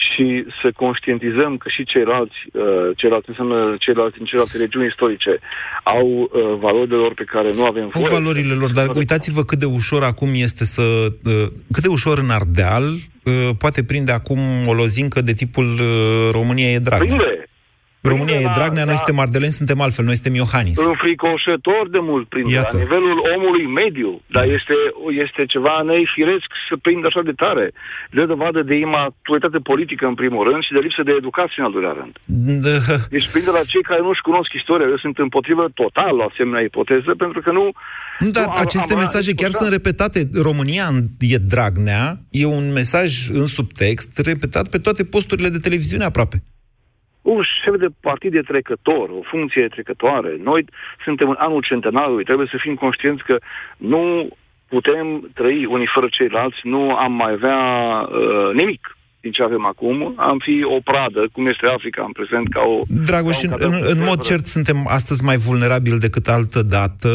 și 0.07 0.25
să 0.61 0.67
conștientizăm 0.75 1.57
că 1.57 1.67
și 1.69 1.83
ceilalți, 1.83 2.37
uh, 2.53 2.89
ceilalți 2.95 3.29
înseamnă 3.29 3.75
ceilalți 3.79 4.19
în 4.19 4.25
celelalte 4.25 4.57
regiuni 4.57 4.87
istorice, 4.87 5.39
au 5.83 6.07
uh, 6.09 6.29
valorile 6.59 6.95
lor 6.95 7.13
pe 7.13 7.23
care 7.23 7.49
nu 7.55 7.65
avem 7.65 7.89
voie. 7.93 8.05
Au 8.05 8.11
valorile 8.19 8.53
lor, 8.53 8.71
dar 8.71 8.87
uitați-vă 8.95 9.41
cât 9.43 9.59
de 9.59 9.65
ușor 9.65 10.03
acum 10.03 10.29
este 10.33 10.63
să... 10.63 10.81
Uh, 11.25 11.47
cât 11.71 11.83
de 11.83 11.89
ușor 11.89 12.17
în 12.17 12.29
Ardeal 12.29 12.85
uh, 12.93 13.49
poate 13.57 13.83
prinde 13.83 14.11
acum 14.11 14.39
o 14.65 14.73
lozincă 14.73 15.21
de 15.21 15.33
tipul 15.33 15.65
uh, 15.65 16.29
România 16.31 16.69
e 16.71 16.77
dragă. 16.79 17.03
Prinde, 17.03 17.44
România 18.13 18.37
e 18.45 18.47
Dragnea, 18.57 18.85
noi 18.89 18.99
suntem 19.01 19.19
ardeleni, 19.25 19.59
suntem 19.61 19.79
altfel, 19.85 20.05
noi 20.09 20.17
suntem 20.19 20.35
Iohannis. 20.41 20.77
Înfricoșător 20.91 21.83
de 21.95 22.01
mult 22.09 22.25
prin 22.33 22.45
la 22.55 22.79
nivelul 22.83 23.17
omului 23.35 23.65
mediu, 23.81 24.11
dar 24.35 24.45
da. 24.47 24.53
este, 24.57 24.75
este 25.23 25.41
ceva 25.53 25.73
neifiresc 25.91 26.49
să 26.67 26.73
prindă 26.85 27.05
așa 27.07 27.21
de 27.29 27.35
tare. 27.43 27.65
De 28.17 28.23
dovadă 28.33 28.59
de 28.69 28.75
imaturitate 28.87 29.59
politică 29.71 30.03
în 30.11 30.15
primul 30.21 30.43
rând 30.49 30.61
și 30.65 30.75
de 30.75 30.81
lipsă 30.85 31.01
de 31.09 31.13
educație 31.21 31.57
în 31.59 31.67
al 31.67 31.73
doilea 31.75 31.95
rând. 31.99 32.13
Da. 32.65 32.75
Deci 33.15 33.27
prinde 33.33 33.51
la 33.59 33.63
cei 33.71 33.83
care 33.89 34.01
nu-și 34.07 34.27
cunosc 34.29 34.49
istoria. 34.61 34.87
Eu 34.93 34.99
sunt 35.05 35.17
împotrivă 35.27 35.65
total 35.81 36.13
la 36.21 36.25
asemenea 36.31 36.61
ipoteză, 36.69 37.11
pentru 37.23 37.39
că 37.45 37.51
nu... 37.57 37.65
Dar 38.37 38.45
nu, 38.45 38.61
aceste 38.65 38.93
am, 38.93 38.99
mesaje 39.05 39.31
chiar 39.39 39.51
sunt 39.59 39.69
repetate. 39.77 40.19
România 40.49 40.87
e 41.33 41.37
Dragnea, 41.53 42.05
e 42.41 42.45
un 42.59 42.65
mesaj 42.79 43.09
în 43.41 43.45
subtext 43.55 44.11
repetat 44.29 44.65
pe 44.73 44.77
toate 44.85 45.03
posturile 45.15 45.49
de 45.55 45.63
televiziune 45.65 46.05
aproape 46.11 46.37
un 47.31 47.41
șef 47.63 47.75
de 47.83 47.89
partid 47.99 48.31
de 48.31 48.47
trecător, 48.51 49.09
o 49.19 49.21
funcție 49.31 49.73
trecătoare. 49.75 50.31
Noi 50.43 50.65
suntem 51.05 51.29
în 51.29 51.39
anul 51.39 51.61
centenarului, 51.69 52.23
trebuie 52.23 52.47
să 52.51 52.57
fim 52.59 52.75
conștienți 52.75 53.23
că 53.23 53.35
nu 53.77 54.27
putem 54.67 55.05
trăi 55.33 55.65
unii 55.65 55.93
fără 55.95 56.07
ceilalți, 56.11 56.59
nu 56.63 56.81
am 57.05 57.11
mai 57.11 57.31
avea 57.31 57.61
uh, 58.01 58.53
nimic. 58.53 58.97
din 59.21 59.31
ce 59.31 59.43
avem 59.43 59.65
acum, 59.65 60.13
am 60.17 60.37
fi 60.45 60.63
o 60.75 60.79
pradă, 60.89 61.21
cum 61.33 61.47
este 61.47 61.65
Africa 61.77 62.03
în 62.05 62.11
prezent, 62.11 62.45
ca 62.55 62.61
o... 62.73 62.81
Dragoș, 63.09 63.41
în, 63.41 63.53
în, 63.57 63.73
în 63.93 63.99
mod 64.07 64.19
cert 64.21 64.45
suntem 64.45 64.77
astăzi 64.87 65.23
mai 65.23 65.37
vulnerabili 65.37 66.03
decât 66.07 66.27
altă 66.27 66.61
dată, 66.61 67.09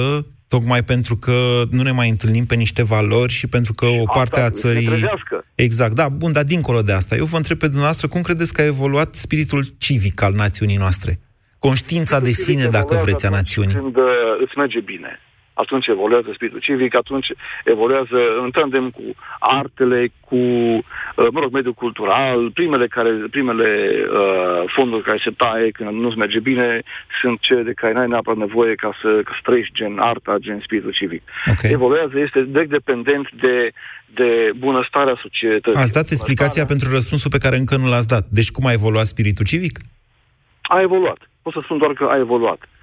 tocmai 0.54 0.82
pentru 0.82 1.16
că 1.16 1.36
nu 1.70 1.82
ne 1.82 1.90
mai 1.90 2.08
întâlnim 2.08 2.44
pe 2.46 2.54
niște 2.54 2.82
valori 2.82 3.32
și 3.32 3.46
pentru 3.46 3.72
că 3.72 3.86
o 3.86 4.04
parte 4.12 4.40
a 4.40 4.50
țării... 4.50 4.88
Exact, 5.54 5.94
da, 5.94 6.08
bun, 6.08 6.32
dar 6.32 6.44
dincolo 6.44 6.80
de 6.82 6.92
asta, 6.92 7.16
eu 7.16 7.24
vă 7.24 7.36
întreb 7.36 7.58
pe 7.58 7.66
dumneavoastră, 7.66 8.08
cum 8.08 8.22
credeți 8.22 8.52
că 8.52 8.60
a 8.60 8.64
evoluat 8.64 9.14
spiritul 9.14 9.62
civic 9.78 10.22
al 10.22 10.32
națiunii 10.32 10.76
noastre? 10.76 11.18
Conștiința 11.58 12.20
de 12.20 12.30
sine, 12.30 12.66
dacă 12.66 12.94
vreți, 13.02 13.26
a 13.26 13.28
națiunii. 13.28 13.74
Când 13.74 13.96
uh, 13.96 14.04
îți 14.44 14.58
merge 14.58 14.80
bine 14.80 15.20
atunci 15.52 15.86
evoluează 15.86 16.30
spiritul 16.32 16.60
civic, 16.60 16.94
atunci 16.94 17.26
evoluează 17.64 18.18
în 18.42 18.50
tandem 18.50 18.90
cu 18.90 19.02
artele, 19.38 20.12
cu, 20.20 20.36
uh, 20.36 21.28
mă 21.30 21.40
rog, 21.40 21.52
mediul 21.52 21.72
cultural, 21.72 22.50
primele, 22.50 22.86
care, 22.86 23.10
primele 23.30 23.68
uh, 24.20 24.72
fonduri 24.74 25.02
care 25.02 25.20
se 25.24 25.30
taie 25.36 25.70
când 25.70 25.90
nu-ți 25.90 26.16
merge 26.16 26.40
bine 26.40 26.82
sunt 27.20 27.38
cele 27.40 27.62
de 27.62 27.72
care 27.72 27.92
n-ai 27.92 28.08
neapărat 28.08 28.38
nevoie 28.38 28.74
ca 28.74 28.90
să, 29.02 29.20
ca 29.24 29.32
să 29.34 29.40
trăiești 29.42 29.74
gen 29.74 29.98
arta, 29.98 30.36
gen 30.38 30.60
spiritul 30.62 30.92
civic. 30.92 31.22
Okay. 31.50 31.70
Evoluează, 31.70 32.18
este 32.18 32.44
direct 32.44 32.70
dependent 32.70 33.30
de, 33.30 33.70
de 34.14 34.50
bunăstarea 34.56 35.18
societății. 35.22 35.82
Ați 35.82 35.92
dat 35.92 36.10
explicația 36.10 36.64
pentru 36.64 36.90
răspunsul 36.90 37.30
pe 37.30 37.38
care 37.38 37.56
încă 37.56 37.76
nu 37.76 37.88
l-ați 37.88 38.08
dat. 38.08 38.26
Deci 38.28 38.50
cum 38.50 38.66
a 38.66 38.72
evoluat 38.72 39.06
spiritul 39.06 39.44
civic? 39.44 39.78
A 40.62 40.80
evoluat. 40.80 41.20
Pot 41.42 41.52
să 41.52 41.60
spun 41.62 41.78
doar 41.78 41.92
că 41.92 42.04
a 42.10 42.18
evoluat. 42.18 42.58
Okay. 42.58 42.68
Uh, 42.68 42.79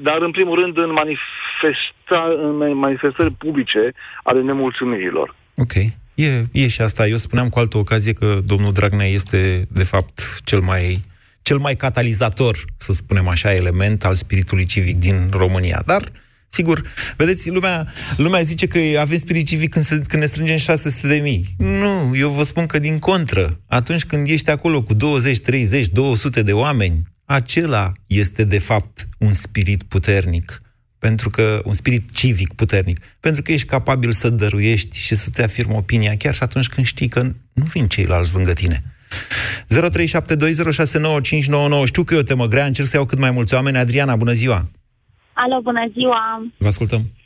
dar, 0.00 0.18
în 0.20 0.30
primul 0.30 0.60
rând, 0.60 0.76
în, 0.76 0.92
manifesta, 0.92 2.20
în 2.42 2.76
manifestări 2.76 3.30
publice 3.30 3.92
ale 4.22 4.42
nemulțumirilor. 4.42 5.34
Ok. 5.56 5.72
E, 6.18 6.44
e 6.52 6.68
și 6.68 6.80
asta. 6.80 7.06
Eu 7.06 7.16
spuneam 7.16 7.48
cu 7.48 7.58
altă 7.58 7.78
ocazie 7.78 8.12
că 8.12 8.38
domnul 8.44 8.72
Dragnea 8.72 9.06
este, 9.06 9.66
de 9.70 9.82
fapt, 9.82 10.40
cel 10.44 10.60
mai, 10.60 11.04
cel 11.42 11.58
mai 11.58 11.74
catalizator, 11.74 12.56
să 12.76 12.92
spunem 12.92 13.28
așa, 13.28 13.54
element 13.54 14.04
al 14.04 14.14
spiritului 14.14 14.64
civic 14.64 14.98
din 14.98 15.28
România. 15.30 15.82
Dar, 15.86 16.02
sigur, 16.48 16.82
vedeți, 17.16 17.50
lumea, 17.50 17.86
lumea 18.16 18.40
zice 18.40 18.66
că 18.66 18.78
avem 19.00 19.16
spirit 19.16 19.46
civic 19.46 19.70
când, 19.70 19.84
se, 19.84 20.00
când 20.06 20.22
ne 20.22 20.28
strângem 20.28 20.56
600 20.56 21.06
de 21.06 21.20
mii. 21.22 21.46
Nu, 21.58 22.16
eu 22.16 22.30
vă 22.30 22.42
spun 22.42 22.66
că 22.66 22.78
din 22.78 22.98
contră. 22.98 23.60
Atunci 23.68 24.04
când 24.04 24.28
ești 24.28 24.50
acolo 24.50 24.82
cu 24.82 24.94
20, 24.94 25.38
30, 25.38 25.86
200 25.86 26.42
de 26.42 26.52
oameni, 26.52 27.02
acela 27.30 27.92
este 28.06 28.44
de 28.44 28.58
fapt 28.58 29.08
un 29.18 29.32
spirit 29.34 29.82
puternic. 29.82 30.62
Pentru 30.98 31.30
că, 31.30 31.60
un 31.64 31.72
spirit 31.72 32.10
civic 32.10 32.54
puternic. 32.54 33.00
Pentru 33.20 33.42
că 33.42 33.52
ești 33.52 33.66
capabil 33.66 34.12
să 34.12 34.28
dăruiești 34.28 34.98
și 34.98 35.14
să-ți 35.14 35.42
afirmi 35.42 35.76
opinia 35.76 36.16
chiar 36.16 36.34
și 36.34 36.42
atunci 36.42 36.68
când 36.68 36.86
știi 36.86 37.08
că 37.08 37.22
nu 37.52 37.64
vin 37.64 37.86
ceilalți 37.86 38.34
lângă 38.34 38.52
tine. 38.52 38.82
0372069599 41.82 41.84
Știu 41.84 42.04
că 42.04 42.14
e 42.14 42.18
o 42.18 42.22
temă 42.22 42.46
grea, 42.46 42.66
încerc 42.66 42.88
să 42.88 42.96
iau 42.96 43.04
cât 43.04 43.18
mai 43.18 43.30
mulți 43.30 43.54
oameni. 43.54 43.78
Adriana, 43.78 44.16
bună 44.16 44.32
ziua! 44.32 44.70
Alo, 45.32 45.60
bună 45.62 45.90
ziua! 45.92 46.46
Vă 46.56 46.66
ascultăm! 46.66 47.17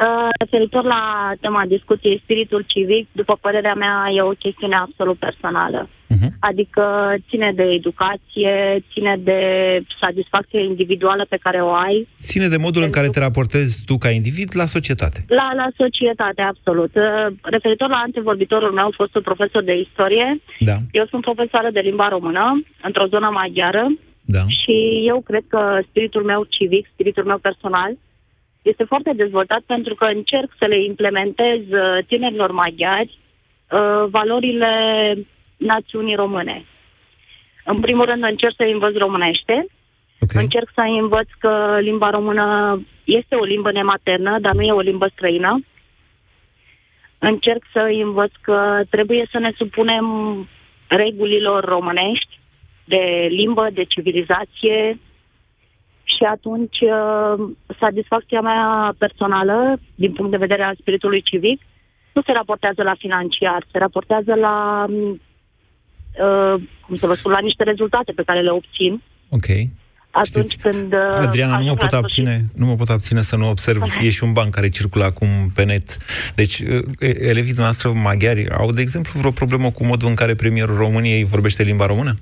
Uh, 0.00 0.28
referitor 0.38 0.84
la 0.84 1.32
tema 1.40 1.62
discuției, 1.66 2.20
spiritul 2.22 2.64
civic, 2.66 3.08
după 3.12 3.38
părerea 3.40 3.74
mea, 3.74 3.96
e 4.16 4.22
o 4.22 4.40
chestiune 4.44 4.76
absolut 4.76 5.18
personală. 5.18 5.88
Uh-huh. 5.88 6.30
Adică 6.40 7.14
ține 7.28 7.52
de 7.54 7.62
educație, 7.62 8.84
ține 8.92 9.16
de 9.18 9.40
satisfacție 10.02 10.60
individuală 10.64 11.26
pe 11.28 11.38
care 11.42 11.60
o 11.62 11.72
ai. 11.72 12.08
Ține 12.18 12.48
de 12.48 12.56
modul 12.56 12.82
în 12.82 12.90
care 12.90 13.08
te 13.08 13.20
raportezi 13.20 13.82
tu 13.84 13.96
ca 13.96 14.10
individ 14.10 14.50
la 14.52 14.64
societate. 14.64 15.24
La, 15.28 15.52
la 15.54 15.68
societate, 15.76 16.42
absolut. 16.42 16.92
Uh, 16.94 17.26
referitor 17.42 17.88
la 17.88 18.02
antevorbitorul 18.04 18.72
meu, 18.72 18.92
fost 18.96 19.14
un 19.14 19.22
profesor 19.22 19.62
de 19.62 19.74
istorie. 19.86 20.40
Da. 20.60 20.76
Eu 20.90 21.06
sunt 21.06 21.22
profesoară 21.22 21.68
de 21.72 21.80
limba 21.80 22.08
română, 22.08 22.62
într-o 22.82 23.06
zonă 23.06 23.28
maghiară. 23.32 23.86
Da. 24.24 24.42
Și 24.60 25.04
eu 25.06 25.20
cred 25.20 25.44
că 25.48 25.80
spiritul 25.88 26.22
meu 26.22 26.46
civic, 26.48 26.88
spiritul 26.92 27.24
meu 27.24 27.38
personal, 27.38 27.90
este 28.62 28.84
foarte 28.84 29.12
dezvoltat 29.16 29.60
pentru 29.66 29.94
că 29.94 30.04
încerc 30.04 30.52
să 30.58 30.64
le 30.64 30.82
implementez 30.82 31.60
uh, 31.70 32.04
tinerilor 32.06 32.50
maghiari 32.50 33.18
uh, 33.70 34.04
valorile 34.10 34.72
națiunii 35.56 36.14
române. 36.14 36.64
În 37.64 37.80
primul 37.80 38.04
rând 38.04 38.22
încerc 38.22 38.54
să 38.56 38.62
învăț 38.62 38.94
românește, 38.96 39.66
okay. 40.20 40.42
încerc 40.42 40.70
să 40.74 40.80
învăț 41.00 41.28
că 41.38 41.78
limba 41.80 42.10
română 42.10 42.80
este 43.04 43.34
o 43.34 43.44
limbă 43.44 43.72
nematernă, 43.72 44.38
dar 44.40 44.54
nu 44.54 44.62
e 44.62 44.72
o 44.72 44.80
limbă 44.80 45.10
străină. 45.12 45.60
Încerc 47.18 47.62
să 47.72 47.78
învăț 48.02 48.32
că 48.40 48.80
trebuie 48.90 49.28
să 49.30 49.38
ne 49.38 49.52
supunem 49.56 50.06
regulilor 50.86 51.64
românești 51.64 52.38
de 52.84 53.26
limbă, 53.30 53.68
de 53.72 53.84
civilizație, 53.84 54.98
și 56.20 56.26
atunci 56.36 56.78
uh, 56.80 57.34
satisfacția 57.78 58.40
mea 58.40 58.94
personală, 58.98 59.80
din 59.94 60.12
punct 60.12 60.30
de 60.30 60.44
vedere 60.46 60.62
al 60.62 60.76
spiritului 60.80 61.22
civic, 61.22 61.60
nu 62.12 62.22
se 62.22 62.32
raportează 62.32 62.82
la 62.82 62.94
financiar, 62.98 63.66
se 63.72 63.78
raportează 63.78 64.34
la, 64.34 64.86
uh, 64.88 66.62
cum 66.86 66.94
să 66.94 67.06
vă 67.06 67.14
spun, 67.14 67.32
la 67.32 67.46
niște 67.48 67.62
rezultate 67.62 68.12
pe 68.12 68.22
care 68.22 68.40
le 68.40 68.50
obțin. 68.50 69.02
Ok. 69.28 69.48
Atunci 70.10 70.50
Știți, 70.50 70.56
când... 70.56 70.92
Uh, 70.92 71.26
Adriana, 71.26 71.58
nu 71.58 71.64
mă, 71.64 71.74
pot 71.74 71.92
abține, 71.92 72.44
nu 72.54 72.66
mă 72.66 72.74
pot 72.74 72.88
abține 72.88 73.22
să 73.22 73.36
nu 73.36 73.48
observ. 73.48 73.82
Okay. 73.82 74.06
E 74.06 74.10
și 74.10 74.24
un 74.24 74.32
banc 74.32 74.54
care 74.54 74.68
circulă 74.68 75.04
acum 75.04 75.28
pe 75.54 75.64
net. 75.64 75.96
Deci, 76.34 76.58
uh, 76.58 76.82
elevii 77.30 77.54
noastre 77.56 77.90
maghiari 77.90 78.50
au, 78.50 78.72
de 78.72 78.80
exemplu, 78.80 79.18
vreo 79.18 79.30
problemă 79.30 79.70
cu 79.70 79.86
modul 79.86 80.08
în 80.08 80.14
care 80.14 80.34
premierul 80.34 80.76
României 80.76 81.24
vorbește 81.24 81.62
limba 81.62 81.86
română? 81.86 82.14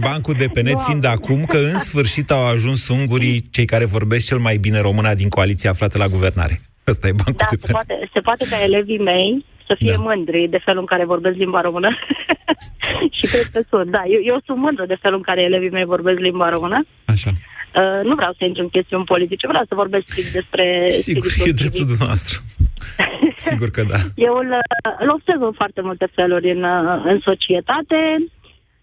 Bancul 0.00 0.34
de 0.38 0.48
pe 0.52 0.60
net 0.62 0.80
fiind 0.80 1.04
acum 1.04 1.44
că 1.44 1.56
în 1.56 1.78
sfârșit 1.78 2.30
au 2.30 2.46
ajuns 2.46 2.88
ungurii 2.88 3.42
cei 3.50 3.64
care 3.64 3.84
vorbesc 3.84 4.26
cel 4.26 4.38
mai 4.38 4.56
bine 4.56 4.80
româna 4.80 5.14
din 5.14 5.28
coaliția 5.28 5.70
aflată 5.70 5.98
la 5.98 6.06
guvernare. 6.06 6.60
Ăsta 6.86 7.08
e 7.08 7.12
bancul 7.12 7.34
da, 7.36 7.44
de 7.50 7.56
pe 7.56 7.66
se 7.66 7.72
poate, 7.72 8.10
se 8.12 8.20
poate 8.20 8.44
ca 8.50 8.62
elevii 8.62 8.98
mei 8.98 9.44
să 9.66 9.74
fie 9.78 9.96
da. 9.96 10.02
mândri 10.08 10.48
de 10.50 10.60
felul 10.64 10.80
în 10.80 10.86
care 10.86 11.04
vorbesc 11.04 11.36
limba 11.36 11.60
română. 11.60 11.88
și 13.16 13.26
cred 13.32 13.46
că 13.54 13.60
sunt, 13.68 13.90
da. 13.90 14.02
Eu, 14.14 14.20
eu 14.32 14.40
sunt 14.46 14.58
mândră 14.58 14.86
de 14.86 14.98
felul 15.00 15.16
în 15.16 15.22
care 15.22 15.40
elevii 15.42 15.76
mei 15.76 15.84
vorbesc 15.84 16.18
limba 16.18 16.48
română. 16.48 16.86
Așa. 17.04 17.30
Uh, 17.80 18.00
nu 18.08 18.14
vreau 18.14 18.32
să 18.38 18.44
intru 18.44 18.62
în 18.62 18.68
chestiuni 18.68 19.04
politice, 19.04 19.46
vreau 19.46 19.64
să 19.68 19.74
vorbesc 19.74 20.04
strict 20.06 20.32
despre... 20.32 20.64
Sigur, 20.88 21.30
e 21.46 21.60
dreptul 21.62 21.84
dumneavoastră. 21.84 22.34
Sigur 23.48 23.70
că 23.70 23.82
da. 23.92 24.00
Eu 24.26 24.34
îl, 24.42 24.50
îl 24.98 25.08
observ 25.16 25.42
în 25.42 25.52
foarte 25.52 25.80
multe 25.80 26.06
feluri 26.14 26.50
în, 26.50 26.64
în 27.04 27.18
societate. 27.28 27.98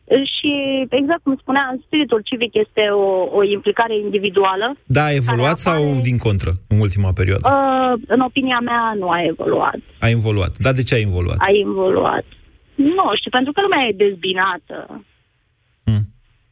Și, 0.08 0.52
exact 0.90 1.24
cum 1.24 1.38
spuneam, 1.42 1.84
spiritul 1.86 2.22
civic 2.24 2.54
este 2.54 2.82
o, 3.06 3.08
o 3.38 3.44
implicare 3.44 3.96
individuală. 3.98 4.76
Da, 4.86 5.04
a 5.04 5.14
evoluat 5.14 5.60
apare... 5.60 5.82
sau 5.84 6.00
din 6.02 6.18
contră, 6.18 6.52
în 6.68 6.80
ultima 6.80 7.12
perioadă? 7.14 7.50
Uh, 7.54 8.02
în 8.08 8.20
opinia 8.20 8.60
mea, 8.60 8.94
nu 9.00 9.10
a 9.10 9.24
evoluat. 9.24 9.80
A 10.00 10.10
evoluat. 10.10 10.58
Dar 10.58 10.74
de 10.74 10.84
ce 10.84 10.96
a 10.96 11.00
evoluat? 11.00 11.38
A 11.40 11.50
evoluat. 11.66 12.26
Nu 12.76 13.06
știu, 13.20 13.32
pentru 13.32 13.52
că 13.52 13.62
lumea 13.62 13.88
e 13.90 14.04
dezbinată. 14.06 15.06
Hmm. 15.84 16.04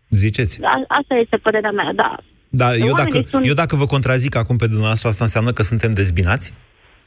Ziceți? 0.10 0.64
A, 0.64 0.84
asta 0.88 1.16
este 1.16 1.38
părerea 1.38 1.72
mea, 1.72 1.92
da. 1.94 2.18
Da, 2.50 2.76
eu 2.76 2.94
dacă, 3.04 3.18
sunt... 3.28 3.46
eu 3.46 3.54
dacă 3.54 3.76
vă 3.76 3.86
contrazic 3.86 4.36
acum 4.36 4.56
pe 4.58 4.66
dumneavoastră, 4.66 5.08
asta 5.10 5.24
înseamnă 5.24 5.52
că 5.52 5.62
suntem 5.62 5.92
dezbinați? 5.94 6.54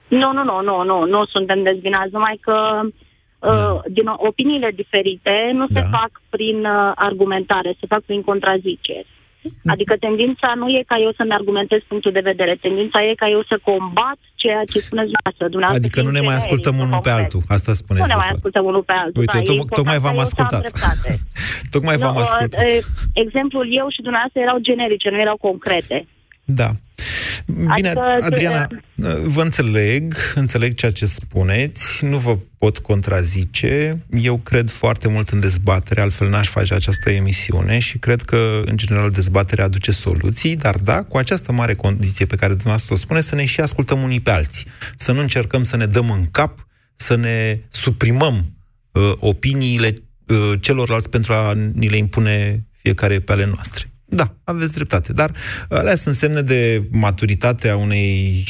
Nu, 0.09 0.33
nu, 0.33 0.43
nu, 0.45 0.61
nu, 0.63 0.83
nu, 0.83 1.05
nu 1.05 1.25
suntem 1.27 1.63
dezbinați, 1.63 2.13
numai 2.13 2.39
că 2.41 2.57
da. 2.83 3.08
Uh, 3.39 3.81
din 3.89 4.07
opiniile 4.17 4.71
diferite 4.75 5.51
nu 5.53 5.67
da. 5.67 5.81
se 5.81 5.87
fac 5.91 6.11
prin 6.29 6.59
uh, 6.65 6.93
argumentare, 6.95 7.77
se 7.81 7.87
fac 7.87 8.03
prin 8.03 8.23
contraziceri. 8.23 9.07
Adică 9.67 9.95
tendința 10.01 10.53
nu 10.57 10.69
e 10.69 10.83
ca 10.87 10.97
eu 11.07 11.13
să-mi 11.17 11.33
argumentez 11.39 11.81
punctul 11.89 12.13
de 12.13 12.27
vedere, 12.31 12.59
tendința 12.61 12.99
e 13.05 13.15
ca 13.23 13.29
eu 13.29 13.43
să 13.51 13.57
combat 13.63 14.19
ceea 14.35 14.63
ce 14.73 14.79
spuneți 14.79 15.11
dumneavoastră. 15.39 15.85
Adică 15.85 16.03
nu 16.03 16.11
ne 16.11 16.21
mai 16.21 16.35
ascultăm 16.35 16.79
unul 16.79 17.01
pe 17.03 17.11
altul, 17.11 17.43
asta 17.49 17.73
spuneți. 17.73 18.03
Nu 18.07 18.13
ne 18.15 18.21
mai 18.25 18.31
ascultăm 18.35 18.65
unul 18.65 18.83
pe 18.83 18.93
altul. 18.93 19.21
Uite, 19.21 19.39
da, 19.39 19.53
to- 19.53 19.69
tocmai 19.79 19.99
v-am 19.99 20.19
ascultat. 20.19 20.63
tocmai 21.75 21.97
v-am 21.97 22.15
uh, 22.15 22.23
ascultat. 22.23 22.65
Exemplul 23.25 23.67
eu 23.81 23.87
și 23.95 24.03
dumneavoastră 24.07 24.41
erau 24.41 24.59
generice, 24.59 25.09
nu 25.11 25.21
erau 25.21 25.37
concrete. 25.37 26.07
Da. 26.45 26.71
Bine, 27.55 27.89
adică, 27.89 28.19
Adriana, 28.21 28.69
vă 29.23 29.43
înțeleg, 29.43 30.15
înțeleg 30.35 30.75
ceea 30.75 30.91
ce 30.91 31.07
spuneți, 31.07 32.05
nu 32.05 32.19
vă 32.19 32.39
pot 32.59 32.79
contrazice. 32.79 34.05
Eu 34.11 34.37
cred 34.37 34.71
foarte 34.71 35.09
mult 35.09 35.29
în 35.29 35.41
dezbatere, 35.41 36.01
altfel 36.01 36.29
n-aș 36.29 36.49
face 36.49 36.75
această 36.75 37.11
emisiune 37.11 37.79
și 37.79 37.99
cred 37.99 38.23
că, 38.23 38.63
în 38.65 38.77
general, 38.77 39.11
dezbaterea 39.11 39.65
aduce 39.65 39.91
soluții, 39.91 40.57
dar 40.57 40.77
da, 40.77 41.03
cu 41.03 41.17
această 41.17 41.53
mare 41.53 41.75
condiție 41.75 42.27
pe 42.27 42.37
care 42.37 42.53
dumneavoastră 42.53 42.95
o 42.95 42.97
spune, 42.97 43.21
să 43.21 43.35
ne 43.35 43.45
și 43.45 43.61
ascultăm 43.61 44.03
unii 44.03 44.21
pe 44.21 44.31
alții. 44.31 44.67
Să 44.97 45.13
nu 45.13 45.21
încercăm 45.21 45.63
să 45.63 45.77
ne 45.77 45.87
dăm 45.87 46.11
în 46.11 46.27
cap, 46.31 46.67
să 46.97 47.17
ne 47.17 47.61
suprimăm 47.69 48.53
uh, 48.93 49.13
opiniile 49.19 50.03
uh, 50.27 50.53
celorlalți 50.61 51.09
pentru 51.09 51.33
a 51.33 51.53
ni 51.73 51.89
le 51.89 51.97
impune 51.97 52.67
fiecare 52.83 53.21
pe 53.21 53.33
ale 53.33 53.47
noastre. 53.47 53.91
Da, 54.11 54.35
aveți 54.45 54.73
dreptate, 54.73 55.13
dar 55.13 55.31
alea 55.69 55.95
sunt 55.95 56.15
semne 56.15 56.41
de 56.41 56.83
maturitate 56.91 57.69
a 57.69 57.77
unei 57.77 58.45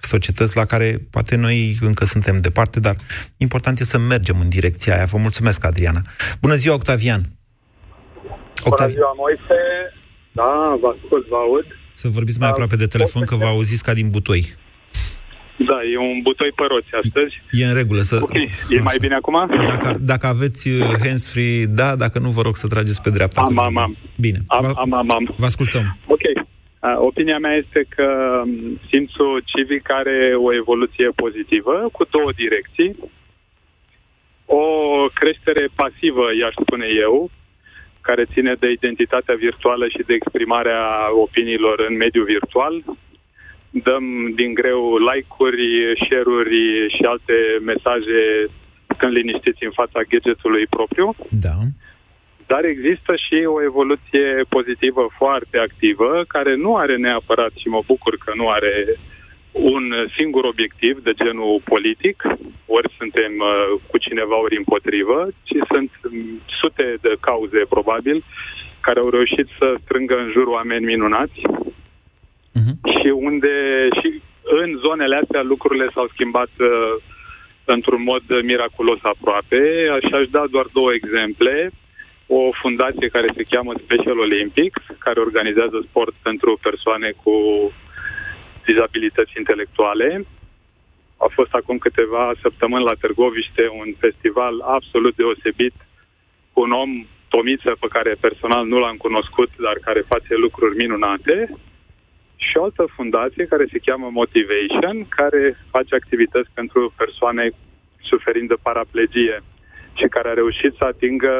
societăți 0.00 0.56
la 0.56 0.64
care 0.64 1.06
poate 1.10 1.36
noi 1.36 1.76
încă 1.80 2.04
suntem 2.04 2.40
departe, 2.40 2.80
dar 2.80 2.96
important 3.36 3.80
e 3.80 3.84
să 3.84 3.98
mergem 3.98 4.40
în 4.40 4.48
direcția 4.48 4.94
aia. 4.94 5.04
Vă 5.04 5.18
mulțumesc, 5.18 5.64
Adriana. 5.64 6.02
Bună 6.40 6.54
ziua, 6.54 6.74
Octavian! 6.74 7.22
Octavian. 8.64 8.76
Bună 8.76 8.92
ziua, 8.92 9.12
Moise! 9.16 9.60
Da, 10.32 10.78
vă 10.80 10.88
ascult, 10.96 11.28
vă 11.28 11.36
aud. 11.36 11.64
Să 11.94 12.08
vorbiți 12.08 12.38
mai 12.38 12.48
da, 12.48 12.52
aproape 12.52 12.76
de 12.76 12.86
telefon, 12.86 13.24
că 13.24 13.36
vă 13.36 13.44
auziți 13.44 13.82
ca 13.82 13.92
din 13.94 14.10
butoi. 14.10 14.54
Da, 15.68 15.78
e 15.92 15.96
un 15.98 16.20
butoi 16.22 16.52
pe 16.56 16.64
roți 16.68 16.92
astăzi. 17.02 17.34
E 17.50 17.64
în 17.64 17.74
regulă. 17.74 18.00
Să... 18.00 18.18
Ok, 18.22 18.34
e 18.74 18.80
mai 18.90 18.96
bine 19.00 19.14
acum? 19.14 19.36
Dacă, 19.72 19.98
dacă 20.12 20.26
aveți 20.26 20.68
uh, 20.68 20.82
hands-free, 21.04 21.64
da, 21.80 21.96
dacă 21.96 22.18
nu, 22.18 22.30
vă 22.30 22.42
rog 22.42 22.56
să 22.56 22.66
trageți 22.68 23.02
pe 23.02 23.10
dreapta. 23.10 23.40
Am, 23.40 23.58
am, 23.58 23.76
am. 23.76 23.96
Bine. 24.26 24.38
Am, 24.46 24.64
am, 24.64 24.92
am, 24.92 25.10
am. 25.10 25.34
Vă 25.36 25.44
ascultăm. 25.44 25.96
Ok. 26.06 26.24
Uh, 26.34 26.96
opinia 27.08 27.38
mea 27.38 27.54
este 27.62 27.80
că 27.96 28.08
um, 28.44 28.80
simțul 28.90 29.42
civic 29.50 29.84
are 30.00 30.18
o 30.46 30.54
evoluție 30.54 31.08
pozitivă 31.22 31.88
cu 31.92 32.02
două 32.10 32.30
direcții. 32.42 32.90
O 34.46 34.64
creștere 35.20 35.64
pasivă, 35.80 36.26
i-aș 36.40 36.54
spune 36.64 36.86
eu, 37.06 37.30
care 38.00 38.32
ține 38.32 38.52
de 38.62 38.68
identitatea 38.70 39.34
virtuală 39.34 39.84
și 39.94 40.02
de 40.06 40.14
exprimarea 40.14 40.82
opiniilor 41.26 41.76
în 41.88 41.96
mediul 41.96 42.24
virtual. 42.24 42.74
Dăm 43.70 44.04
din 44.34 44.54
greu 44.54 44.96
like-uri, 44.96 45.66
share-uri 46.04 46.58
și 46.96 47.02
alte 47.02 47.36
mesaje 47.64 48.20
când 48.96 49.12
liniștiți 49.12 49.64
în 49.64 49.70
fața 49.70 50.00
gadgetului 50.08 50.66
propriu. 50.66 51.14
Da. 51.46 51.56
Dar 52.46 52.64
există 52.64 53.12
și 53.26 53.38
o 53.54 53.62
evoluție 53.62 54.26
pozitivă 54.48 55.04
foarte 55.20 55.56
activă, 55.58 56.24
care 56.28 56.54
nu 56.56 56.76
are 56.76 56.96
neapărat, 56.96 57.52
și 57.60 57.68
mă 57.68 57.82
bucur 57.86 58.14
că 58.24 58.32
nu 58.34 58.48
are 58.48 58.74
un 59.52 59.84
singur 60.18 60.44
obiectiv 60.44 61.02
de 61.02 61.12
genul 61.22 61.60
politic, 61.64 62.22
ori 62.66 62.94
suntem 62.98 63.32
uh, 63.38 63.80
cu 63.90 63.96
cineva 63.98 64.36
ori 64.40 64.56
împotrivă, 64.56 65.28
ci 65.42 65.56
sunt 65.72 65.90
sute 66.60 66.86
de 67.00 67.12
cauze, 67.20 67.60
probabil, 67.68 68.24
care 68.80 68.98
au 69.00 69.08
reușit 69.08 69.46
să 69.58 69.74
strângă 69.82 70.16
în 70.18 70.30
jur 70.30 70.46
oameni 70.46 70.84
minunați 70.84 71.40
uh-huh. 72.58 72.74
și 72.96 73.08
unde 73.28 73.54
și 74.00 74.22
în 74.42 74.76
zonele 74.76 75.16
astea 75.16 75.42
lucrurile 75.42 75.88
s-au 75.94 76.08
schimbat 76.12 76.52
uh, 76.58 76.94
într-un 77.64 78.02
mod 78.02 78.22
miraculos 78.42 78.98
aproape. 79.02 79.62
Așa 79.96 80.16
aș 80.16 80.26
da 80.28 80.44
doar 80.50 80.66
două 80.72 80.92
exemple. 80.92 81.70
O 82.26 82.40
fundație 82.62 83.08
care 83.08 83.26
se 83.36 83.48
cheamă 83.52 83.72
Special 83.84 84.18
Olympics, 84.18 84.82
care 84.98 85.20
organizează 85.20 85.78
sport 85.88 86.14
pentru 86.22 86.58
persoane 86.62 87.10
cu 87.22 87.34
dizabilități 88.66 89.32
intelectuale. 89.38 90.08
A 91.16 91.28
fost 91.36 91.52
acum 91.54 91.78
câteva 91.78 92.32
săptămâni 92.42 92.84
la 92.84 92.98
Târgoviște 93.00 93.64
un 93.80 93.88
festival 93.98 94.54
absolut 94.60 95.14
deosebit 95.16 95.74
cu 96.52 96.60
un 96.60 96.72
om, 96.72 96.90
Tomiță, 97.28 97.72
pe 97.80 97.88
care 97.96 98.22
personal 98.26 98.66
nu 98.66 98.78
l-am 98.78 98.96
cunoscut, 98.96 99.50
dar 99.66 99.76
care 99.86 100.10
face 100.12 100.34
lucruri 100.34 100.76
minunate, 100.76 101.36
și 102.46 102.56
o 102.56 102.62
altă 102.62 102.84
fundație 102.96 103.44
care 103.52 103.64
se 103.72 103.84
cheamă 103.86 104.08
Motivation, 104.20 104.96
care 105.08 105.42
face 105.70 105.94
activități 105.94 106.50
pentru 106.54 106.92
persoane 106.96 107.50
suferind 108.10 108.48
de 108.48 108.62
paraplegie 108.62 109.36
și 109.98 110.06
care 110.14 110.28
a 110.28 110.40
reușit 110.40 110.72
să 110.78 110.84
atingă 110.84 111.34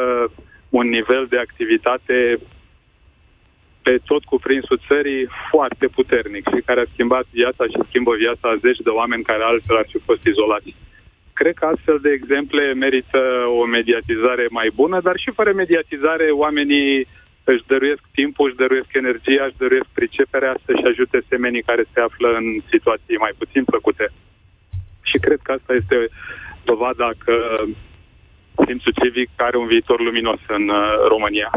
un 0.69 0.87
nivel 0.89 1.27
de 1.29 1.39
activitate 1.39 2.39
pe 3.83 3.99
tot 4.05 4.25
cuprinsul 4.25 4.81
țării 4.89 5.29
foarte 5.51 5.87
puternic 5.87 6.45
și 6.55 6.67
care 6.69 6.81
a 6.81 6.93
schimbat 6.93 7.27
viața 7.31 7.65
și 7.65 7.87
schimbă 7.89 8.13
viața 8.25 8.49
a 8.49 8.61
zeci 8.67 8.85
de 8.87 8.93
oameni 9.01 9.29
care 9.31 9.43
altfel 9.43 9.77
ar 9.77 9.87
fi 9.93 9.99
fost 9.99 10.25
izolați. 10.25 10.75
Cred 11.33 11.55
că 11.55 11.65
astfel 11.67 11.99
de 12.03 12.11
exemple 12.11 12.73
merită 12.75 13.23
o 13.61 13.65
mediatizare 13.65 14.47
mai 14.51 14.71
bună, 14.75 15.01
dar 15.01 15.17
și 15.19 15.31
fără 15.39 15.53
mediatizare 15.53 16.27
oamenii 16.31 17.07
își 17.45 17.65
dăruiesc 17.71 18.03
timpul, 18.19 18.47
își 18.47 18.61
dăruiesc 18.63 18.91
energia, 19.03 19.45
își 19.47 19.61
dăruiesc 19.63 19.91
priceperea 19.99 20.55
să-și 20.65 20.89
ajute 20.91 21.19
semenii 21.29 21.69
care 21.71 21.85
se 21.93 22.01
află 22.01 22.29
în 22.41 22.47
situații 22.73 23.17
mai 23.25 23.33
puțin 23.41 23.65
plăcute. 23.65 24.07
Și 25.11 25.17
cred 25.25 25.41
că 25.43 25.51
asta 25.53 25.73
este 25.81 25.97
dovada 26.71 27.09
că 27.25 27.35
simțul 28.67 28.95
civic 29.03 29.31
are 29.37 29.57
un 29.57 29.67
viitor 29.67 29.99
luminos 30.01 30.41
în 30.49 30.69
uh, 30.69 30.79
România. 31.09 31.51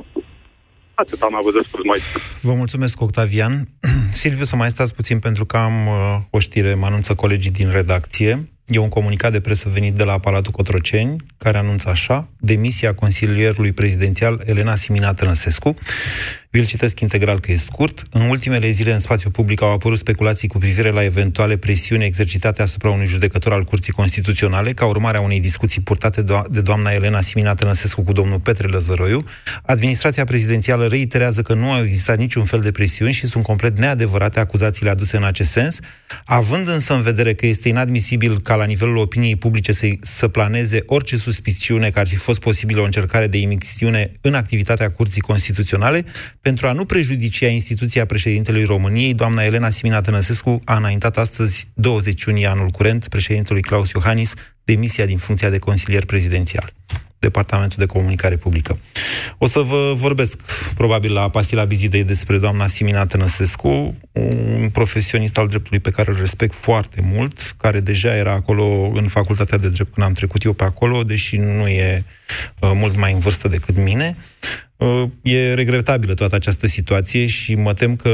Atât 0.94 1.22
am 1.22 1.36
avut 1.36 1.54
de 1.54 1.60
spus, 1.64 1.84
mai. 1.84 2.00
Vă 2.42 2.54
mulțumesc, 2.54 3.02
Octavian. 3.02 3.54
Silviu, 4.20 4.44
să 4.44 4.56
mai 4.56 4.70
stați 4.70 4.96
puțin 4.96 5.20
pentru 5.20 5.46
că 5.46 5.58
am 5.58 5.88
uh, 5.88 6.18
o 6.30 6.40
știre, 6.40 6.74
mă 6.74 6.86
anunță 6.86 7.16
colegii 7.16 7.52
din 7.52 7.70
redacție. 7.72 8.53
E 8.66 8.78
un 8.78 8.90
comunicat 8.90 9.32
de 9.32 9.40
presă 9.40 9.70
venit 9.70 9.94
de 9.94 10.04
la 10.04 10.20
Palatul 10.20 10.52
Cotroceni, 10.52 11.16
care 11.38 11.58
anunță 11.58 11.90
așa, 11.90 12.28
demisia 12.40 12.94
consilierului 12.94 13.72
prezidențial 13.72 14.42
Elena 14.46 14.76
Simina 14.76 15.14
Tănăsescu. 15.14 15.76
Vi-l 16.56 16.66
citesc 16.66 17.00
integral 17.00 17.40
că 17.40 17.52
e 17.52 17.56
scurt. 17.56 18.04
În 18.12 18.22
ultimele 18.22 18.70
zile 18.70 18.94
în 18.94 19.00
spațiu 19.00 19.30
public 19.30 19.62
au 19.62 19.72
apărut 19.72 19.98
speculații 19.98 20.48
cu 20.48 20.58
privire 20.58 20.90
la 20.90 21.04
eventuale 21.04 21.58
presiuni 21.58 22.06
exercitate 22.06 22.62
asupra 22.62 22.90
unui 22.90 23.06
judecător 23.06 23.54
al 23.54 23.64
Curții 23.64 23.94
Constituționale, 23.94 24.72
ca 24.72 24.86
urmare 24.86 25.18
a 25.18 25.22
unei 25.22 25.40
discuții 25.40 25.82
purtate 25.82 26.22
de 26.50 26.62
doamna 26.62 26.92
Elena 26.92 27.22
Simina 27.22 27.54
Tănăsescu 27.54 28.02
cu 28.02 28.12
domnul 28.12 28.40
Petre 28.40 28.68
Lăzăroiu. 28.68 29.26
Administrația 29.64 30.24
prezidențială 30.24 30.88
reiterează 30.88 31.42
că 31.42 31.54
nu 31.54 31.72
au 31.72 31.84
existat 31.84 32.18
niciun 32.18 32.44
fel 32.44 32.62
de 32.62 32.72
presiuni 32.72 33.14
și 33.14 33.28
sunt 33.28 33.44
complet 33.44 33.78
neadevărate 33.78 34.40
acuzațiile 34.40 34.90
aduse 34.90 35.18
în 35.18 35.24
acest 35.24 35.52
sens, 35.52 35.80
având 36.26 36.68
însă 36.68 36.94
în 36.94 37.02
vedere 37.02 37.34
că 37.34 37.46
este 37.46 37.70
inadmisibil 37.70 38.42
ca 38.42 38.56
la 38.56 38.66
nivelul 38.66 38.98
opiniei 38.98 39.36
publice 39.36 39.72
să, 39.72 39.88
să 40.00 40.28
planeze 40.28 40.84
orice 40.86 41.18
suspiciune 41.18 41.90
că 41.90 42.00
ar 42.00 42.08
fi 42.08 42.16
fost 42.16 42.40
posibilă 42.40 42.82
o 42.82 42.86
încercare 42.86 43.28
de 43.28 43.38
imixtiune 43.38 44.12
în 44.22 44.34
activitatea 44.34 44.92
Curții 44.92 45.22
Constituționale, 45.22 46.06
pentru 46.44 46.68
a 46.68 46.72
nu 46.72 46.86
prejudicia 46.86 47.48
instituția 47.48 48.06
președintelui 48.06 48.64
României, 48.64 49.14
doamna 49.14 49.44
Elena 49.44 49.70
Simina 49.70 50.02
Tănăsescu 50.02 50.62
a 50.66 50.76
înaintat 50.76 51.18
astăzi, 51.18 51.68
20 51.74 52.24
iunie 52.24 52.48
anul 52.48 52.70
curent, 52.70 53.08
președintelui 53.08 53.62
Claus 53.62 53.92
Iohannis, 53.92 54.34
demisia 54.64 55.06
din 55.06 55.18
funcția 55.18 55.50
de 55.50 55.58
consilier 55.58 56.06
prezidențial. 56.06 56.74
Departamentul 57.20 57.78
de 57.80 57.86
Comunicare 57.86 58.36
Publică. 58.36 58.80
O 59.38 59.48
să 59.48 59.60
vă 59.60 59.94
vorbesc, 59.96 60.42
probabil, 60.76 61.14
la 61.14 61.30
pastila 61.30 61.66
vizitei 61.66 62.04
despre 62.04 62.38
doamna 62.38 62.68
Simina 62.68 63.06
Tănăsescu, 63.06 63.98
un 64.12 64.70
profesionist 64.72 65.38
al 65.38 65.48
dreptului 65.48 65.80
pe 65.80 65.92
care 65.92 66.12
îl 66.12 66.18
respect 66.18 66.54
foarte 66.54 67.02
mult, 67.02 67.56
care 67.58 67.80
deja 67.80 68.16
era 68.16 68.32
acolo 68.32 68.92
în 68.94 69.08
facultatea 69.08 69.58
de 69.58 69.70
drept 69.70 69.94
când 69.94 70.06
am 70.06 70.14
trecut 70.14 70.44
eu 70.44 70.54
pe 70.54 70.64
acolo, 70.64 71.04
deși 71.04 71.38
nu 71.38 71.68
e 71.68 72.04
uh, 72.60 72.72
mult 72.74 72.98
mai 72.98 73.14
în 73.14 73.20
vârstă 73.20 73.48
decât 73.48 73.78
mine. 73.78 74.16
Uh, 74.18 74.24
e 75.22 75.54
regretabilă 75.54 76.14
toată 76.14 76.36
această 76.36 76.68
situație 76.68 77.26
și 77.26 77.56
mă 77.56 77.74
tem 77.74 77.96
că 77.96 78.10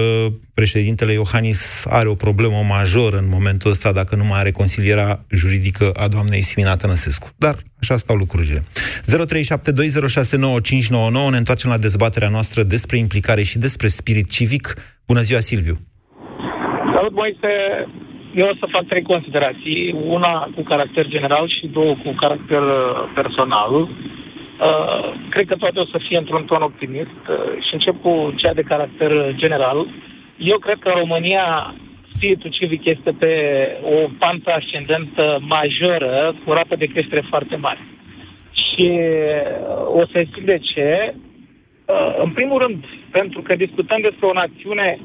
președintele 0.53 1.11
Iohannis 1.11 1.85
are 1.89 2.07
o 2.07 2.15
problemă 2.15 2.55
majoră 2.69 3.17
în 3.17 3.29
momentul 3.29 3.71
ăsta 3.71 3.91
dacă 3.91 4.15
nu 4.15 4.23
mai 4.23 4.39
are 4.39 4.51
consilierea 4.51 5.25
juridică 5.29 5.91
a 6.03 6.07
doamnei 6.07 6.41
Simina 6.41 6.75
Tănăsescu. 6.75 7.29
Dar 7.37 7.55
așa 7.81 7.97
stau 7.97 8.15
lucrurile. 8.15 8.59
0372069599 8.59 8.63
ne 11.31 11.37
întoarcem 11.37 11.69
la 11.69 11.77
dezbaterea 11.77 12.29
noastră 12.29 12.63
despre 12.63 12.97
implicare 12.97 13.43
și 13.43 13.57
despre 13.57 13.87
spirit 13.87 14.29
civic. 14.29 14.73
Bună 15.07 15.19
ziua, 15.19 15.39
Silviu! 15.39 15.77
Salut, 16.93 17.13
Moise! 17.13 17.47
Eu 18.35 18.47
o 18.47 18.55
să 18.59 18.65
fac 18.71 18.85
trei 18.87 19.01
considerații, 19.01 19.95
una 20.17 20.49
cu 20.55 20.61
caracter 20.61 21.07
general 21.07 21.45
și 21.57 21.67
două 21.67 21.95
cu 22.03 22.15
caracter 22.19 22.61
uh, 22.61 23.11
personal. 23.15 23.89
Uh, 24.59 25.13
cred 25.29 25.47
că 25.47 25.55
toate 25.55 25.79
o 25.79 25.85
să 25.85 25.97
fie 26.07 26.17
într-un 26.17 26.45
ton 26.45 26.61
optimist 26.61 27.21
uh, 27.29 27.63
și 27.67 27.73
încep 27.73 28.01
cu 28.01 28.33
cea 28.35 28.53
de 28.53 28.61
caracter 28.61 29.33
general. 29.35 29.87
Eu 30.37 30.57
cred 30.57 30.77
că 30.79 30.89
în 30.89 30.99
România 30.99 31.75
spiritul 32.13 32.49
civic 32.49 32.85
este 32.85 33.11
pe 33.19 33.33
o 33.83 34.09
pantă 34.17 34.51
ascendentă 34.51 35.39
majoră, 35.41 36.35
cu 36.45 36.51
rată 36.51 36.75
de 36.75 36.85
creștere 36.85 37.23
foarte 37.29 37.55
mare. 37.55 37.79
Și 38.51 38.99
uh, 38.99 40.01
o 40.01 40.05
să 40.11 40.19
explic 40.19 40.45
de 40.45 40.57
ce. 40.57 41.13
Uh, 41.85 42.15
în 42.23 42.29
primul 42.29 42.59
rând, 42.59 42.83
pentru 43.11 43.41
că 43.41 43.55
discutăm 43.55 44.01
despre 44.01 44.25
o 44.25 44.33
națiune 44.33 44.99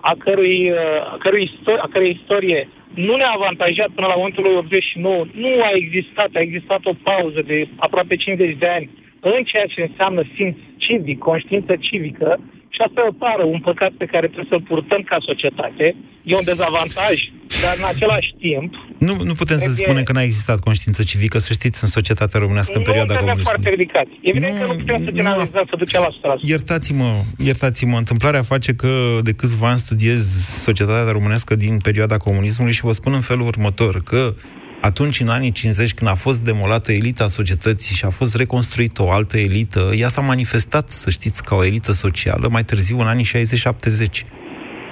a 0.00 0.14
cărui, 0.18 0.70
uh, 0.70 1.12
a 1.12 1.16
cărui, 1.18 1.50
istorie, 1.52 1.80
a 1.82 1.88
cărui 1.92 2.18
istorie 2.20 2.68
nu 2.94 3.16
ne-a 3.16 3.32
avantajat 3.34 3.88
până 3.94 4.06
la 4.06 4.14
momentul 4.16 4.56
89. 4.56 5.24
Nu 5.32 5.48
a 5.62 5.70
existat, 5.74 6.28
a 6.34 6.40
existat 6.40 6.80
o 6.84 6.94
pauză 7.02 7.42
de 7.46 7.68
aproape 7.76 8.16
50 8.16 8.56
de 8.58 8.68
ani 8.68 8.90
în 9.20 9.44
ceea 9.44 9.66
ce 9.66 9.80
înseamnă 9.82 10.22
simț 10.34 10.56
civic, 10.76 11.18
conștiință 11.18 11.76
civică 11.76 12.40
și 12.68 12.80
asta 12.80 13.00
e 13.00 13.08
o 13.08 13.18
tară, 13.18 13.44
un 13.44 13.60
păcat 13.60 13.92
pe 13.92 14.04
care 14.04 14.26
trebuie 14.26 14.52
să-l 14.52 14.68
purtăm 14.72 15.02
ca 15.02 15.16
societate. 15.20 15.84
E 16.22 16.34
un 16.36 16.44
dezavantaj, 16.44 17.16
dar 17.62 17.74
în 17.78 17.86
același 17.94 18.34
timp... 18.38 18.74
Nu, 18.98 19.22
nu 19.22 19.34
putem 19.34 19.58
să 19.58 19.70
spunem 19.70 20.02
că 20.02 20.12
n-a 20.12 20.22
existat 20.22 20.60
conștiință 20.60 21.02
civică, 21.02 21.38
să 21.38 21.52
știți, 21.52 21.84
în 21.84 21.88
societatea 21.88 22.40
românească 22.40 22.72
în 22.76 22.82
perioada 22.82 23.14
comunismului. 23.14 23.44
foarte 23.44 23.68
ridicat. 23.68 24.06
Evident 24.20 24.54
nu, 24.54 24.60
că 24.60 24.66
nu 24.66 24.78
putem 24.78 25.04
să 25.04 25.10
generalizăm, 25.10 25.66
să 25.70 25.76
ducem 25.78 26.00
la 26.22 26.34
100%. 26.36 26.38
Iertați-mă, 26.40 27.22
iertați-mă, 27.38 27.96
întâmplarea 27.96 28.42
face 28.42 28.74
că 28.74 29.18
de 29.22 29.32
câțiva 29.32 29.68
ani 29.68 29.78
studiez 29.78 30.26
societatea 30.62 31.12
românească 31.12 31.54
din 31.54 31.78
perioada 31.78 32.16
comunismului 32.16 32.72
și 32.72 32.80
vă 32.80 32.92
spun 32.92 33.12
în 33.12 33.20
felul 33.20 33.46
următor, 33.46 34.02
că 34.02 34.34
atunci, 34.80 35.20
în 35.20 35.28
anii 35.28 35.52
50, 35.52 35.94
când 35.94 36.10
a 36.10 36.14
fost 36.14 36.40
demolată 36.40 36.92
elita 36.92 37.26
societății 37.26 37.94
și 37.94 38.04
a 38.04 38.08
fost 38.10 38.36
reconstruită 38.36 39.02
o 39.02 39.10
altă 39.10 39.38
elită, 39.38 39.92
ea 39.96 40.08
s-a 40.08 40.20
manifestat, 40.20 40.90
să 40.90 41.10
știți, 41.10 41.42
ca 41.44 41.54
o 41.54 41.64
elită 41.64 41.92
socială 41.92 42.48
mai 42.50 42.64
târziu, 42.64 42.98
în 42.98 43.06
anii 43.06 43.26
60-70. 43.26 44.26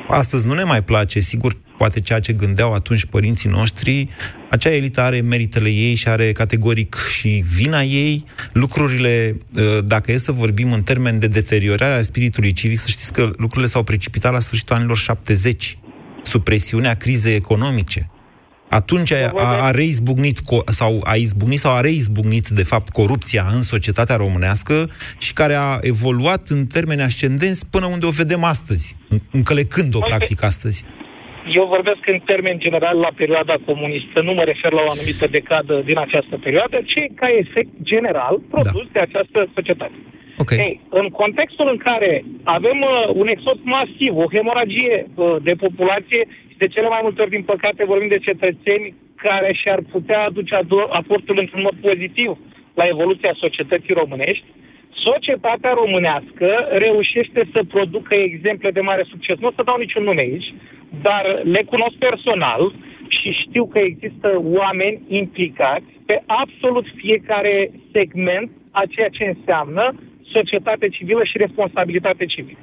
Astăzi 0.09 0.47
nu 0.47 0.55
ne 0.55 0.62
mai 0.62 0.83
place, 0.83 1.21
sigur, 1.21 1.57
poate 1.83 2.01
ceea 2.01 2.21
ce 2.21 2.33
gândeau 2.33 2.73
atunci 2.73 3.05
părinții 3.05 3.49
noștri, 3.49 4.09
acea 4.51 4.71
elită 4.71 5.01
are 5.01 5.21
meritele 5.21 5.68
ei 5.68 5.95
și 5.95 6.09
are 6.09 6.33
categoric 6.33 6.97
și 7.18 7.45
vina 7.55 7.83
ei. 7.83 8.25
Lucrurile, 8.53 9.37
ă, 9.57 9.81
dacă 9.81 10.12
e 10.12 10.18
să 10.18 10.33
vorbim 10.33 10.73
în 10.73 10.83
termen 10.83 11.18
de 11.18 11.27
deteriorare 11.27 11.92
a 11.92 12.03
spiritului 12.03 12.53
civic, 12.53 12.79
să 12.79 12.88
știți 12.88 13.12
că 13.12 13.23
lucrurile 13.37 13.66
s-au 13.66 13.83
precipitat 13.83 14.33
la 14.33 14.40
sfârșitul 14.40 14.77
anilor 14.77 14.97
70, 14.97 15.79
sub 16.23 16.42
presiunea 16.42 16.95
crizei 16.95 17.35
economice 17.35 18.11
atunci 18.68 19.12
a, 19.12 19.31
a, 19.37 19.64
a 19.64 19.71
reizbucnit 19.71 20.40
sau 20.64 21.01
a 21.05 21.14
izbucnit 21.14 21.59
sau 21.59 21.75
a 21.75 21.81
reizbucnit 21.81 22.49
de 22.49 22.62
fapt 22.62 22.88
corupția 22.88 23.51
în 23.55 23.62
societatea 23.62 24.16
românească 24.16 24.90
și 25.18 25.33
care 25.33 25.55
a 25.55 25.79
evoluat 25.81 26.49
în 26.49 26.66
termeni 26.66 27.03
ascendenți 27.03 27.66
până 27.66 27.87
unde 27.87 28.07
o 28.07 28.11
vedem 28.11 28.45
astăzi, 28.45 28.97
încălecând-o 29.31 29.97
Uite, 29.97 30.09
practic 30.09 30.42
astăzi. 30.42 30.85
Eu 31.47 31.65
vorbesc 31.67 32.07
în 32.07 32.19
termen 32.19 32.59
general 32.59 32.97
la 32.99 33.11
perioada 33.17 33.57
comunistă, 33.65 34.21
nu 34.21 34.33
mă 34.33 34.43
refer 34.43 34.73
la 34.73 34.83
o 34.83 34.93
anumită 34.95 35.27
decadă 35.27 35.83
din 35.85 35.99
această 35.99 36.37
perioadă, 36.43 36.77
ci 36.85 37.03
ca 37.15 37.29
efect 37.43 37.73
general 37.83 38.41
produs 38.51 38.87
da. 38.87 38.93
de 38.93 38.99
această 38.99 39.49
societate. 39.55 39.99
Okay. 40.39 40.59
Hey, 40.59 40.81
în 40.89 41.09
contextul 41.09 41.69
în 41.71 41.77
care 41.77 42.25
avem 42.43 42.79
uh, 42.81 43.15
un 43.15 43.29
exod 43.29 43.59
masiv, 43.63 44.17
o 44.17 44.31
hemoragie 44.33 45.07
uh, 45.15 45.37
de 45.43 45.53
populație 45.53 46.27
de 46.63 46.67
cele 46.67 46.89
mai 46.89 47.01
multe 47.03 47.21
ori, 47.23 47.31
din 47.31 47.43
păcate, 47.43 47.85
vorbim 47.85 48.09
de 48.09 48.25
cetățeni 48.29 48.95
care 49.17 49.53
și-ar 49.53 49.81
putea 49.91 50.21
aduce 50.25 50.55
aportul 51.01 51.39
într-un 51.39 51.63
mod 51.63 51.77
pozitiv 51.81 52.39
la 52.75 52.85
evoluția 52.85 53.33
societății 53.45 53.95
românești, 53.95 54.45
societatea 54.95 55.73
românească 55.73 56.49
reușește 56.71 57.49
să 57.53 57.61
producă 57.69 58.15
exemple 58.15 58.71
de 58.71 58.81
mare 58.81 59.05
succes. 59.09 59.39
Nu 59.39 59.47
o 59.47 59.57
să 59.57 59.63
dau 59.65 59.77
niciun 59.79 60.05
nume 60.05 60.21
aici, 60.21 60.55
dar 61.03 61.41
le 61.43 61.63
cunosc 61.63 61.95
personal 61.95 62.73
și 63.09 63.31
știu 63.31 63.67
că 63.67 63.79
există 63.79 64.41
oameni 64.43 65.01
implicați 65.09 65.91
pe 66.07 66.23
absolut 66.27 66.87
fiecare 66.95 67.71
segment 67.93 68.51
a 68.71 68.83
ceea 68.89 69.09
ce 69.09 69.25
înseamnă 69.25 69.95
societate 70.23 70.89
civilă 70.89 71.25
și 71.25 71.39
responsabilitate 71.39 72.25
civilă 72.25 72.59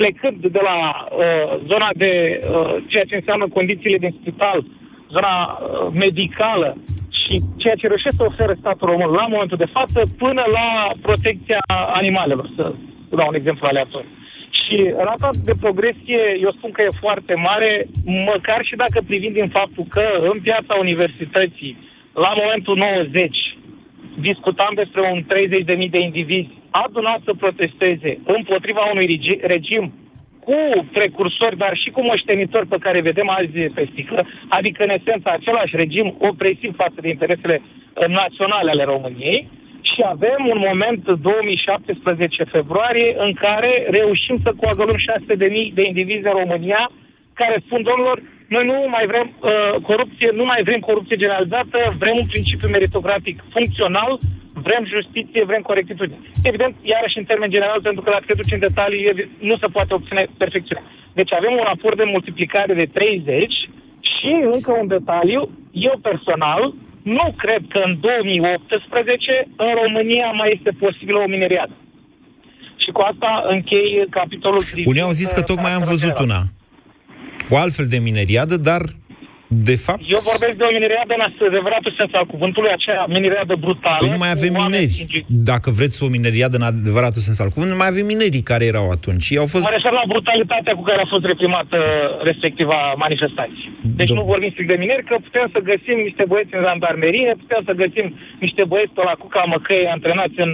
plecând 0.00 0.46
de 0.56 0.62
la 0.70 0.78
uh, 0.78 1.60
zona 1.70 1.90
de 2.02 2.12
uh, 2.40 2.76
ceea 2.86 3.04
ce 3.10 3.14
înseamnă 3.14 3.46
condițiile 3.48 3.98
din 3.98 4.14
spital, 4.20 4.58
zona 5.14 5.34
uh, 5.46 5.92
medicală 6.04 6.76
și 7.28 7.42
ceea 7.56 7.74
ce 7.74 7.86
reușește 7.86 8.16
să 8.18 8.26
ofere 8.26 8.54
statul 8.58 8.88
român 8.88 9.10
la 9.10 9.26
momentul 9.26 9.56
de 9.64 9.72
față, 9.76 10.00
până 10.18 10.42
la 10.58 10.68
protecția 11.06 11.60
animalelor, 12.00 12.46
să 12.56 12.64
dau 13.18 13.28
un 13.28 13.34
exemplu 13.34 13.66
aleatoriu. 13.66 14.08
Și 14.60 14.76
rata 14.96 15.30
de 15.44 15.54
progresie, 15.60 16.22
eu 16.40 16.52
spun 16.56 16.70
că 16.70 16.82
e 16.82 17.02
foarte 17.04 17.34
mare, 17.34 17.86
măcar 18.04 18.60
și 18.64 18.76
dacă 18.76 18.98
privim 19.06 19.32
din 19.32 19.48
faptul 19.48 19.84
că 19.88 20.04
în 20.32 20.40
piața 20.40 20.74
universității, 20.74 21.76
la 22.12 22.32
momentul 22.42 22.76
90, 22.76 23.56
discutam 24.20 24.72
despre 24.74 25.00
un 25.12 25.20
30.000 25.22 25.90
de 25.90 25.98
indivizi 25.98 26.58
adunat 26.70 27.20
să 27.24 27.32
protesteze 27.38 28.18
împotriva 28.24 28.80
unui 28.92 29.38
regim 29.42 29.92
cu 30.48 30.60
precursori, 30.92 31.56
dar 31.56 31.72
și 31.82 31.90
cu 31.90 32.02
moștenitori 32.02 32.66
pe 32.66 32.82
care 32.84 33.00
vedem 33.00 33.28
azi 33.38 33.60
pe 33.76 33.88
sticlă, 33.90 34.26
adică 34.48 34.82
în 34.82 34.96
esență 34.98 35.28
același 35.30 35.76
regim 35.76 36.06
opresiv 36.18 36.70
față 36.76 36.98
de 37.00 37.08
interesele 37.08 37.56
uh, 37.62 38.06
naționale 38.20 38.70
ale 38.70 38.84
României. 38.84 39.48
Și 39.90 40.00
avem 40.14 40.40
un 40.54 40.60
moment 40.68 41.02
2017 41.08 42.44
februarie 42.44 43.14
în 43.18 43.32
care 43.32 43.86
reușim 43.90 44.36
să 44.42 44.50
coagulăm 44.60 44.96
600.000 44.96 45.74
de 45.78 45.82
indivizi 45.90 46.26
în 46.30 46.36
România 46.40 46.90
care 47.40 47.62
spun, 47.64 47.82
domnilor, 47.82 48.18
noi 48.54 48.64
nu 48.70 48.76
mai 48.94 49.04
vrem 49.06 49.26
uh, 49.30 49.74
corupție, 49.90 50.28
nu 50.40 50.44
mai 50.44 50.60
vrem 50.68 50.80
corupție 50.80 51.16
generalizată, 51.22 51.78
vrem 51.98 52.16
un 52.22 52.26
principiu 52.26 52.68
meritocratic 52.68 53.36
funcțional, 53.54 54.18
vrem 54.66 54.84
justiție, 54.96 55.48
vrem 55.50 55.62
corectitudine. 55.70 56.18
Evident, 56.50 56.74
iarăși 56.82 57.18
în 57.18 57.24
termen 57.24 57.50
general, 57.50 57.80
pentru 57.82 58.02
că 58.02 58.10
la 58.10 58.20
te 58.26 58.34
duci 58.40 58.56
în 58.56 58.66
detalii, 58.68 59.30
nu 59.38 59.56
se 59.56 59.66
poate 59.66 59.94
obține 59.94 60.26
perfecțiune. 60.42 60.82
Deci 61.18 61.32
avem 61.32 61.52
un 61.60 61.64
raport 61.70 61.96
de 61.96 62.10
multiplicare 62.14 62.74
de 62.74 62.86
30 62.92 63.52
și 64.12 64.30
încă 64.54 64.70
un 64.80 64.86
detaliu, 64.86 65.40
eu 65.72 65.94
personal 66.08 66.62
nu 67.02 67.34
cred 67.36 67.62
că 67.68 67.80
în 67.84 68.00
2018 68.00 69.48
în 69.56 69.72
România 69.82 70.30
mai 70.30 70.52
este 70.56 70.70
posibilă 70.84 71.18
o 71.18 71.28
mineriadă. 71.28 71.74
Și 72.82 72.90
cu 72.90 73.00
asta 73.00 73.30
închei 73.48 74.06
capitolul 74.10 74.62
Unii 74.84 75.00
au 75.00 75.10
zis 75.10 75.30
că 75.30 75.42
tocmai 75.42 75.72
am 75.72 75.82
văzut 75.84 76.18
una 76.18 76.40
cu 77.48 77.54
altfel 77.54 77.86
de 77.86 77.98
mineriadă, 77.98 78.56
dar 78.56 78.80
de 79.48 79.76
fapt... 79.84 80.00
Eu 80.14 80.20
vorbesc 80.30 80.54
de 80.60 80.64
o 80.68 80.72
mineriadă 80.78 81.12
în 81.18 81.24
adevăratul 81.28 81.92
sens 82.00 82.10
al 82.20 82.26
cuvântului, 82.34 82.70
aceea 82.78 83.04
mineriadă 83.16 83.54
brutală. 83.66 84.02
Păi 84.02 84.14
nu 84.16 84.22
mai 84.24 84.32
avem 84.36 84.52
mineri. 84.64 84.94
Dacă 85.50 85.68
vreți 85.78 86.02
o 86.06 86.08
mineriadă 86.16 86.54
în 86.60 86.66
adevăratul 86.72 87.22
sens 87.26 87.38
al 87.38 87.48
cuvântului, 87.48 87.76
nu 87.76 87.82
mai 87.82 87.92
avem 87.92 88.06
minerii 88.12 88.48
care 88.50 88.64
erau 88.72 88.86
atunci. 88.96 89.26
Ei 89.32 89.42
au 89.42 89.48
fost... 89.52 89.64
Mă 89.70 89.76
refer 89.78 89.94
la 90.00 90.10
brutalitatea 90.12 90.74
cu 90.78 90.84
care 90.90 91.00
a 91.02 91.12
fost 91.14 91.24
reprimată 91.32 91.78
respectiva 92.30 92.78
manifestație. 93.04 93.68
Deci 93.98 94.10
Dom- 94.10 94.18
nu 94.18 94.30
vorbim 94.32 94.50
strict 94.50 94.70
de 94.74 94.82
mineri, 94.84 95.08
că 95.08 95.14
putem 95.26 95.46
să 95.54 95.58
găsim 95.70 95.96
niște 96.08 96.24
băieți 96.30 96.54
în 96.56 96.62
jandarmerie, 96.66 97.30
putem 97.42 97.60
să 97.68 97.72
găsim 97.82 98.06
niște 98.44 98.62
băieți 98.70 98.94
pe 98.96 99.02
la 99.08 99.14
Cuca 99.22 99.42
Măcăi 99.52 99.92
antrenați 99.96 100.38
în 100.46 100.52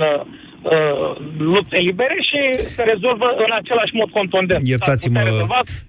uh, 0.65 1.17
lupte 1.39 1.77
libere 1.77 2.17
și 2.21 2.65
se 2.65 2.83
rezolvă 2.83 3.25
în 3.37 3.53
același 3.61 3.95
mod 3.95 4.11
contundent. 4.11 4.69
Iertați-mă, 4.69 5.21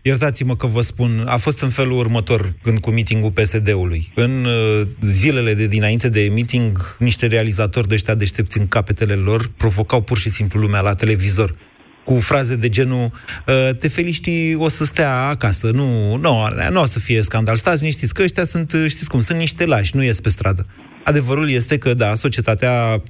iertați-mă 0.02 0.56
că 0.56 0.68
vă 0.68 0.82
spun, 0.82 1.24
a 1.28 1.38
fost 1.38 1.62
în 1.62 1.70
felul 1.70 1.98
următor 1.98 2.54
când 2.64 2.80
cu 2.80 2.92
mitingul 2.92 3.32
PSD-ului. 3.32 4.12
În 4.16 4.46
uh, 4.46 4.88
zilele 5.02 5.54
de 5.54 5.68
dinainte 5.68 6.10
de 6.10 6.32
meeting, 6.34 6.96
niște 7.00 7.28
realizatori 7.28 7.88
de 7.88 7.94
ăștia 7.94 8.16
deștepți 8.16 8.58
în 8.58 8.68
capetele 8.68 9.14
lor 9.14 9.52
provocau 9.58 10.02
pur 10.02 10.18
și 10.18 10.30
simplu 10.30 10.60
lumea 10.60 10.82
la 10.82 10.94
televizor 10.94 11.56
cu 12.04 12.20
fraze 12.20 12.56
de 12.56 12.70
genul 12.70 13.12
uh, 13.48 13.70
te 13.80 13.88
feliști 13.88 14.56
o 14.56 14.68
să 14.68 14.84
stea 14.84 15.28
acasă, 15.28 15.70
nu, 15.74 16.16
nu, 16.16 16.48
nu 16.70 16.82
o 16.82 16.86
să 16.86 17.00
fie 17.00 17.22
scandal, 17.22 17.56
stați 17.56 17.80
liniștiți 17.80 18.14
că 18.14 18.22
ăștia 18.22 18.44
sunt, 18.44 18.72
știți 18.88 19.10
cum, 19.10 19.22
sunt 19.22 19.38
niște 19.38 19.66
lași, 19.66 19.96
nu 19.96 20.04
ies 20.04 20.20
pe 20.20 20.30
stradă. 20.30 20.66
Adevărul 21.04 21.50
este 21.50 21.78
că, 21.78 21.94
da, 21.94 22.16
societatea 22.16 23.02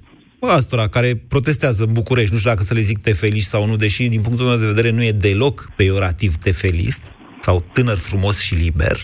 ăstora 0.57 0.87
care 0.87 1.23
protestează 1.27 1.83
în 1.83 1.91
București, 1.93 2.31
nu 2.31 2.37
știu 2.37 2.49
dacă 2.49 2.63
să 2.63 2.73
le 2.73 2.79
zic 2.79 2.97
tefeliști 2.97 3.49
sau 3.49 3.65
nu, 3.65 3.75
deși 3.75 4.07
din 4.07 4.21
punctul 4.21 4.45
meu 4.45 4.57
de 4.57 4.65
vedere 4.65 4.89
nu 4.89 5.03
e 5.03 5.11
deloc 5.11 5.69
peiorativ 5.75 6.35
tefelist, 6.35 7.01
sau 7.39 7.63
tânăr 7.73 7.97
frumos 7.97 8.41
și 8.41 8.55
liber, 8.55 8.97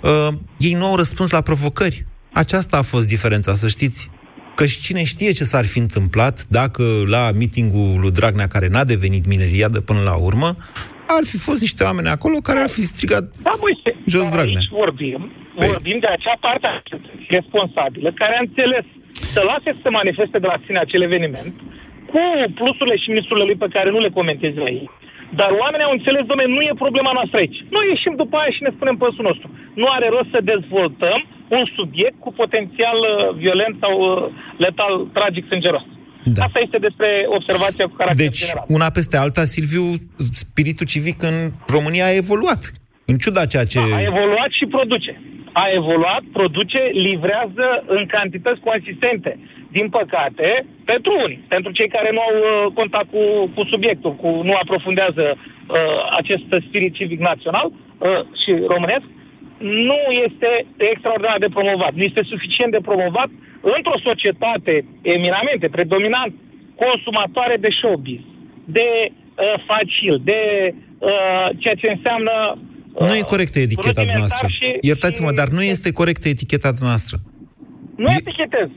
uh, 0.00 0.28
ei 0.58 0.72
nu 0.72 0.84
au 0.84 0.96
răspuns 0.96 1.30
la 1.30 1.40
provocări. 1.40 2.06
Aceasta 2.32 2.76
a 2.76 2.82
fost 2.82 3.08
diferența, 3.08 3.54
să 3.54 3.68
știți. 3.68 4.10
Că 4.54 4.66
și 4.66 4.80
cine 4.80 5.02
știe 5.02 5.32
ce 5.32 5.44
s-ar 5.44 5.64
fi 5.64 5.78
întâmplat 5.78 6.46
dacă 6.48 6.82
la 7.06 7.30
mitingul 7.34 8.00
lui 8.00 8.10
Dragnea, 8.10 8.46
care 8.46 8.68
n-a 8.68 8.84
devenit 8.84 9.26
mineriadă 9.26 9.80
până 9.80 10.00
la 10.00 10.14
urmă, 10.14 10.56
ar 11.06 11.24
fi 11.24 11.38
fost 11.38 11.60
niște 11.60 11.84
oameni 11.84 12.08
acolo 12.08 12.36
care 12.48 12.58
ar 12.58 12.68
fi 12.68 12.82
strigat 12.82 13.24
da, 13.42 13.50
băi, 13.60 13.96
jos 14.06 14.28
Dragnea. 14.34 14.62
Aici 14.62 14.76
vorbim, 14.82 15.32
vorbim 15.54 15.98
de 16.04 16.06
acea 16.06 16.36
parte 16.40 16.68
responsabilă 17.28 18.12
care 18.20 18.34
a 18.36 18.44
înțeles 18.46 18.84
să 19.34 19.40
lase 19.50 19.70
să 19.76 19.82
se 19.82 19.96
manifeste 20.00 20.38
de 20.38 20.50
la 20.52 20.58
sine 20.64 20.78
acel 20.78 21.02
eveniment, 21.02 21.54
cu 22.12 22.22
plusurile 22.58 22.96
și 23.02 23.10
minusurile 23.12 23.44
lui 23.48 23.62
pe 23.64 23.72
care 23.74 23.88
nu 23.90 24.00
le 24.00 24.16
comentez 24.18 24.54
aici. 24.70 24.90
Dar 25.40 25.50
oamenii 25.62 25.88
au 25.88 25.94
înțeles, 25.98 26.22
domnule, 26.26 26.54
nu 26.56 26.62
e 26.68 26.84
problema 26.84 27.12
noastră 27.18 27.36
aici. 27.38 27.58
Noi 27.74 27.84
ieșim 27.92 28.14
după 28.22 28.34
aia 28.36 28.52
și 28.56 28.64
ne 28.66 28.72
spunem 28.76 28.96
păsul 29.02 29.24
nostru. 29.30 29.48
Nu 29.82 29.86
are 29.96 30.06
rost 30.16 30.30
să 30.34 30.50
dezvoltăm 30.52 31.18
un 31.58 31.64
subiect 31.76 32.18
cu 32.24 32.30
potențial 32.42 32.98
uh, 33.02 33.12
violent 33.42 33.74
sau 33.82 33.92
uh, 34.00 34.10
letal, 34.64 34.94
tragic, 35.18 35.44
sângeros. 35.46 35.86
Da. 36.24 36.42
Asta 36.46 36.58
este 36.66 36.78
despre 36.88 37.08
observația 37.38 37.84
cu 37.86 37.96
caracter 38.00 38.26
deci, 38.26 38.38
general. 38.38 38.64
una 38.76 38.88
peste 38.98 39.16
alta, 39.16 39.42
Silviu, 39.44 39.86
spiritul 40.42 40.86
civic 40.86 41.22
în 41.30 41.36
România 41.76 42.04
a 42.06 42.16
evoluat. 42.22 42.62
În 43.10 43.16
ciuda 43.22 43.46
ceea 43.52 43.64
ce... 43.72 43.78
Da, 43.78 43.96
a 43.96 44.02
evoluat 44.12 44.50
și 44.58 44.64
produce 44.76 45.12
a 45.62 45.64
evoluat, 45.80 46.22
produce, 46.32 46.80
livrează 46.92 47.66
în 47.86 48.06
cantități 48.06 48.60
consistente. 48.60 49.38
din 49.70 49.88
păcate, 49.88 50.66
pentru 50.84 51.12
unii, 51.24 51.44
pentru 51.48 51.70
cei 51.72 51.88
care 51.88 52.10
nu 52.12 52.20
au 52.20 52.34
uh, 52.38 52.72
contact 52.74 53.08
cu, 53.10 53.22
cu 53.54 53.62
subiectul, 53.72 54.12
cu, 54.14 54.28
nu 54.48 54.54
aprofundează 54.62 55.24
uh, 55.36 55.76
acest 56.20 56.44
spirit 56.66 56.94
civic 56.94 57.20
național 57.20 57.66
uh, 57.70 58.20
și 58.42 58.50
românesc, 58.66 59.06
nu 59.58 60.00
este 60.26 60.50
extraordinar 60.76 61.38
de 61.38 61.54
promovat, 61.56 61.92
nu 61.92 62.02
este 62.02 62.22
suficient 62.22 62.72
de 62.72 62.86
promovat 62.88 63.28
într-o 63.76 63.98
societate 64.02 64.84
eminamente, 65.02 65.68
predominant, 65.68 66.32
consumatoare 66.84 67.56
de 67.56 67.68
showbiz, 67.70 68.20
de 68.64 68.88
uh, 69.10 69.54
facil, 69.66 70.20
de 70.24 70.40
uh, 70.98 71.48
ceea 71.58 71.74
ce 71.74 71.88
înseamnă 71.90 72.58
nu 72.98 73.16
e 73.16 73.20
corectă 73.20 73.58
eticheta 73.58 74.02
noastră. 74.16 74.48
Iertați-mă, 74.80 75.32
dar 75.32 75.48
nu 75.48 75.62
este 75.62 75.92
corectă 75.92 76.28
eticheta 76.28 76.72
noastră. 76.80 77.20
Nu 77.96 78.12
etichetez. 78.12 78.68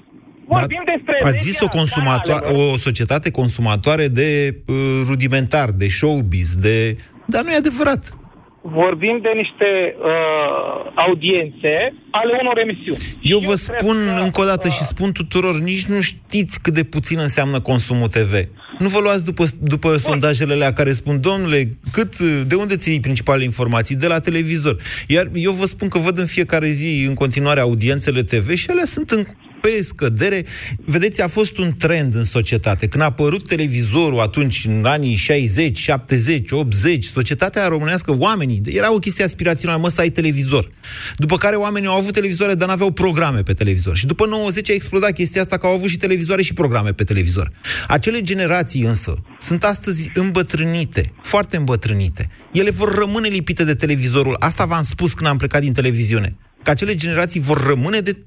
Vorbim 0.48 0.84
despre 0.86 1.18
Ați 1.24 1.44
zis 1.48 1.60
o, 1.62 1.68
consumatoare, 1.68 2.46
o 2.46 2.78
societate 2.78 3.32
consumatoare 3.32 4.08
de 4.08 4.56
uh, 4.68 4.76
rudimentar, 5.08 5.70
de 5.70 5.88
showbiz, 5.88 6.56
de... 6.56 6.96
Dar 7.26 7.44
nu 7.44 7.52
e 7.52 7.56
adevărat. 7.56 8.16
Vorbim 8.62 9.20
de 9.22 9.30
niște 9.36 9.96
uh, 9.98 10.92
audiențe 10.96 11.94
ale 12.12 12.38
unor 12.42 12.58
emisiuni. 12.58 13.04
Eu 13.22 13.40
vă 13.40 13.56
spun 13.56 13.96
că, 14.18 14.24
încă 14.24 14.42
o 14.42 14.46
dată 14.46 14.68
uh, 14.68 14.74
și 14.74 14.84
spun 14.84 15.12
tuturor, 15.12 15.60
nici 15.60 15.86
nu 15.86 16.02
știți 16.02 16.62
cât 16.62 16.74
de 16.74 16.84
puțin 16.84 17.20
înseamnă 17.20 17.60
consumul 17.60 18.08
TV. 18.08 18.34
Nu 18.82 18.90
vă 18.90 19.00
luați 19.00 19.24
după, 19.24 19.46
după 19.60 19.88
Bun. 19.88 19.98
sondajele 19.98 20.54
alea 20.54 20.74
care 20.74 20.94
spun, 20.94 21.22
domnule, 21.22 21.78
cât, 21.92 22.20
de 22.20 22.56
unde 22.56 22.78
ții 22.78 23.00
principalele 23.00 23.44
informații? 23.44 23.96
De 23.96 24.08
la 24.08 24.20
televizor. 24.20 24.82
Iar 25.08 25.30
eu 25.34 25.52
vă 25.52 25.66
spun 25.66 25.88
că 25.88 26.00
văd 26.00 26.18
în 26.18 26.26
fiecare 26.26 26.70
zi 26.70 27.06
în 27.08 27.14
continuare 27.14 27.60
audiențele 27.60 28.24
TV 28.24 28.54
și 28.54 28.70
alea 28.70 28.86
sunt 28.86 29.12
în 29.12 29.26
pe 29.62 29.84
scădere. 29.84 30.46
Vedeți, 30.86 31.22
a 31.22 31.28
fost 31.28 31.58
un 31.58 31.72
trend 31.78 32.16
în 32.16 32.24
societate. 32.24 32.88
Când 32.88 33.04
a 33.04 33.06
apărut 33.06 33.48
televizorul 33.48 34.20
atunci, 34.20 34.66
în 34.68 34.86
anii 34.86 35.16
60, 35.16 35.78
70, 35.78 36.52
80, 36.52 37.06
societatea 37.06 37.68
românească, 37.68 38.16
oamenii, 38.18 38.62
era 38.66 38.94
o 38.94 38.98
chestie 38.98 39.24
aspirațională, 39.24 39.80
mă, 39.80 39.90
să 39.90 40.02
ai 40.02 40.10
televizor. 40.10 40.70
După 41.18 41.38
care 41.38 41.56
oamenii 41.56 41.88
au 41.88 41.96
avut 41.96 42.14
televizoare, 42.14 42.54
dar 42.54 42.68
n-aveau 42.68 42.92
programe 42.92 43.42
pe 43.44 43.54
televizor. 43.54 43.98
Și 43.98 44.06
după 44.06 44.26
90 44.26 44.70
a 44.70 44.74
explodat 44.74 45.12
chestia 45.12 45.42
asta 45.42 45.58
că 45.58 45.66
au 45.66 45.74
avut 45.74 45.90
și 45.90 45.98
televizoare 45.98 46.42
și 46.42 46.54
programe 46.54 46.94
pe 46.94 47.04
televizor. 47.04 47.52
Acele 47.88 48.22
generații 48.22 48.82
însă 48.82 49.22
sunt 49.40 49.64
astăzi 49.64 50.12
îmbătrânite, 50.14 51.14
foarte 51.22 51.58
îmbătrânite. 51.58 52.30
Ele 52.52 52.70
vor 52.70 52.96
rămâne 52.96 53.28
lipite 53.28 53.64
de 53.64 53.74
televizorul. 53.74 54.36
Asta 54.40 54.66
v-am 54.66 54.84
spus 54.84 55.14
când 55.14 55.30
am 55.30 55.38
plecat 55.38 55.62
din 55.62 55.74
televiziune 55.74 56.36
că 56.64 56.72
acele 56.72 56.96
generații 56.96 57.42
vor 57.42 57.58
rămâne 57.68 58.00
de, 58.00 58.18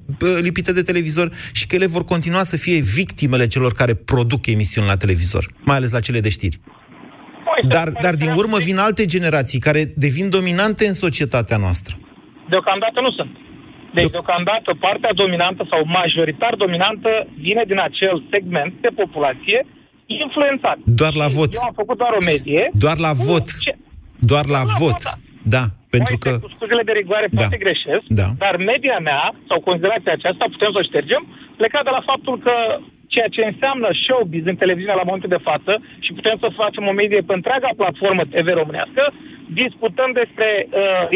lipite 0.41 0.73
de 0.73 0.83
televizor 0.83 1.31
și 1.53 1.67
că 1.67 1.75
ele 1.75 1.87
vor 1.87 2.05
continua 2.05 2.43
să 2.43 2.57
fie 2.57 2.81
victimele 2.81 3.47
celor 3.47 3.73
care 3.73 3.95
produc 3.95 4.47
emisiuni 4.47 4.87
la 4.87 4.97
televizor, 4.97 5.47
mai 5.65 5.77
ales 5.77 5.93
la 5.93 6.01
cele 6.01 6.21
de 6.21 6.29
știri. 6.29 6.61
Dar, 7.69 7.89
dar 7.89 8.15
din 8.15 8.33
urmă 8.37 8.59
vin 8.59 8.79
alte 8.79 9.05
generații 9.05 9.59
care 9.59 9.83
devin 9.97 10.31
dominante 10.31 10.87
în 10.87 10.93
societatea 10.93 11.57
noastră. 11.57 11.97
Deocamdată 12.49 13.01
nu 13.01 13.11
sunt. 13.11 13.31
Deci, 13.95 14.11
deocamdată, 14.11 14.77
partea 14.81 15.13
dominantă 15.15 15.67
sau 15.71 15.81
majoritar 15.87 16.55
dominantă 16.55 17.11
vine 17.39 17.63
din 17.67 17.81
acel 17.81 18.25
segment 18.31 18.73
de 18.81 18.89
populație 18.95 19.67
influențat. 20.07 20.79
Doar 20.85 21.15
la 21.15 21.27
vot. 21.27 21.55
Eu 21.55 21.61
am 21.65 21.73
făcut 21.75 21.97
doar 21.97 22.13
o 22.21 22.25
medie. 22.25 22.71
Doar 22.73 22.99
la 22.99 23.13
vot. 23.13 23.47
Ce? 23.61 23.77
Doar 24.19 24.47
la 24.47 24.63
doar 24.63 24.77
vot. 24.79 25.03
vot. 25.03 25.24
Da, 25.55 25.65
pentru 25.97 26.17
că... 26.23 26.31
Cu 26.47 26.55
scuzele 26.57 26.85
de 26.91 26.95
rigoare 27.01 27.29
da. 27.31 27.37
poate 27.41 27.63
greșesc, 27.65 28.05
da. 28.21 28.29
dar 28.45 28.55
media 28.73 28.99
mea, 29.09 29.25
sau 29.49 29.59
considerația 29.69 30.13
aceasta, 30.17 30.53
putem 30.55 30.71
să 30.73 30.81
o 30.81 30.89
ștergem, 30.89 31.23
pleca 31.61 31.81
de 31.87 31.93
la 31.97 32.03
faptul 32.11 32.37
că 32.47 32.55
ceea 33.15 33.29
ce 33.35 33.43
înseamnă 33.53 33.89
showbiz 34.05 34.45
în 34.53 34.61
televiziune 34.63 35.01
la 35.01 35.09
momentul 35.09 35.35
de 35.37 35.47
față 35.51 35.73
și 36.05 36.17
putem 36.19 36.37
să 36.43 36.59
facem 36.63 36.85
o 36.91 36.97
medie 37.01 37.23
pe 37.29 37.37
întreaga 37.39 37.71
platformă 37.81 38.23
TV 38.25 38.47
românească, 38.61 39.03
discutăm 39.63 40.11
despre 40.21 40.49
uh, 40.63 40.73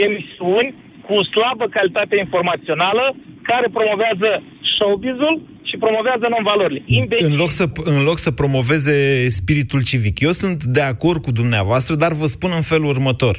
emisiuni 0.06 0.68
cu 1.06 1.14
slabă 1.32 1.64
calitate 1.76 2.14
informațională 2.24 3.04
care 3.50 3.66
promovează 3.78 4.30
showbizul 4.74 5.34
și 5.68 5.76
promovează 5.84 6.24
non-valorile. 6.28 6.82
În 7.28 7.34
loc, 7.42 7.50
să, 7.50 7.64
în 7.94 8.02
loc 8.08 8.18
să 8.18 8.30
promoveze 8.30 9.28
spiritul 9.28 9.82
civic. 9.82 10.20
Eu 10.20 10.30
sunt 10.30 10.64
de 10.64 10.80
acord 10.80 11.20
cu 11.22 11.32
dumneavoastră, 11.32 11.94
dar 11.94 12.12
vă 12.12 12.26
spun 12.26 12.50
în 12.54 12.62
felul 12.62 12.88
următor. 12.88 13.36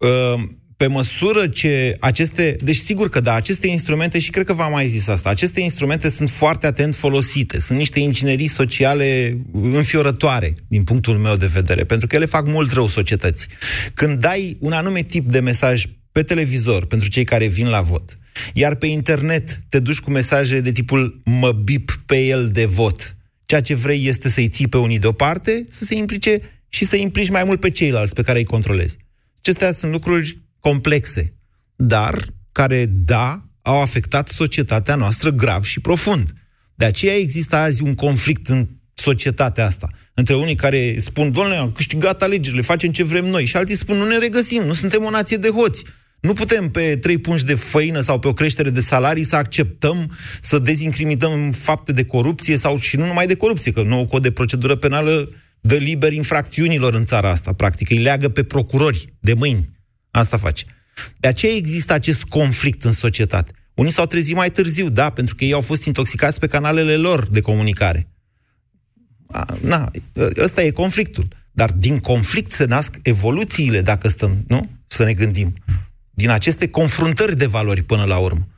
Ehm, 0.00 0.58
pe 0.76 0.86
măsură 0.86 1.46
ce 1.48 1.96
aceste... 2.00 2.56
Deci 2.62 2.76
sigur 2.76 3.08
că 3.08 3.20
da, 3.20 3.34
aceste 3.34 3.66
instrumente, 3.66 4.18
și 4.18 4.30
cred 4.30 4.46
că 4.46 4.52
v-am 4.52 4.72
mai 4.72 4.86
zis 4.86 5.08
asta, 5.08 5.28
aceste 5.28 5.60
instrumente 5.60 6.08
sunt 6.08 6.30
foarte 6.30 6.66
atent 6.66 6.94
folosite. 6.94 7.60
Sunt 7.60 7.78
niște 7.78 8.00
inginerii 8.00 8.46
sociale 8.46 9.38
înfiorătoare, 9.52 10.54
din 10.68 10.84
punctul 10.84 11.16
meu 11.16 11.36
de 11.36 11.46
vedere, 11.46 11.84
pentru 11.84 12.06
că 12.06 12.16
ele 12.16 12.24
fac 12.24 12.46
mult 12.46 12.72
rău 12.72 12.86
societății. 12.86 13.48
Când 13.94 14.20
dai 14.20 14.56
un 14.60 14.72
anume 14.72 15.02
tip 15.02 15.30
de 15.30 15.40
mesaj 15.40 15.84
pe 16.12 16.22
televizor, 16.22 16.86
pentru 16.86 17.08
cei 17.08 17.24
care 17.24 17.46
vin 17.46 17.68
la 17.68 17.80
vot, 17.80 18.18
iar 18.54 18.74
pe 18.74 18.86
internet 18.86 19.60
te 19.68 19.78
duci 19.78 20.00
cu 20.00 20.10
mesaje 20.10 20.60
de 20.60 20.72
tipul 20.72 21.20
mă 21.24 21.52
bip 21.52 22.00
pe 22.06 22.24
el 22.24 22.48
de 22.48 22.64
vot, 22.64 23.16
ceea 23.44 23.60
ce 23.60 23.74
vrei 23.74 24.06
este 24.06 24.28
să-i 24.28 24.48
ții 24.48 24.68
pe 24.68 24.78
unii 24.78 24.98
deoparte, 24.98 25.66
să 25.68 25.84
se 25.84 25.94
implice 25.94 26.40
și 26.68 26.84
să 26.84 26.96
implici 26.96 27.30
mai 27.30 27.44
mult 27.44 27.60
pe 27.60 27.70
ceilalți 27.70 28.14
pe 28.14 28.22
care 28.22 28.38
îi 28.38 28.44
controlezi. 28.44 28.96
Acestea 29.40 29.72
sunt 29.72 29.92
lucruri 29.92 30.38
complexe, 30.58 31.34
dar 31.76 32.24
care, 32.52 32.86
da, 32.86 33.44
au 33.62 33.80
afectat 33.80 34.28
societatea 34.28 34.94
noastră 34.94 35.30
grav 35.30 35.62
și 35.62 35.80
profund. 35.80 36.32
De 36.74 36.84
aceea 36.84 37.14
există 37.14 37.56
azi 37.56 37.82
un 37.82 37.94
conflict 37.94 38.48
în 38.48 38.68
societatea 38.94 39.66
asta. 39.66 39.88
Între 40.14 40.34
unii 40.34 40.54
care 40.54 40.98
spun, 40.98 41.32
doamne, 41.32 41.54
am 41.54 41.72
câștigat 41.72 42.22
alegerile, 42.22 42.62
facem 42.62 42.90
ce 42.90 43.04
vrem 43.04 43.24
noi, 43.24 43.44
și 43.44 43.56
alții 43.56 43.76
spun, 43.76 43.96
nu 43.96 44.06
ne 44.06 44.18
regăsim, 44.18 44.62
nu 44.62 44.72
suntem 44.72 45.04
o 45.04 45.10
nație 45.10 45.36
de 45.36 45.48
hoți. 45.48 45.84
Nu 46.20 46.32
putem 46.32 46.70
pe 46.70 46.96
trei 46.96 47.18
pungi 47.18 47.44
de 47.44 47.54
făină 47.54 48.00
sau 48.00 48.18
pe 48.18 48.28
o 48.28 48.32
creștere 48.32 48.70
de 48.70 48.80
salarii 48.80 49.24
să 49.24 49.36
acceptăm 49.36 50.16
să 50.40 50.58
dezincriminăm 50.58 51.50
fapte 51.50 51.92
de 51.92 52.04
corupție 52.04 52.56
sau 52.56 52.78
și 52.78 52.96
nu 52.96 53.06
numai 53.06 53.26
de 53.26 53.34
corupție, 53.34 53.72
că 53.72 53.82
nou 53.82 54.06
cod 54.06 54.22
de 54.22 54.30
procedură 54.30 54.76
penală 54.76 55.28
dă 55.60 55.76
liber 55.76 56.12
infracțiunilor 56.12 56.94
în 56.94 57.04
țara 57.04 57.30
asta, 57.30 57.52
practic. 57.52 57.90
Îi 57.90 57.98
leagă 57.98 58.28
pe 58.28 58.42
procurori 58.42 59.12
de 59.20 59.34
mâini. 59.34 59.70
Asta 60.10 60.36
face. 60.36 60.64
De 61.16 61.28
aceea 61.28 61.54
există 61.54 61.92
acest 61.92 62.22
conflict 62.22 62.84
în 62.84 62.92
societate. 62.92 63.52
Unii 63.74 63.92
s-au 63.92 64.06
trezit 64.06 64.34
mai 64.34 64.50
târziu, 64.50 64.88
da, 64.88 65.10
pentru 65.10 65.34
că 65.34 65.44
ei 65.44 65.52
au 65.52 65.60
fost 65.60 65.84
intoxicați 65.84 66.38
pe 66.38 66.46
canalele 66.46 66.96
lor 66.96 67.28
de 67.30 67.40
comunicare. 67.40 68.08
A, 69.26 69.58
na, 69.60 69.90
ăsta 70.36 70.62
e 70.62 70.70
conflictul. 70.70 71.28
Dar 71.52 71.72
din 71.72 71.98
conflict 71.98 72.50
se 72.50 72.64
nasc 72.64 72.96
evoluțiile, 73.02 73.82
dacă 73.82 74.08
stăm, 74.08 74.44
nu? 74.48 74.70
Să 74.86 75.04
ne 75.04 75.14
gândim. 75.14 75.54
Din 76.10 76.30
aceste 76.30 76.68
confruntări 76.68 77.36
de 77.36 77.46
valori 77.46 77.82
până 77.82 78.04
la 78.04 78.16
urmă. 78.16 78.48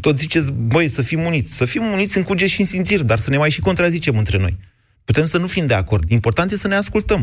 Tot 0.00 0.18
ziceți, 0.18 0.52
băi, 0.52 0.88
să 0.88 1.02
fim 1.02 1.20
uniți. 1.20 1.54
Să 1.54 1.64
fim 1.64 1.84
uniți 1.84 2.16
în 2.16 2.22
cuget 2.22 2.48
și 2.48 2.60
în 2.60 2.66
simțiri, 2.66 3.06
dar 3.06 3.18
să 3.18 3.30
ne 3.30 3.36
mai 3.36 3.50
și 3.50 3.60
contrazicem 3.60 4.18
între 4.18 4.38
noi. 4.38 4.58
Putem 5.04 5.24
să 5.24 5.38
nu 5.38 5.46
fim 5.46 5.66
de 5.66 5.74
acord. 5.74 6.10
Important 6.10 6.50
e 6.50 6.56
să 6.56 6.68
ne 6.68 6.74
ascultăm. 6.74 7.20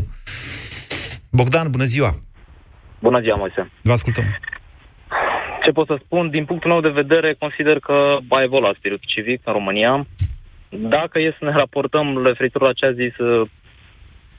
Bogdan, 1.32 1.72
bună 1.72 1.84
ziua! 1.84 2.12
Bună 3.00 3.20
ziua, 3.22 3.36
Moise! 3.36 3.72
Vă 3.82 3.92
ascultăm! 3.92 4.24
Ce 5.64 5.72
pot 5.72 5.88
să 5.88 5.98
spun? 6.04 6.30
Din 6.30 6.46
punctul 6.46 6.70
meu 6.70 6.82
de 6.82 7.02
vedere, 7.02 7.36
consider 7.40 7.80
că 7.80 8.18
a 8.30 8.42
evoluat 8.42 8.76
spiritul 8.76 9.08
civic 9.08 9.42
în 9.44 9.54
România. 9.54 10.06
Dacă 10.70 11.20
e 11.20 11.36
să 11.40 11.46
ne 11.46 11.52
raportăm 11.52 12.24
referitor 12.24 12.62
la 12.62 12.74
ce 12.74 12.86
a 12.86 12.92
zis 12.92 13.18
uh, 13.18 13.50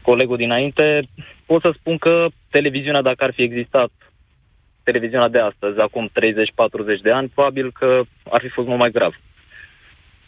colegul 0.03 0.37
dinainte, 0.37 1.09
pot 1.47 1.61
să 1.61 1.75
spun 1.79 1.99
că 1.99 2.27
televiziunea, 2.51 3.03
dacă 3.03 3.25
ar 3.25 3.33
fi 3.33 3.43
existat 3.43 3.91
televiziunea 4.83 5.29
de 5.29 5.39
astăzi, 5.39 5.81
acum 5.81 6.11
30-40 6.99 7.03
de 7.03 7.13
ani, 7.13 7.29
probabil 7.29 7.73
că 7.73 8.01
ar 8.31 8.41
fi 8.41 8.49
fost 8.49 8.67
mult 8.67 8.79
mai 8.79 8.91
grav. 8.91 9.15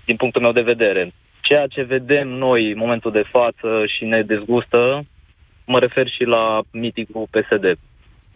Din 0.05 0.17
punctul 0.17 0.43
meu 0.43 0.53
de 0.53 0.61
vedere 0.61 1.13
ceea 1.43 1.67
ce 1.67 1.83
vedem 1.83 2.29
noi 2.29 2.71
în 2.71 2.79
momentul 2.79 3.13
de 3.13 3.25
față 3.31 3.85
și 3.87 4.05
ne 4.05 4.23
dezgustă, 4.23 5.05
mă 5.67 5.79
refer 5.79 6.09
și 6.09 6.25
la 6.25 6.61
miticul 6.71 7.29
PSD. 7.31 7.79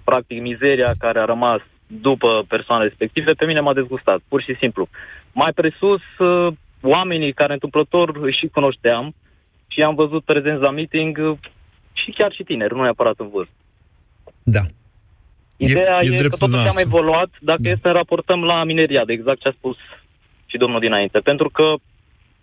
Practic, 0.04 0.40
mizeria 0.40 0.92
care 0.98 1.18
a 1.18 1.24
rămas 1.24 1.60
după 1.86 2.44
persoane 2.48 2.84
respective, 2.84 3.32
pe 3.32 3.46
mine 3.46 3.60
m-a 3.60 3.74
dezgustat, 3.74 4.20
pur 4.28 4.42
și 4.42 4.56
simplu. 4.58 4.88
Mai 5.32 5.52
presus, 5.52 6.02
uh, 6.18 6.52
oamenii 6.82 7.32
care 7.32 7.52
întâmplător 7.52 8.32
și 8.32 8.46
cunoșteam 8.46 9.14
și 9.68 9.82
am 9.82 9.94
văzut 9.94 10.24
prezenți 10.24 10.62
la 10.62 10.70
meeting 10.70 11.18
uh, 11.20 11.38
și 11.92 12.10
chiar 12.10 12.32
și 12.32 12.42
tineri, 12.42 12.74
nu 12.74 12.82
neapărat 12.82 13.14
în 13.18 13.28
vârstă. 13.28 13.54
Da. 14.42 14.60
Ideea 15.56 15.98
e, 16.02 16.08
e, 16.10 16.14
e 16.14 16.28
că 16.28 16.36
totul 16.36 16.54
am 16.54 16.78
evoluat 16.78 17.28
dacă 17.40 17.62
da. 17.62 17.70
este 17.70 17.88
să 17.88 17.94
raportăm 17.94 18.44
la 18.44 18.64
mineria, 18.64 19.04
de 19.04 19.12
exact 19.12 19.40
ce 19.40 19.48
a 19.48 19.52
spus 19.58 19.76
și 20.46 20.56
domnul 20.56 20.80
dinainte. 20.80 21.18
Pentru 21.18 21.48
că 21.50 21.74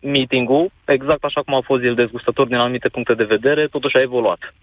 meeting-ul, 0.04 0.72
exact 0.86 1.24
așa 1.24 1.42
cum 1.42 1.54
a 1.56 1.62
fost 1.64 1.84
el 1.84 1.96
dezgustător 1.96 2.48
din 2.48 2.56
anumite 2.56 2.90
puncte 2.90 3.14
de 3.14 3.24
vedere, 3.24 3.68
totuși 3.68 3.96
a 3.98 4.02
evoluat. 4.02 4.54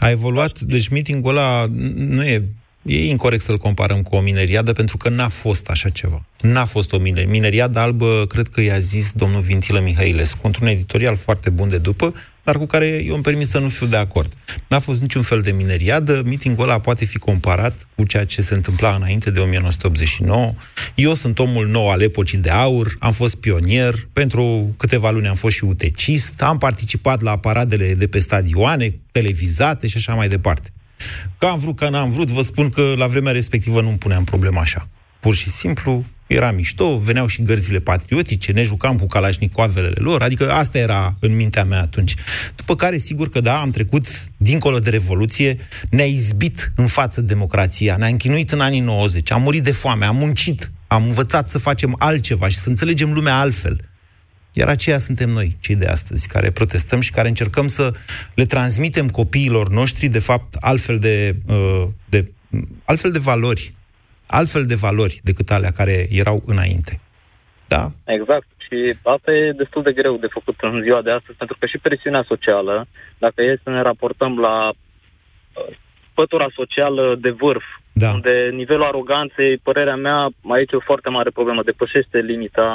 A 0.00 0.10
evoluat, 0.10 0.58
deci 0.58 0.88
meeting-ul 0.88 1.30
ăla 1.30 1.64
nu 1.96 2.22
e 2.22 2.42
E 2.86 3.08
incorrect 3.08 3.42
să-l 3.42 3.58
comparăm 3.58 4.02
cu 4.02 4.16
o 4.16 4.20
mineriadă, 4.20 4.72
pentru 4.72 4.96
că 4.96 5.08
n-a 5.08 5.28
fost 5.28 5.68
așa 5.68 5.88
ceva. 5.88 6.24
N-a 6.40 6.64
fost 6.64 6.92
o 6.92 6.98
mine- 6.98 7.24
mineriadă 7.28 7.78
albă, 7.78 8.24
cred 8.28 8.48
că 8.48 8.60
i-a 8.60 8.78
zis 8.78 9.12
domnul 9.12 9.40
Vintilă 9.40 9.80
Mihailescu, 9.80 10.46
într-un 10.46 10.66
editorial 10.66 11.16
foarte 11.16 11.50
bun 11.50 11.68
de 11.68 11.78
după, 11.78 12.14
dar 12.46 12.58
cu 12.58 12.66
care 12.66 12.86
eu 12.86 13.14
îmi 13.14 13.22
permit 13.22 13.48
să 13.48 13.58
nu 13.58 13.68
fiu 13.68 13.86
de 13.86 13.96
acord. 13.96 14.32
N-a 14.68 14.78
fost 14.78 15.00
niciun 15.00 15.22
fel 15.22 15.40
de 15.40 15.50
mineriadă, 15.50 16.22
mitingul 16.24 16.64
ăla 16.64 16.78
poate 16.78 17.04
fi 17.04 17.18
comparat 17.18 17.86
cu 17.94 18.04
ceea 18.04 18.24
ce 18.24 18.42
se 18.42 18.54
întâmpla 18.54 18.94
înainte 18.94 19.30
de 19.30 19.40
1989. 19.40 20.52
Eu 20.94 21.14
sunt 21.14 21.38
omul 21.38 21.66
nou 21.66 21.90
al 21.90 22.00
epocii 22.00 22.38
de 22.38 22.50
aur, 22.50 22.96
am 22.98 23.12
fost 23.12 23.34
pionier, 23.34 23.94
pentru 24.12 24.74
câteva 24.76 25.10
luni 25.10 25.28
am 25.28 25.34
fost 25.34 25.56
și 25.56 25.64
utecist, 25.64 26.42
am 26.42 26.58
participat 26.58 27.22
la 27.22 27.38
paradele 27.38 27.94
de 27.94 28.06
pe 28.06 28.18
stadioane, 28.18 28.98
televizate 29.12 29.86
și 29.86 29.96
așa 29.96 30.14
mai 30.14 30.28
departe. 30.28 30.70
Că 31.38 31.46
am 31.46 31.58
vrut, 31.58 31.76
că 31.76 31.88
n-am 31.88 32.10
vrut, 32.10 32.30
vă 32.30 32.42
spun 32.42 32.68
că 32.68 32.94
la 32.96 33.06
vremea 33.06 33.32
respectivă 33.32 33.80
nu-mi 33.80 33.98
puneam 33.98 34.24
problema 34.24 34.60
așa. 34.60 34.88
Pur 35.20 35.34
și 35.34 35.50
simplu, 35.50 36.04
era 36.26 36.50
mișto, 36.50 36.98
veneau 36.98 37.26
și 37.26 37.42
gărzile 37.42 37.78
patriotice, 37.78 38.52
ne 38.52 38.62
jucam 38.62 38.96
cu 38.96 39.06
calașnicoavele 39.06 39.92
lor, 39.94 40.22
adică 40.22 40.52
asta 40.52 40.78
era 40.78 41.16
în 41.20 41.36
mintea 41.36 41.64
mea 41.64 41.80
atunci. 41.80 42.14
După 42.56 42.76
care, 42.76 42.98
sigur 42.98 43.28
că 43.28 43.40
da, 43.40 43.60
am 43.60 43.70
trecut 43.70 44.06
dincolo 44.36 44.78
de 44.78 44.90
Revoluție, 44.90 45.58
ne-a 45.90 46.04
izbit 46.04 46.72
în 46.76 46.86
față 46.86 47.20
democrația, 47.20 47.96
ne-a 47.96 48.08
închinuit 48.08 48.52
în 48.52 48.60
anii 48.60 48.80
90, 48.80 49.30
am 49.30 49.42
murit 49.42 49.62
de 49.62 49.72
foame, 49.72 50.04
am 50.04 50.16
muncit, 50.16 50.70
am 50.86 51.04
învățat 51.04 51.48
să 51.48 51.58
facem 51.58 51.94
altceva 51.98 52.48
și 52.48 52.58
să 52.58 52.68
înțelegem 52.68 53.12
lumea 53.12 53.38
altfel. 53.38 53.80
Iar 54.58 54.68
aceia 54.68 54.98
suntem 54.98 55.28
noi, 55.28 55.56
cei 55.60 55.76
de 55.76 55.86
astăzi, 55.86 56.28
care 56.28 56.50
protestăm 56.50 57.00
și 57.00 57.10
care 57.10 57.28
încercăm 57.28 57.66
să 57.66 57.92
le 58.34 58.44
transmitem 58.44 59.06
copiilor 59.08 59.68
noștri, 59.68 60.06
de 60.08 60.18
fapt, 60.18 60.54
altfel 60.60 60.98
de, 60.98 61.34
uh, 61.48 61.84
de, 62.08 62.24
altfel 62.84 63.10
de 63.10 63.18
valori, 63.18 63.74
altfel 64.26 64.64
de 64.64 64.74
valori 64.74 65.20
decât 65.22 65.50
alea 65.50 65.70
care 65.70 66.06
erau 66.10 66.42
înainte. 66.46 67.00
Da? 67.68 67.92
Exact. 68.04 68.46
Și 68.66 68.96
asta 69.02 69.32
e 69.32 69.52
destul 69.52 69.82
de 69.82 69.92
greu 69.92 70.16
de 70.16 70.26
făcut 70.36 70.56
în 70.60 70.82
ziua 70.82 71.02
de 71.02 71.10
astăzi, 71.10 71.38
pentru 71.38 71.56
că 71.58 71.66
și 71.66 71.78
presiunea 71.78 72.24
socială, 72.28 72.86
dacă 73.18 73.42
e 73.42 73.60
să 73.62 73.70
ne 73.70 73.82
raportăm 73.82 74.38
la 74.38 74.68
uh, 74.68 75.76
pătura 76.14 76.46
socială 76.54 77.16
de 77.20 77.30
vârf, 77.30 77.64
da. 77.92 78.10
unde 78.12 78.50
nivelul 78.52 78.84
aroganței, 78.84 79.56
părerea 79.56 79.96
mea, 79.96 80.28
aici 80.48 80.72
e 80.72 80.76
o 80.76 80.90
foarte 80.90 81.08
mare 81.08 81.30
problemă, 81.30 81.62
depășește 81.62 82.18
limita 82.18 82.74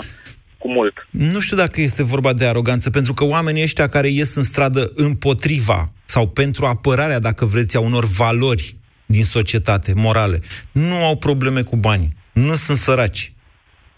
cu 0.62 0.72
mult. 0.72 1.07
Nu 1.09 1.39
știu 1.39 1.57
dacă 1.57 1.82
este 1.82 2.03
vorba 2.03 2.34
de 2.34 2.45
aroganță, 2.45 2.89
pentru 2.89 3.14
că 3.14 3.24
oamenii 3.24 3.64
ăștia 3.64 3.88
care 3.89 4.07
ies 4.07 4.36
în 4.36 4.43
stradă 4.43 4.91
împotriva 4.95 5.91
sau 6.05 6.28
pentru 6.28 6.66
apărarea, 6.66 7.20
dacă 7.20 7.45
vreți, 7.45 7.76
a 7.76 7.80
unor 7.80 8.05
valori 8.05 8.76
din 9.05 9.24
societate, 9.24 9.93
morale, 9.95 10.39
nu 10.72 10.95
au 10.95 11.18
probleme 11.18 11.62
cu 11.62 11.76
banii, 11.76 12.14
nu 12.34 12.55
sunt 12.55 12.78
săraci, 12.78 13.34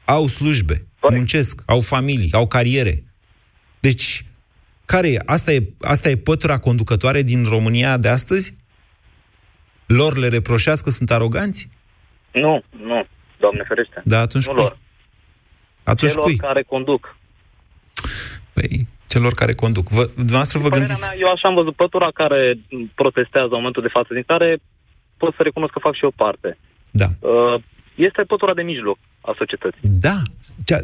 au 0.05 0.27
slujbe, 0.27 0.85
Corect. 0.99 1.19
muncesc, 1.19 1.61
au 1.65 1.81
familii, 1.81 2.33
au 2.33 2.47
cariere. 2.47 3.03
Deci, 3.79 4.25
care 4.85 5.07
e? 5.07 5.17
Asta, 5.25 5.51
e? 5.51 5.63
asta 5.81 6.09
e 6.09 6.15
pătura 6.17 6.57
conducătoare 6.57 7.21
din 7.21 7.45
România 7.49 7.97
de 7.97 8.07
astăzi? 8.07 8.55
Lor 9.85 10.17
le 10.17 10.27
reproșească 10.27 10.89
că 10.89 10.95
sunt 10.95 11.11
aroganți? 11.11 11.69
Nu, 12.31 12.63
nu, 12.69 13.05
Doamne 13.39 13.63
ferește. 13.67 14.01
Da, 14.03 14.19
atunci 14.19 14.47
nu 14.47 14.53
lor. 14.53 14.77
Atunci 15.83 16.11
celor 16.11 16.25
cui? 16.25 16.35
care 16.35 16.63
conduc. 16.63 17.15
Păi, 18.53 18.87
celor 19.07 19.33
care 19.33 19.53
conduc. 19.53 19.87
Vă, 19.89 20.03
dumneavoastră 20.15 20.59
vă 20.59 20.69
gândiți... 20.69 20.99
Mea, 20.99 21.15
eu 21.17 21.29
așa 21.31 21.47
am 21.47 21.53
văzut 21.53 21.75
pătura 21.75 22.09
care 22.11 22.59
protestează 22.95 23.51
în 23.51 23.59
momentul 23.61 23.81
de 23.81 23.95
față, 23.97 24.13
din 24.13 24.23
care 24.27 24.57
pot 25.17 25.33
să 25.35 25.41
recunosc 25.43 25.73
că 25.73 25.79
fac 25.79 25.95
și 25.95 26.05
o 26.05 26.11
parte. 26.23 26.57
Da. 26.91 27.07
Uh, 27.19 27.61
este 27.95 28.21
pătura 28.21 28.53
de 28.53 28.61
mijloc 28.61 28.97
a 29.21 29.33
societății. 29.37 29.79
Da. 29.81 30.21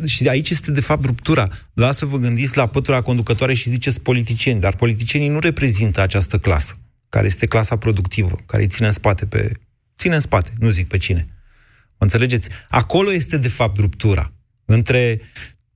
Și 0.06 0.28
aici 0.28 0.50
este, 0.50 0.72
de 0.72 0.82
fapt, 0.82 1.06
ruptura. 1.06 1.46
Lasă 1.74 2.06
vă 2.06 2.18
gândiți 2.18 2.58
la 2.58 2.68
pătura 2.68 3.02
conducătoare 3.02 3.54
și 3.54 3.70
ziceți 3.70 4.02
politicieni, 4.02 4.60
dar 4.60 4.76
politicienii 4.76 5.30
nu 5.30 5.40
reprezintă 5.40 6.02
această 6.02 6.38
clasă, 6.38 6.74
care 7.10 7.26
este 7.26 7.46
clasa 7.46 7.78
productivă, 7.78 8.36
care 8.46 8.62
îi 8.62 8.68
ține 8.68 8.88
în 8.88 8.94
spate 8.94 9.26
pe... 9.26 9.52
Ține 9.98 10.14
în 10.14 10.20
spate, 10.20 10.50
nu 10.60 10.70
zic 10.70 10.88
pe 10.88 10.98
cine. 10.98 11.28
Înțelegeți? 11.98 12.50
Acolo 12.70 13.12
este, 13.12 13.38
de 13.38 13.48
fapt, 13.48 13.78
ruptura 13.78 14.32
între 14.72 15.22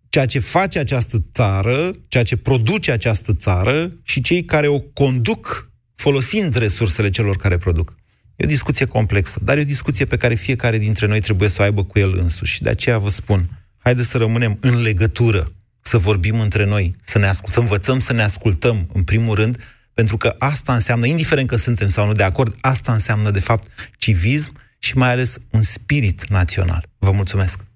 ceea 0.09 0.25
ce 0.25 0.39
face 0.39 0.79
această 0.79 1.25
țară, 1.33 1.91
ceea 2.07 2.23
ce 2.23 2.35
produce 2.35 2.91
această 2.91 3.33
țară 3.33 3.91
și 4.03 4.21
cei 4.21 4.45
care 4.45 4.67
o 4.67 4.79
conduc 4.79 5.71
folosind 5.95 6.55
resursele 6.55 7.09
celor 7.09 7.37
care 7.37 7.57
produc. 7.57 7.95
E 8.35 8.43
o 8.45 8.47
discuție 8.47 8.85
complexă, 8.85 9.39
dar 9.43 9.57
e 9.57 9.61
o 9.61 9.63
discuție 9.63 10.05
pe 10.05 10.17
care 10.17 10.33
fiecare 10.33 10.77
dintre 10.77 11.07
noi 11.07 11.19
trebuie 11.19 11.49
să 11.49 11.57
o 11.59 11.63
aibă 11.63 11.83
cu 11.83 11.99
el 11.99 12.13
însuși. 12.13 12.61
De 12.61 12.69
aceea 12.69 12.97
vă 12.97 13.09
spun, 13.09 13.65
haideți 13.77 14.09
să 14.09 14.17
rămânem 14.17 14.57
în 14.61 14.81
legătură, 14.81 15.51
să 15.81 15.97
vorbim 15.97 16.39
între 16.39 16.65
noi, 16.65 16.95
să 17.01 17.17
ne 17.17 17.27
ascult, 17.27 17.53
să 17.53 17.59
învățăm 17.59 17.99
să 17.99 18.13
ne 18.13 18.21
ascultăm, 18.21 18.89
în 18.93 19.03
primul 19.03 19.35
rând, 19.35 19.57
pentru 19.93 20.17
că 20.17 20.35
asta 20.37 20.73
înseamnă, 20.73 21.05
indiferent 21.05 21.47
că 21.47 21.55
suntem 21.55 21.87
sau 21.87 22.05
nu 22.05 22.13
de 22.13 22.23
acord, 22.23 22.55
asta 22.61 22.93
înseamnă, 22.93 23.31
de 23.31 23.39
fapt, 23.39 23.67
civism 23.97 24.53
și 24.79 24.97
mai 24.97 25.11
ales 25.11 25.37
un 25.49 25.61
spirit 25.61 26.29
național. 26.29 26.89
Vă 26.97 27.11
mulțumesc! 27.11 27.72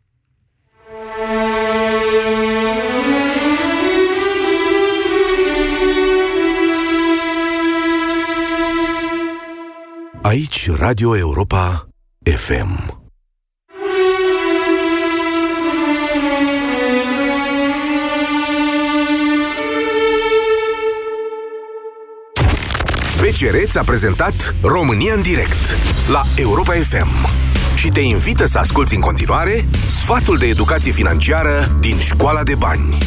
Aici 10.28 10.70
Radio 10.72 11.18
Europa 11.18 11.90
FM. 12.24 13.02
BCR 23.22 23.78
a 23.78 23.84
prezentat 23.84 24.56
România 24.62 25.14
în 25.14 25.22
direct 25.22 25.76
la 26.12 26.22
Europa 26.36 26.74
FM 26.74 27.28
și 27.76 27.90
te 27.90 28.00
invită 28.00 28.46
să 28.46 28.58
asculti 28.58 28.96
în 28.96 29.02
continuare 29.02 29.66
sfatul 29.88 30.38
de 30.38 30.46
educație 30.46 30.92
financiară 30.92 31.78
din 31.80 31.98
Școala 31.98 32.44
de 32.44 32.56
Bani. 32.56 32.98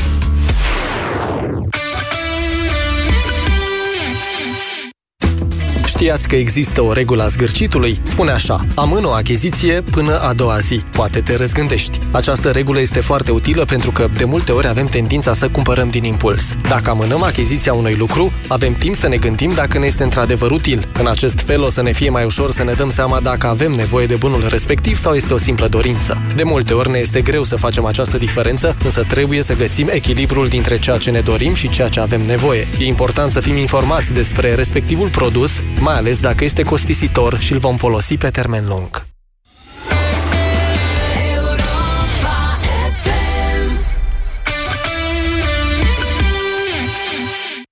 Știați 6.00 6.28
că 6.28 6.36
există 6.36 6.82
o 6.82 6.92
regulă 6.92 7.22
a 7.22 7.26
zgârcitului? 7.26 8.00
Spune 8.02 8.30
așa, 8.30 8.60
amână 8.74 9.06
o 9.06 9.12
achiziție 9.12 9.80
până 9.90 10.18
a 10.18 10.32
doua 10.32 10.58
zi. 10.58 10.82
Poate 10.92 11.20
te 11.20 11.36
răzgândești. 11.36 11.98
Această 12.10 12.50
regulă 12.50 12.80
este 12.80 13.00
foarte 13.00 13.30
utilă 13.30 13.64
pentru 13.64 13.90
că 13.90 14.08
de 14.16 14.24
multe 14.24 14.52
ori 14.52 14.68
avem 14.68 14.86
tendința 14.86 15.32
să 15.34 15.48
cumpărăm 15.48 15.90
din 15.90 16.04
impuls. 16.04 16.56
Dacă 16.68 16.90
amânăm 16.90 17.22
achiziția 17.22 17.72
unui 17.72 17.94
lucru, 17.94 18.32
avem 18.48 18.72
timp 18.72 18.94
să 18.94 19.08
ne 19.08 19.16
gândim 19.16 19.52
dacă 19.54 19.78
ne 19.78 19.86
este 19.86 20.02
într-adevăr 20.02 20.50
util. 20.50 20.86
În 20.98 21.06
acest 21.06 21.38
fel 21.38 21.62
o 21.62 21.68
să 21.68 21.82
ne 21.82 21.92
fie 21.92 22.10
mai 22.10 22.24
ușor 22.24 22.50
să 22.50 22.62
ne 22.62 22.72
dăm 22.72 22.90
seama 22.90 23.20
dacă 23.20 23.46
avem 23.46 23.72
nevoie 23.72 24.06
de 24.06 24.16
bunul 24.16 24.46
respectiv 24.48 24.98
sau 24.98 25.14
este 25.14 25.34
o 25.34 25.38
simplă 25.38 25.68
dorință. 25.68 26.22
De 26.36 26.42
multe 26.42 26.74
ori 26.74 26.90
ne 26.90 26.98
este 26.98 27.20
greu 27.20 27.42
să 27.42 27.56
facem 27.56 27.84
această 27.84 28.18
diferență, 28.18 28.76
însă 28.84 29.04
trebuie 29.08 29.42
să 29.42 29.54
găsim 29.54 29.88
echilibrul 29.92 30.48
dintre 30.48 30.78
ceea 30.78 30.96
ce 30.96 31.10
ne 31.10 31.20
dorim 31.20 31.54
și 31.54 31.68
ceea 31.68 31.88
ce 31.88 32.00
avem 32.00 32.20
nevoie. 32.20 32.68
E 32.78 32.84
important 32.84 33.30
să 33.30 33.40
fim 33.40 33.56
informați 33.56 34.12
despre 34.12 34.54
respectivul 34.54 35.08
produs, 35.08 35.62
mai 35.78 35.89
ales 35.94 36.20
dacă 36.20 36.44
este 36.44 36.62
costisitor 36.62 37.38
și 37.38 37.52
îl 37.52 37.58
vom 37.58 37.76
folosi 37.76 38.16
pe 38.16 38.30
termen 38.30 38.66
lung. 38.68 39.09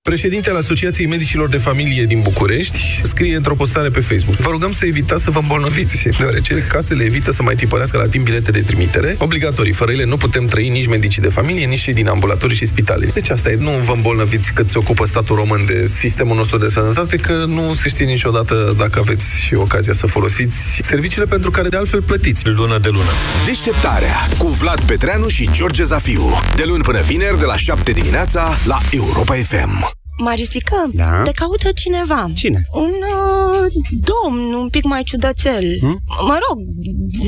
Președintele 0.09 0.57
Asociației 0.57 1.07
Medicilor 1.07 1.49
de 1.49 1.57
Familie 1.57 2.05
din 2.05 2.19
București 2.21 3.01
scrie 3.03 3.35
într-o 3.35 3.55
postare 3.55 3.89
pe 3.89 3.99
Facebook. 3.99 4.35
Vă 4.35 4.49
rugăm 4.49 4.71
să 4.71 4.85
evitați 4.85 5.23
să 5.23 5.31
vă 5.31 5.39
îmbolnăviți, 5.39 6.09
deoarece 6.17 6.65
casele 6.67 7.03
evită 7.03 7.31
să 7.31 7.43
mai 7.43 7.55
tipărească 7.55 7.97
la 7.97 8.07
timp 8.07 8.25
bilete 8.25 8.51
de 8.51 8.61
trimitere 8.61 9.15
obligatorii. 9.19 9.71
Fără 9.71 9.91
ele 9.91 10.05
nu 10.05 10.17
putem 10.17 10.45
trăi 10.45 10.69
nici 10.69 10.87
medicii 10.87 11.21
de 11.21 11.27
familie, 11.27 11.65
nici 11.65 11.79
cei 11.79 11.93
din 11.93 12.07
ambulatorii 12.07 12.55
și 12.55 12.65
spitale. 12.65 13.05
Deci 13.13 13.29
asta 13.29 13.49
e, 13.49 13.55
nu 13.59 13.69
vă 13.69 13.91
îmbolnăviți 13.91 14.53
cât 14.53 14.69
se 14.69 14.77
ocupă 14.77 15.05
statul 15.05 15.35
român 15.35 15.65
de 15.65 15.85
sistemul 15.85 16.35
nostru 16.35 16.57
de 16.57 16.67
sănătate, 16.67 17.17
că 17.17 17.43
nu 17.47 17.73
se 17.73 17.89
știe 17.89 18.05
niciodată 18.05 18.75
dacă 18.77 18.99
aveți 18.99 19.25
și 19.45 19.53
ocazia 19.53 19.93
să 19.93 20.07
folosiți 20.07 20.79
serviciile 20.81 21.25
pentru 21.25 21.51
care 21.51 21.67
de 21.69 21.77
altfel 21.77 22.01
plătiți. 22.01 22.47
Lună 22.47 22.77
de 22.77 22.89
lună. 22.89 23.11
Deșteptarea 23.45 24.27
cu 24.37 24.47
Vlad 24.47 24.81
Petreanu 24.81 25.27
și 25.27 25.49
George 25.51 25.83
Zafiu. 25.83 26.29
De 26.55 26.63
luni 26.65 26.83
până 26.83 27.01
vineri, 27.01 27.39
de 27.39 27.45
la 27.45 27.57
7 27.57 27.91
dimineața, 27.91 28.49
la 28.65 28.77
Europa 28.91 29.33
FM. 29.33 29.98
Marisică, 30.19 30.89
Da? 30.93 31.21
te 31.21 31.31
caută 31.31 31.69
cineva. 31.75 32.31
Cine? 32.35 32.65
Un 32.73 32.89
uh, 32.89 33.71
domn 33.89 34.53
un 34.53 34.69
pic 34.69 34.83
mai 34.83 35.03
ciudățel. 35.03 35.77
Hmm? 35.79 36.01
Mă 36.27 36.37
rog, 36.49 36.59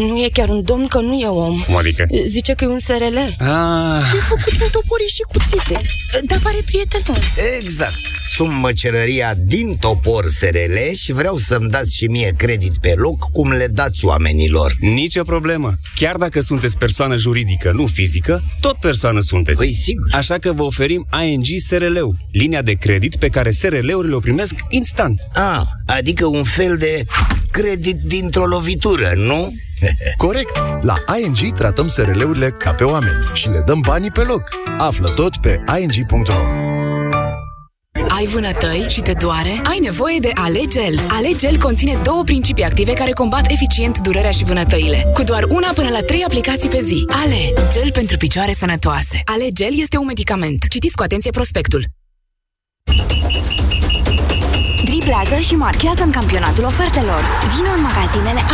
nu 0.10 0.18
e 0.24 0.30
chiar 0.34 0.50
un 0.50 0.62
domn, 0.64 0.88
că 0.88 1.00
nu 1.00 1.14
e 1.20 1.28
om. 1.28 1.60
Cum 1.66 1.76
adică? 1.76 2.06
Zice 2.26 2.54
că 2.54 2.64
e 2.64 2.68
un 2.68 2.80
SRL. 2.80 3.18
Ah, 3.44 4.02
E 4.16 4.20
făcut 4.30 4.58
din 4.58 4.68
topori 4.72 5.14
și 5.14 5.22
cuțite. 5.32 5.82
Dar 6.26 6.40
pare 6.44 6.62
prietenos. 6.66 7.24
Exact. 7.62 7.94
Sunt 8.36 8.52
măcelăria 8.62 9.34
din 9.46 9.76
Topor 9.80 10.26
SRL 10.28 10.94
și 11.02 11.12
vreau 11.12 11.38
să-mi 11.38 11.70
dați 11.70 11.96
și 11.96 12.06
mie 12.06 12.34
credit 12.38 12.78
pe 12.78 12.94
loc 12.96 13.30
cum 13.32 13.52
le 13.52 13.68
dați 13.68 14.06
oamenilor. 14.06 14.76
nicio 14.80 15.24
problemă. 15.24 15.74
Chiar 15.96 16.16
dacă 16.16 16.40
sunteți 16.42 16.78
persoană 16.78 17.16
juridică, 17.18 17.72
nu 17.76 17.88
fizică, 17.88 18.42
tot 18.62 18.76
persoană 18.76 19.20
sunteți. 19.20 19.58
Păi 19.58 19.74
sigur. 19.74 20.08
Așa 20.12 20.38
că 20.38 20.52
vă 20.52 20.64
oferim 20.64 21.08
ING 21.26 21.46
SRL-ul, 21.68 22.16
linia 22.32 22.62
de 22.62 22.74
credit 22.82 23.16
pe 23.16 23.28
care 23.28 23.52
SRL-urile 23.52 24.16
o 24.16 24.20
primesc 24.20 24.56
instant. 24.70 25.20
A, 25.34 25.68
adică 25.86 26.26
un 26.26 26.44
fel 26.44 26.78
de 26.78 27.06
credit 27.52 28.02
dintr-o 28.02 28.46
lovitură, 28.46 29.12
nu? 29.16 29.54
Corect! 30.26 30.58
La 30.82 30.94
ING 31.24 31.54
tratăm 31.56 31.88
SRL-urile 31.88 32.56
ca 32.60 32.72
pe 32.72 32.84
oameni 32.84 33.20
și 33.34 33.50
le 33.50 33.64
dăm 33.66 33.80
banii 33.80 34.10
pe 34.10 34.22
loc. 34.22 34.44
Află 34.78 35.10
tot 35.10 35.38
pe 35.38 35.64
ing.ro 35.80 36.36
Ai 38.08 38.26
vânătăi 38.26 38.86
și 38.90 39.02
te 39.02 39.14
doare? 39.14 39.62
Ai 39.64 39.80
nevoie 39.80 40.20
de 40.20 40.32
Alegel. 40.34 41.00
Alegel 41.10 41.58
conține 41.58 42.00
două 42.04 42.24
principii 42.24 42.64
active 42.64 42.94
care 42.94 43.12
combat 43.12 43.52
eficient 43.52 43.98
durerea 43.98 44.32
și 44.32 44.44
vânătăile. 44.44 45.06
Cu 45.14 45.24
doar 45.24 45.44
una 45.44 45.72
până 45.76 45.90
la 45.90 46.00
trei 46.00 46.24
aplicații 46.24 46.70
pe 46.70 46.80
zi. 46.80 47.06
Ale, 47.24 47.68
gel 47.72 47.92
pentru 47.92 48.18
picioare 48.18 48.54
sănătoase. 48.54 49.22
Alegel 49.26 49.80
este 49.80 49.98
un 49.98 50.06
medicament. 50.06 50.66
Citiți 50.70 50.96
cu 50.96 51.04
atenție 51.04 51.32
prospectul. 51.32 51.86
Driblează 54.84 55.38
și 55.40 55.56
marchează 55.56 56.04
în 56.04 56.12
campionatul 56.12 56.64
ofertelor. 56.64 57.22
Vino 57.56 57.72
în 57.78 57.82
magazinele 57.82 58.40
alte 58.40 58.52